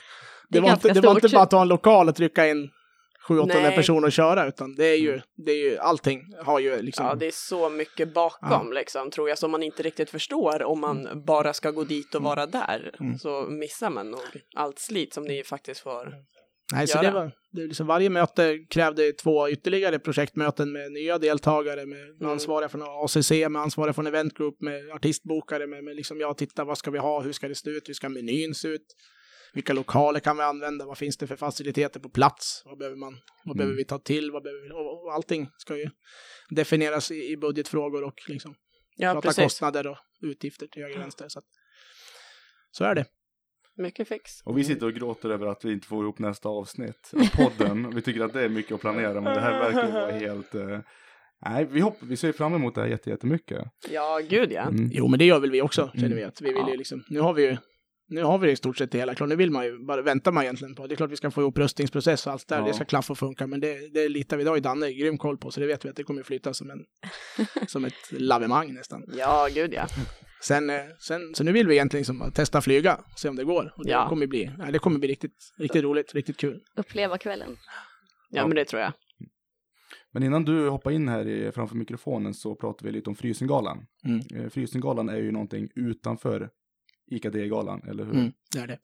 det, 0.50 0.58
är 0.58 0.62
var, 0.62 0.72
inte, 0.74 0.94
det 0.94 1.02
var 1.02 1.16
inte 1.16 1.30
bara 1.30 1.44
att 1.44 1.52
ha 1.52 1.62
en 1.62 1.68
lokal 1.68 2.10
och 2.10 2.16
trycka 2.16 2.48
in 2.48 2.70
sju, 3.28 3.40
800 3.40 3.62
Nej. 3.62 3.76
personer 3.76 4.08
och 4.08 4.12
köra, 4.12 4.48
utan 4.48 4.76
det 4.76 4.86
är 4.86 4.98
ju, 4.98 5.22
det 5.36 5.52
är 5.52 5.70
ju 5.70 5.78
allting 5.78 6.22
har 6.44 6.60
ju 6.60 6.82
liksom... 6.82 7.06
ja, 7.06 7.16
det 7.16 7.28
är 7.28 7.32
så 7.32 7.70
mycket 7.70 8.14
bakom 8.14 8.74
liksom, 8.74 9.12
tror 9.12 9.30
jag, 9.30 9.38
som 9.38 9.52
man 9.52 9.64
inte 9.64 9.84
riktigt 9.84 10.10
förstår 10.10 10.64
om 10.64 10.80
man 10.80 11.24
bara 11.26 11.54
ska 11.54 11.72
gå 11.72 11.84
dit 11.84 12.16
och 12.16 12.24
vara 12.24 12.46
där. 12.46 12.96
Mm. 13.00 13.18
Så 13.18 13.46
missar 13.50 13.90
man 13.90 14.12
nog 14.12 14.22
allt 14.56 14.80
slit 14.80 15.14
som 15.14 15.24
ni 15.24 15.44
faktiskt 15.44 15.80
får. 15.82 16.14
Nej, 16.74 16.88
så 16.88 16.98
göra. 16.98 17.08
det 17.08 17.14
var, 17.14 17.32
det 17.52 17.62
är 17.62 17.68
liksom 17.68 17.88
varje 17.88 18.10
möte 18.10 18.60
krävde 18.70 19.12
två 19.12 19.50
ytterligare 19.50 20.00
projektmöten 20.00 20.72
med 20.72 20.92
nya 20.92 21.18
deltagare, 21.18 21.86
med 21.86 22.00
Mm. 22.00 22.30
ansvariga 22.32 22.70
från 22.70 22.82
ACC, 22.84 23.32
med 23.32 23.62
ansvariga 23.62 23.94
från 23.94 24.08
Event 24.08 24.34
Group, 24.34 24.62
med 24.62 24.92
artistbokare, 24.92 25.68
med, 25.68 25.84
med 25.84 25.96
liksom, 25.96 26.20
ja, 26.20 26.34
titta, 26.34 26.64
vad 26.64 26.78
ska 26.78 26.92
vi 26.92 27.00
ha, 27.00 27.22
hur 27.22 27.32
ska 27.32 27.48
det 27.48 27.56
se 27.56 27.70
ut, 27.70 27.90
hur 27.90 27.94
ska 27.94 28.10
menyn 28.10 28.56
se 28.56 28.68
ut, 28.68 28.86
vilka 29.56 29.74
lokaler 29.74 30.20
kan 30.20 30.38
vi 30.38 30.44
använda, 30.44 30.86
vad 30.86 30.98
finns 30.98 31.18
det 31.18 31.28
för 31.28 31.36
faciliteter 31.36 32.00
på 32.00 32.10
plats, 32.10 32.62
vad 32.66 32.78
behöver 32.78 32.98
man, 32.98 33.14
vad 33.46 33.56
Mm. 33.56 33.58
behöver 33.58 33.76
vi 33.78 33.86
ta 33.86 34.00
till, 34.00 34.32
vad 34.32 34.44
behöver 34.44 34.62
vi, 34.64 34.70
och, 34.72 35.04
och 35.06 35.14
allting 35.14 35.50
ska 35.58 35.78
ju 35.78 35.90
definieras 36.50 37.12
i, 37.12 37.32
i 37.32 37.38
budgetfrågor 37.38 38.04
och 38.04 38.22
liksom 38.28 38.56
Ja, 38.98 39.14
prata 39.14 39.28
precis. 39.28 39.44
kostnader 39.44 39.88
och 39.88 39.98
utgifter 40.22 40.68
till 40.68 40.82
höger 40.84 40.96
och 40.96 41.02
vänster. 41.02 41.26
Så, 41.30 41.40
att, 41.40 41.46
så 42.72 42.84
är 42.84 42.96
det. 42.96 43.06
Mycket 43.78 44.08
fix. 44.08 44.42
Och 44.44 44.58
vi 44.58 44.64
sitter 44.64 44.86
och 44.86 44.94
gråter 44.94 45.30
över 45.30 45.48
att 45.48 45.66
vi 45.66 45.72
inte 45.72 45.88
får 45.88 46.04
ihop 46.04 46.20
nästa 46.20 46.50
avsnitt 46.50 47.12
av 47.14 47.28
podden. 47.50 47.96
vi 47.96 48.02
tycker 48.02 48.22
att 48.22 48.34
det 48.34 48.42
är 48.42 48.50
mycket 48.50 48.72
att 48.72 48.82
planera, 48.82 49.14
men 49.22 49.34
det 49.34 49.40
här 49.42 49.60
verkar 49.72 49.92
vara 49.92 50.12
helt... 50.12 50.56
Eh... 50.56 50.80
Nej, 51.46 51.66
vi, 51.72 51.80
hopp, 51.80 51.98
vi 52.02 52.18
ser 52.18 52.32
fram 52.32 52.54
emot 52.54 52.76
det 52.76 52.82
här 52.82 52.88
jätte- 52.88 53.10
jättemycket. 53.10 53.64
Ja, 53.90 54.20
gud 54.30 54.52
ja. 54.52 54.62
Mm. 54.62 54.90
Jo, 54.94 55.08
men 55.08 55.20
det 55.20 55.26
gör 55.26 55.40
väl 55.40 55.52
vi 55.52 55.62
också, 55.62 55.92
känner 55.94 56.06
Mm. 56.06 56.18
vi 56.18 56.24
att 56.24 56.42
vi 56.42 56.46
vill 56.48 56.56
Ja. 56.62 56.72
ju 56.72 56.78
liksom, 56.78 57.04
nu 57.10 57.20
har 57.20 57.34
vi 57.34 57.44
ju 57.44 57.58
nu 58.08 58.24
har 58.24 58.38
vi 58.38 58.52
i 58.52 58.56
stort 58.56 58.78
sett 58.78 58.92
det 58.92 58.98
hela 58.98 59.16
klart. 59.16 59.30
Nu 59.30 59.36
vill 59.36 59.52
man 59.52 59.66
ju, 59.66 59.86
bara 59.86 60.02
väntar 60.02 60.32
man 60.32 60.44
egentligen 60.44 60.76
på. 60.76 60.88
Det 60.88 60.94
är 60.94 60.96
klart 60.96 61.12
vi 61.12 61.16
ska 61.16 61.32
få 61.32 61.42
ihop 61.42 61.58
röstningsprocess 61.58 62.28
och 62.28 62.34
allt 62.34 62.48
där. 62.48 62.60
Ja. 62.60 62.66
Det 62.66 62.74
ska 62.74 62.86
klaffa 62.86 63.14
och 63.14 63.18
funka. 63.18 63.48
Men 63.48 63.60
det, 63.60 63.94
det 63.94 64.10
litar 64.10 64.38
vi, 64.38 64.44
det 64.44 64.50
har 64.50 64.58
ju 64.58 64.62
Danne 64.62 64.94
grym 64.94 65.18
koll 65.18 65.38
på. 65.38 65.52
Så 65.52 65.60
det 65.60 65.68
vet 65.68 65.86
vi 65.86 65.90
att 65.90 65.96
det 65.96 66.04
kommer 66.04 66.24
flytta 66.24 66.54
som, 66.54 66.70
en, 66.70 66.86
som 67.68 67.86
ett 67.86 67.94
lavemang 68.12 68.74
nästan. 68.74 69.04
Ja, 69.18 69.48
gud 69.54 69.74
ja. 69.74 69.88
Sen, 70.42 70.70
eh, 70.70 70.76
sen, 71.00 71.36
så 71.36 71.44
nu 71.44 71.52
vill 71.52 71.68
vi 71.68 71.74
egentligen 71.76 72.00
liksom 72.02 72.32
testa 72.32 72.62
flyga, 72.62 73.00
se 73.18 73.30
om 73.30 73.36
det 73.36 73.44
går. 73.44 73.74
Och 73.78 73.86
det 73.86 73.92
Ja. 73.92 74.10
kommer 74.10 74.28
bli, 74.28 74.52
nej, 74.58 74.72
det 74.72 74.80
kommer 74.80 75.00
bli 75.00 75.08
riktigt, 75.08 75.54
riktigt 75.58 75.84
roligt, 75.84 76.14
riktigt 76.16 76.38
kul. 76.38 76.60
Uppleva 76.76 77.18
kvällen. 77.18 77.58
Ja, 78.30 78.48
men 78.48 78.56
det 78.56 78.66
tror 78.66 78.82
jag. 78.82 78.94
Men 80.12 80.24
innan 80.24 80.46
du 80.46 80.70
hoppar 80.70 80.92
in 80.92 81.08
här 81.08 81.28
i, 81.28 81.52
framför 81.52 81.76
mikrofonen 81.76 82.34
så 82.34 82.56
pratar 82.56 82.86
vi 82.86 82.92
lite 82.92 83.10
om 83.10 83.16
Frysengalan. 83.16 83.86
Mm. 84.06 84.20
Eh, 84.44 84.50
Frysengalan 84.50 85.10
är 85.10 85.18
ju 85.18 85.32
någonting 85.32 85.70
utanför 85.76 86.50
ICA 87.12 87.30
D-galan, 87.30 87.82
eller 87.90 88.06
hur? 88.06 88.14
Mm, 88.14 88.32
det 88.54 88.60
är 88.60 88.68
det. 88.68 88.80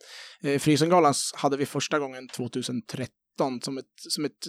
Eh, 0.54 0.60
Frysengalan 0.60 1.14
hade 1.36 1.58
vi 1.58 1.66
första 1.66 2.00
gången 2.00 2.28
2013 2.28 3.62
som, 3.62 3.78
ett, 3.78 3.86
som, 3.96 4.26
ett, 4.26 4.46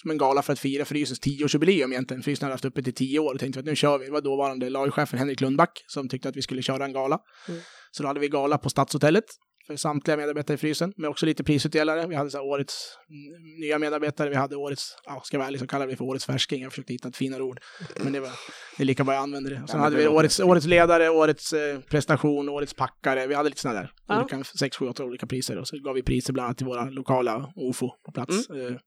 som 0.00 0.10
en 0.10 0.18
gala 0.18 0.42
för 0.42 0.52
att 0.52 0.58
fira 0.58 0.84
Frysens 0.84 1.20
tioårsjubileum 1.20 1.92
egentligen. 1.92 2.22
Frysen 2.22 2.46
hade 2.46 2.54
haft 2.54 2.64
uppe 2.64 2.82
till 2.82 2.94
tio 2.94 3.18
år 3.18 3.34
och 3.34 3.40
tänkte 3.40 3.60
att 3.60 3.66
nu 3.66 3.76
kör 3.76 3.98
vi. 3.98 4.06
Det 4.06 4.12
var 4.12 4.20
dåvarande 4.20 4.70
lagchefen 4.70 5.18
Henrik 5.18 5.40
Lundback 5.40 5.84
som 5.86 6.08
tyckte 6.08 6.28
att 6.28 6.36
vi 6.36 6.42
skulle 6.42 6.62
köra 6.62 6.84
en 6.84 6.92
gala. 6.92 7.18
Mm. 7.48 7.60
Så 7.90 8.02
då 8.02 8.06
hade 8.06 8.20
vi 8.20 8.28
gala 8.28 8.58
på 8.58 8.70
Stadshotellet 8.70 9.24
för 9.66 9.76
samtliga 9.76 10.16
medarbetare 10.16 10.54
i 10.54 10.58
Frysen, 10.58 10.92
med 10.96 11.10
också 11.10 11.26
lite 11.26 11.44
prisutdelare. 11.44 12.06
Vi 12.06 12.14
hade 12.14 12.30
så 12.30 12.40
årets 12.40 12.98
mm, 13.08 13.60
nya 13.60 13.78
medarbetare, 13.78 14.28
vi 14.30 14.36
hade 14.36 14.56
årets, 14.56 14.96
ja, 15.04 15.20
ska 15.24 15.38
vara 15.38 15.46
ärlig 15.48 15.60
så 15.60 15.66
kallar 15.66 15.86
vi 15.86 15.92
det 15.92 15.96
för 15.96 16.04
årets 16.04 16.24
färsking. 16.24 16.62
Jag 16.62 16.72
försökte 16.72 16.92
hitta 16.92 17.08
ett 17.08 17.16
finare 17.16 17.42
ord, 17.42 17.60
men 18.02 18.12
det, 18.12 18.20
var, 18.20 18.30
det 18.76 18.82
är 18.82 18.84
lika 18.84 19.04
bra 19.04 19.14
jag 19.14 19.22
använder 19.22 19.50
det. 19.50 19.62
Och 19.62 19.68
sen 19.68 19.78
men 19.78 19.84
hade 19.84 19.96
vi 19.96 20.08
årets, 20.08 20.40
årets 20.40 20.66
ledare, 20.66 21.10
årets 21.10 21.52
eh, 21.52 21.80
prestation, 21.80 22.48
årets 22.48 22.74
packare. 22.74 23.26
Vi 23.26 23.34
hade 23.34 23.48
lite 23.48 23.60
sådana 23.60 23.80
där, 23.80 23.92
Ja. 24.06 24.20
olika, 24.20 24.44
sex, 24.44 24.76
sju, 24.76 24.88
åtta 24.88 25.04
olika 25.04 25.26
priser. 25.26 25.58
Och 25.58 25.68
så 25.68 25.78
gav 25.78 25.94
vi 25.94 26.02
priser 26.02 26.32
bland 26.32 26.44
annat 26.46 26.56
till 26.56 26.66
våra 26.66 26.84
lokala 26.84 27.52
OFO 27.56 27.90
på 28.06 28.12
plats. 28.12 28.50
Mm. 28.50 28.66
Eh, 28.66 28.78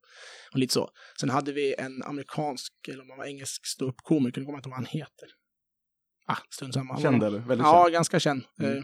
och 0.54 0.60
lite 0.60 0.74
så. 0.74 0.90
Sen 1.20 1.30
hade 1.30 1.52
vi 1.54 1.76
en 1.78 2.04
amerikansk, 2.04 2.74
eller 2.88 3.02
om 3.02 3.08
man 3.08 3.18
var 3.18 3.26
engelsk 3.26 3.66
ståuppkomiker, 3.66 4.40
nu 4.42 4.46
kommer 4.46 4.56
jag 4.58 4.60
inte 4.60 4.70
ihåg 4.70 4.74
vad 4.78 4.88
han 4.88 5.00
heter. 5.00 5.28
Ah, 6.28 6.38
strunt 6.50 6.74
samma. 6.74 6.94
Han 6.94 7.02
Känd 7.02 7.24
eller? 7.24 7.40
Väldigt 7.40 7.68
Ja, 7.68 7.84
känd. 7.84 7.94
ganska 7.94 8.20
känd. 8.20 8.42
Mm. 8.60 8.78
Eh, 8.78 8.84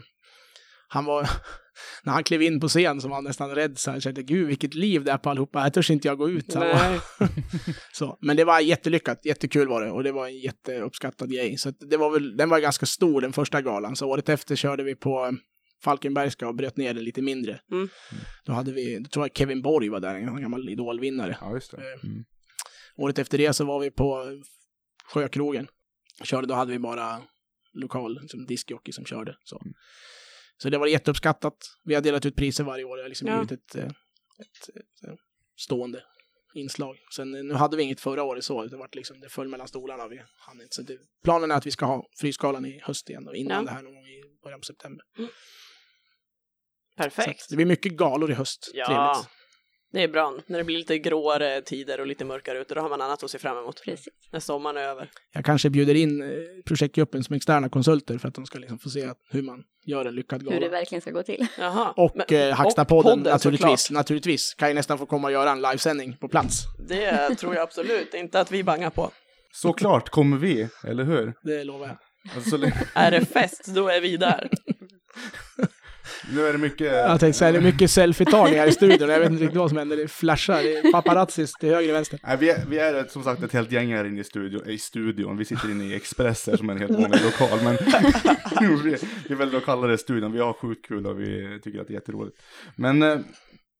han 0.92 1.04
var, 1.04 1.30
när 2.04 2.12
han 2.12 2.24
klev 2.24 2.42
in 2.42 2.60
på 2.60 2.68
scen 2.68 3.00
så 3.00 3.08
var 3.08 3.14
han 3.14 3.24
nästan 3.24 3.54
rädd 3.54 3.78
så 3.78 3.90
här, 3.90 4.00
kände 4.00 4.22
gud 4.22 4.46
vilket 4.46 4.74
liv 4.74 5.04
det 5.04 5.12
är 5.12 5.18
på 5.18 5.30
allihopa, 5.30 5.58
här 5.58 5.70
törs 5.70 5.90
inte 5.90 6.08
jag 6.08 6.18
gå 6.18 6.30
ut. 6.30 6.54
Han 6.54 6.66
Nej. 6.66 7.00
så. 7.92 8.18
Men 8.20 8.36
det 8.36 8.44
var 8.44 8.60
jättelyckat, 8.60 9.24
jättekul 9.24 9.68
var 9.68 9.82
det 9.82 9.90
och 9.90 10.02
det 10.02 10.12
var 10.12 10.26
en 10.26 10.38
jätteuppskattad 10.38 11.32
grej. 11.32 11.58
Så 11.58 11.70
det 11.70 11.96
var 11.96 12.10
väl, 12.10 12.36
den 12.36 12.48
var 12.48 12.60
ganska 12.60 12.86
stor 12.86 13.20
den 13.20 13.32
första 13.32 13.62
galan, 13.62 13.96
så 13.96 14.08
året 14.08 14.28
efter 14.28 14.56
körde 14.56 14.82
vi 14.82 14.94
på 14.94 15.36
Falkenbergska 15.84 16.48
och 16.48 16.54
bröt 16.54 16.76
ner 16.76 16.94
den 16.94 17.04
lite 17.04 17.22
mindre. 17.22 17.60
Mm. 17.72 17.88
Då 18.44 18.52
hade 18.52 18.72
vi, 18.72 18.98
då 18.98 19.08
tror 19.08 19.24
jag 19.24 19.36
Kevin 19.36 19.62
Borg 19.62 19.88
var 19.88 20.00
där, 20.00 20.14
en 20.14 20.42
gammal 20.42 20.68
idolvinnare. 20.68 21.38
Ja, 21.40 21.54
just 21.54 21.70
det. 21.70 21.76
Eh, 21.76 22.04
Mm. 22.04 22.24
Året 22.96 23.18
efter 23.18 23.38
det 23.38 23.52
så 23.52 23.64
var 23.64 23.80
vi 23.80 23.90
på 23.90 24.40
Sjökrogen. 25.04 25.68
Körde, 26.22 26.46
då 26.46 26.54
hade 26.54 26.72
vi 26.72 26.78
bara 26.78 27.22
lokal 27.74 28.20
liksom 28.20 28.46
diskjockey 28.46 28.92
som 28.92 29.04
körde. 29.04 29.36
Så. 29.44 29.62
Så 30.62 30.70
det 30.70 30.78
var 30.78 30.86
jätteuppskattat. 30.86 31.54
Vi 31.84 31.94
har 31.94 32.02
delat 32.02 32.26
ut 32.26 32.36
priser 32.36 32.64
varje 32.64 32.84
år. 32.84 32.96
Det 32.96 33.02
har 33.02 33.08
liksom 33.08 33.28
Ja. 33.28 33.44
blivit 33.44 33.52
ett, 33.52 33.74
eh, 33.74 33.84
ett, 33.84 35.04
eh, 35.08 35.14
stående 35.58 36.02
inslag. 36.54 36.96
Sen 37.16 37.34
eh, 37.34 37.42
nu 37.44 37.54
hade 37.54 37.76
vi 37.76 37.82
inget 37.82 38.00
förra 38.00 38.22
året 38.22 38.44
så, 38.44 38.64
det, 38.66 38.76
var 38.76 38.88
liksom, 38.92 39.20
det 39.20 39.28
föll 39.28 39.48
mellan 39.48 39.68
stolarna. 39.68 40.08
Vi 40.08 40.20
hann 40.38 40.60
inte. 40.62 40.74
Så 40.76 40.82
det, 40.82 40.98
planen 41.24 41.50
är 41.50 41.54
att 41.54 41.66
vi 41.66 41.70
ska 41.70 41.86
ha 41.86 42.06
Frysgalan 42.20 42.64
i 42.66 42.80
höst 42.82 43.10
igen, 43.10 43.28
och 43.28 43.36
innan 43.36 43.56
Ja. 43.56 43.62
det 43.64 43.70
här 43.70 43.82
någon 43.82 43.94
gång 43.94 44.06
i 44.06 44.22
början 44.42 44.60
på 44.60 44.64
september. 44.64 45.04
Så 45.16 45.28
Perfekt. 46.96 47.42
att 47.42 47.48
det 47.48 47.56
blir 47.56 47.66
mycket 47.66 47.92
galor 47.92 48.30
i 48.30 48.34
höst. 48.34 48.70
Ja. 48.74 48.86
Trevligt. 48.86 49.39
Det 49.92 50.02
är 50.02 50.08
bra. 50.08 50.34
När 50.46 50.58
det 50.58 50.64
blir 50.64 50.78
lite 50.78 50.98
gråare 50.98 51.62
tider 51.62 52.00
och 52.00 52.06
lite 52.06 52.24
mörkare 52.24 52.58
ute, 52.58 52.74
då 52.74 52.80
har 52.80 52.88
man 52.88 53.00
annat 53.00 53.22
att 53.22 53.30
se 53.30 53.38
fram 53.38 53.58
emot. 53.58 53.82
Precis. 53.84 54.08
När 54.32 54.40
sommaren 54.40 54.76
är 54.76 54.80
över. 54.80 55.10
Jag 55.32 55.44
kanske 55.44 55.70
bjuder 55.70 55.94
in 55.94 56.22
eh, 56.22 56.28
projektgruppen 56.66 57.24
som 57.24 57.36
externa 57.36 57.68
konsulter 57.68 58.18
för 58.18 58.28
att 58.28 58.34
de 58.34 58.46
ska 58.46 58.58
liksom 58.58 58.78
få 58.78 58.90
se 58.90 59.08
hur 59.30 59.42
man 59.42 59.62
gör 59.86 60.04
en 60.04 60.14
lyckad 60.14 60.44
gala. 60.44 60.54
Hur 60.54 60.60
det 60.60 60.68
verkligen 60.68 61.02
ska 61.02 61.10
gå 61.10 61.22
till. 61.22 61.46
Jaha. 61.58 61.92
Och 61.96 62.12
Men- 62.16 62.26
eh, 62.40 62.48
och 62.50 62.56
Hackstapodden 62.56 63.18
podden, 63.18 63.32
naturligtvis. 63.32 63.80
såklart. 63.82 63.98
Naturligtvis. 64.00 64.54
Kan 64.54 64.68
ju 64.68 64.74
nästan 64.74 64.98
få 64.98 65.06
komma 65.06 65.28
och 65.28 65.32
göra 65.32 65.50
en 65.50 65.62
livesändning 65.62 66.16
på 66.16 66.28
plats. 66.28 66.62
Det 66.88 67.34
tror 67.34 67.54
jag 67.54 67.62
absolut 67.62 68.14
inte 68.14 68.40
att 68.40 68.52
vi 68.52 68.64
bangar 68.64 68.90
på. 68.90 69.10
Såklart 69.52 70.08
kommer 70.08 70.36
vi, 70.36 70.68
eller 70.84 71.04
hur? 71.04 71.34
Det 71.42 71.64
lovar 71.64 71.86
jag. 71.86 71.96
Alltså, 72.36 72.56
Är 72.94 73.10
det 73.10 73.24
fest, 73.24 73.66
då 73.66 73.88
är 73.88 74.00
vi 74.00 74.16
där. 74.16 74.48
nu 76.34 76.46
är 76.46 76.52
det 76.52 76.58
mycket... 76.58 76.92
Jag 76.92 77.20
tänkte 77.20 77.38
säga, 77.38 77.52
det 77.52 77.58
är 77.58 77.62
mycket 77.62 77.90
selfie-tagningar 77.90 78.66
i 78.66 78.72
studion. 78.72 79.08
Jag 79.08 79.20
vet 79.20 79.30
inte 79.30 79.42
riktigt 79.44 79.58
vad 79.58 79.68
som 79.68 79.78
händer. 79.78 79.96
Det 79.96 80.08
flashar. 80.08 80.62
Det 80.62 80.76
är 80.78 80.92
paparazzis 80.92 81.52
till 81.52 81.68
höger 81.68 81.88
och 81.88 81.94
vänster. 81.94 82.18
Nej, 82.22 82.36
vi 82.40 82.50
är, 82.50 82.64
vi 82.68 82.78
är 82.78 83.04
som 83.04 83.22
sagt 83.24 83.42
ett 83.42 83.52
helt 83.52 83.72
gäng 83.72 83.94
här 83.94 84.04
inne 84.04 84.20
i, 84.20 84.24
studio, 84.24 84.66
i 84.70 84.78
studion. 84.78 85.36
Vi 85.36 85.44
sitter 85.44 85.70
inne 85.70 85.84
i 85.84 85.94
Expresser 85.94 86.56
som 86.56 86.68
är 86.68 86.72
en 86.72 86.78
helt 86.78 86.92
vanlig 86.92 87.20
lokal. 87.24 87.58
Men 87.64 87.76
vi, 88.84 88.96
vi 89.28 89.34
väljer 89.34 89.56
att 89.58 89.64
kalla 89.64 89.86
det 89.86 89.98
studion. 89.98 90.32
Vi 90.32 90.40
har 90.40 90.52
sjukt 90.52 90.86
kul 90.88 91.06
och 91.06 91.20
vi 91.20 91.60
tycker 91.64 91.80
att 91.80 91.86
det 91.86 91.92
är 91.92 91.94
jätteroligt. 91.94 92.36
Men 92.76 93.02
eh, 93.02 93.08
är 93.08 93.18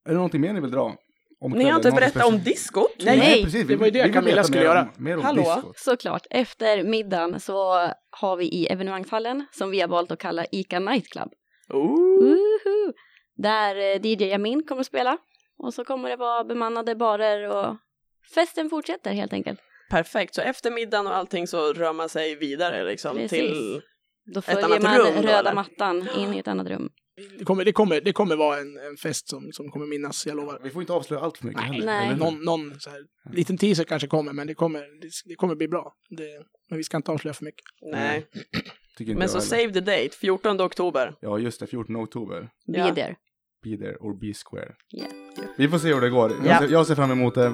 det 0.09 0.15
någonting 0.15 0.41
mer 0.41 0.53
ni 0.53 0.61
vill 0.61 0.71
dra? 0.71 0.95
Om 1.43 1.53
Ni 1.53 1.65
har 1.65 1.77
inte 1.77 1.91
berättat 1.91 2.25
om 2.27 2.39
diskot? 2.43 2.91
Nej, 3.05 3.45
precis. 3.45 3.67
det 3.69 3.77
var 3.77 3.85
ju 3.87 3.91
det 3.91 4.07
vi 4.07 4.13
Camilla 4.13 4.45
skulle 4.45 4.61
mer 4.61 4.69
om- 4.69 4.75
göra. 4.77 4.89
Mer 4.97 5.17
om 5.17 5.23
Hallå? 5.25 5.43
diskot. 5.43 5.79
Såklart. 5.79 6.27
Efter 6.31 6.85
middagen 6.85 7.41
så 7.41 7.89
har 8.11 8.37
vi 8.37 8.45
i 8.45 8.67
evenemangshallen, 8.67 9.47
som 9.53 9.71
vi 9.71 9.81
har 9.81 9.89
valt 9.89 10.11
att 10.11 10.19
kalla 10.19 10.45
ICA 10.53 10.79
Nightclub. 10.79 11.29
Ooh. 11.73 12.23
Woohoo! 12.23 12.93
Där 13.37 13.77
eh, 13.77 14.07
DJ 14.07 14.33
Amin 14.33 14.63
kommer 14.63 14.81
att 14.81 14.87
spela. 14.87 15.19
Och 15.59 15.75
så 15.75 15.85
kommer 15.85 16.09
det 16.09 16.17
vara 16.17 16.45
bemannade 16.45 16.95
barer 16.95 17.49
och 17.49 17.77
festen 18.35 18.71
fortsätter 18.71 19.13
helt 19.13 19.33
enkelt. 19.33 19.61
Perfekt, 19.91 20.35
så 20.35 20.41
efter 20.41 20.71
middagen 20.71 21.07
och 21.07 21.15
allting 21.17 21.47
så 21.47 21.73
rör 21.73 21.93
man 21.93 22.09
sig 22.09 22.35
vidare 22.35 22.85
liksom 22.85 23.17
Precis. 23.17 23.39
till... 23.39 23.83
Då 24.35 24.39
Ett 24.39 24.45
följer 24.45 24.65
annat 24.65 24.83
man 24.83 24.99
rum 24.99 25.07
då, 25.17 25.23
röda 25.23 25.39
eller? 25.39 25.55
mattan 25.55 26.09
in 26.17 26.35
i 26.35 26.39
ett 26.39 26.49
annat 26.49 26.67
rum. 26.69 26.91
Det 27.39 27.45
kommer, 27.45 27.65
det 27.65 27.73
kommer, 27.73 28.01
det 28.01 28.13
kommer 28.13 28.37
vara 28.37 28.59
en, 28.59 28.77
en 28.77 28.97
fest 28.97 29.29
som, 29.29 29.53
som 29.53 29.71
kommer 29.71 29.87
minnas, 29.87 30.27
jag 30.27 30.37
lovar. 30.37 30.61
Vi 30.63 30.71
får 30.71 30.83
inte 30.83 30.93
avslöja 30.93 31.23
allt 31.23 31.39
för 31.39 31.47
mycket 31.47 31.63
Nej, 31.63 31.73
heller. 31.73 31.87
nej. 31.87 32.17
Någon, 32.17 32.45
någon 32.45 32.81
så 32.81 32.91
här, 32.91 33.01
liten 33.33 33.59
teaser 33.59 33.85
kanske 33.85 34.09
kommer, 34.09 34.33
men 34.33 34.47
det 34.47 34.55
kommer, 34.55 34.81
det, 35.01 35.09
det 35.25 35.35
kommer 35.35 35.55
bli 35.55 35.69
bra. 35.69 35.93
Det, 36.11 36.45
men 36.69 36.77
vi 36.77 36.85
ska 36.85 36.97
inte 36.97 37.13
avslöja 37.13 37.35
för 37.35 37.45
mycket. 37.45 37.65
Nej. 37.93 38.27
Tycker 38.99 39.13
inte 39.13 39.19
Men 39.19 39.29
så 39.29 39.39
heller. 39.39 39.49
save 39.69 39.73
the 39.73 39.81
date, 39.81 40.17
14 40.17 40.61
oktober. 40.61 41.15
Ja, 41.21 41.39
just 41.39 41.61
det. 41.61 41.67
14 41.67 41.97
oktober. 41.97 42.41
Be 42.67 42.79
Ja. 42.79 42.95
there. 42.95 43.17
Be 43.65 43.77
there 43.77 43.97
or 43.97 44.15
be 44.15 44.35
square. 44.35 44.73
Ja. 44.89 45.05
Vi 45.57 45.69
får 45.69 45.79
se 45.79 45.95
hur 45.95 46.01
det 46.01 46.11
går. 46.11 46.31
Jag, 46.33 46.47
Ja. 46.47 46.59
ser, 46.59 46.69
jag 46.69 46.87
ser 46.87 46.95
fram 46.95 47.11
emot 47.11 47.35
det. 47.35 47.53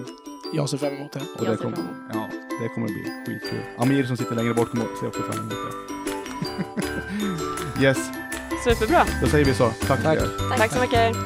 Jag 0.54 0.68
ser 0.68 0.78
fram 0.78 0.94
emot 0.94 1.12
det. 1.12 1.20
Och 1.20 1.26
Jag 1.38 1.46
det 1.46 1.56
ser 1.56 1.62
kommer, 1.62 1.76
fram 1.76 1.86
emot 1.86 2.14
ja, 2.14 2.28
det 2.62 2.68
kommer 2.68 2.86
bli 2.86 3.02
skitkul. 3.26 3.60
Amir 3.78 4.04
som 4.04 4.16
sitter 4.16 4.34
längre 4.34 4.54
bort 4.54 4.70
kommer 4.70 4.84
se 5.00 5.06
också 5.06 5.22
fram 5.22 5.38
emot 5.40 5.54
det. 7.76 7.82
yes, 7.82 7.98
Superbra. 8.64 9.04
då 9.22 9.26
säger 9.26 9.44
vi 9.44 9.54
så. 9.54 9.70
Tack, 9.86 10.02
Tack. 10.02 10.18
Tack 10.58 10.72
så 10.72 10.80
mycket. 10.80 11.16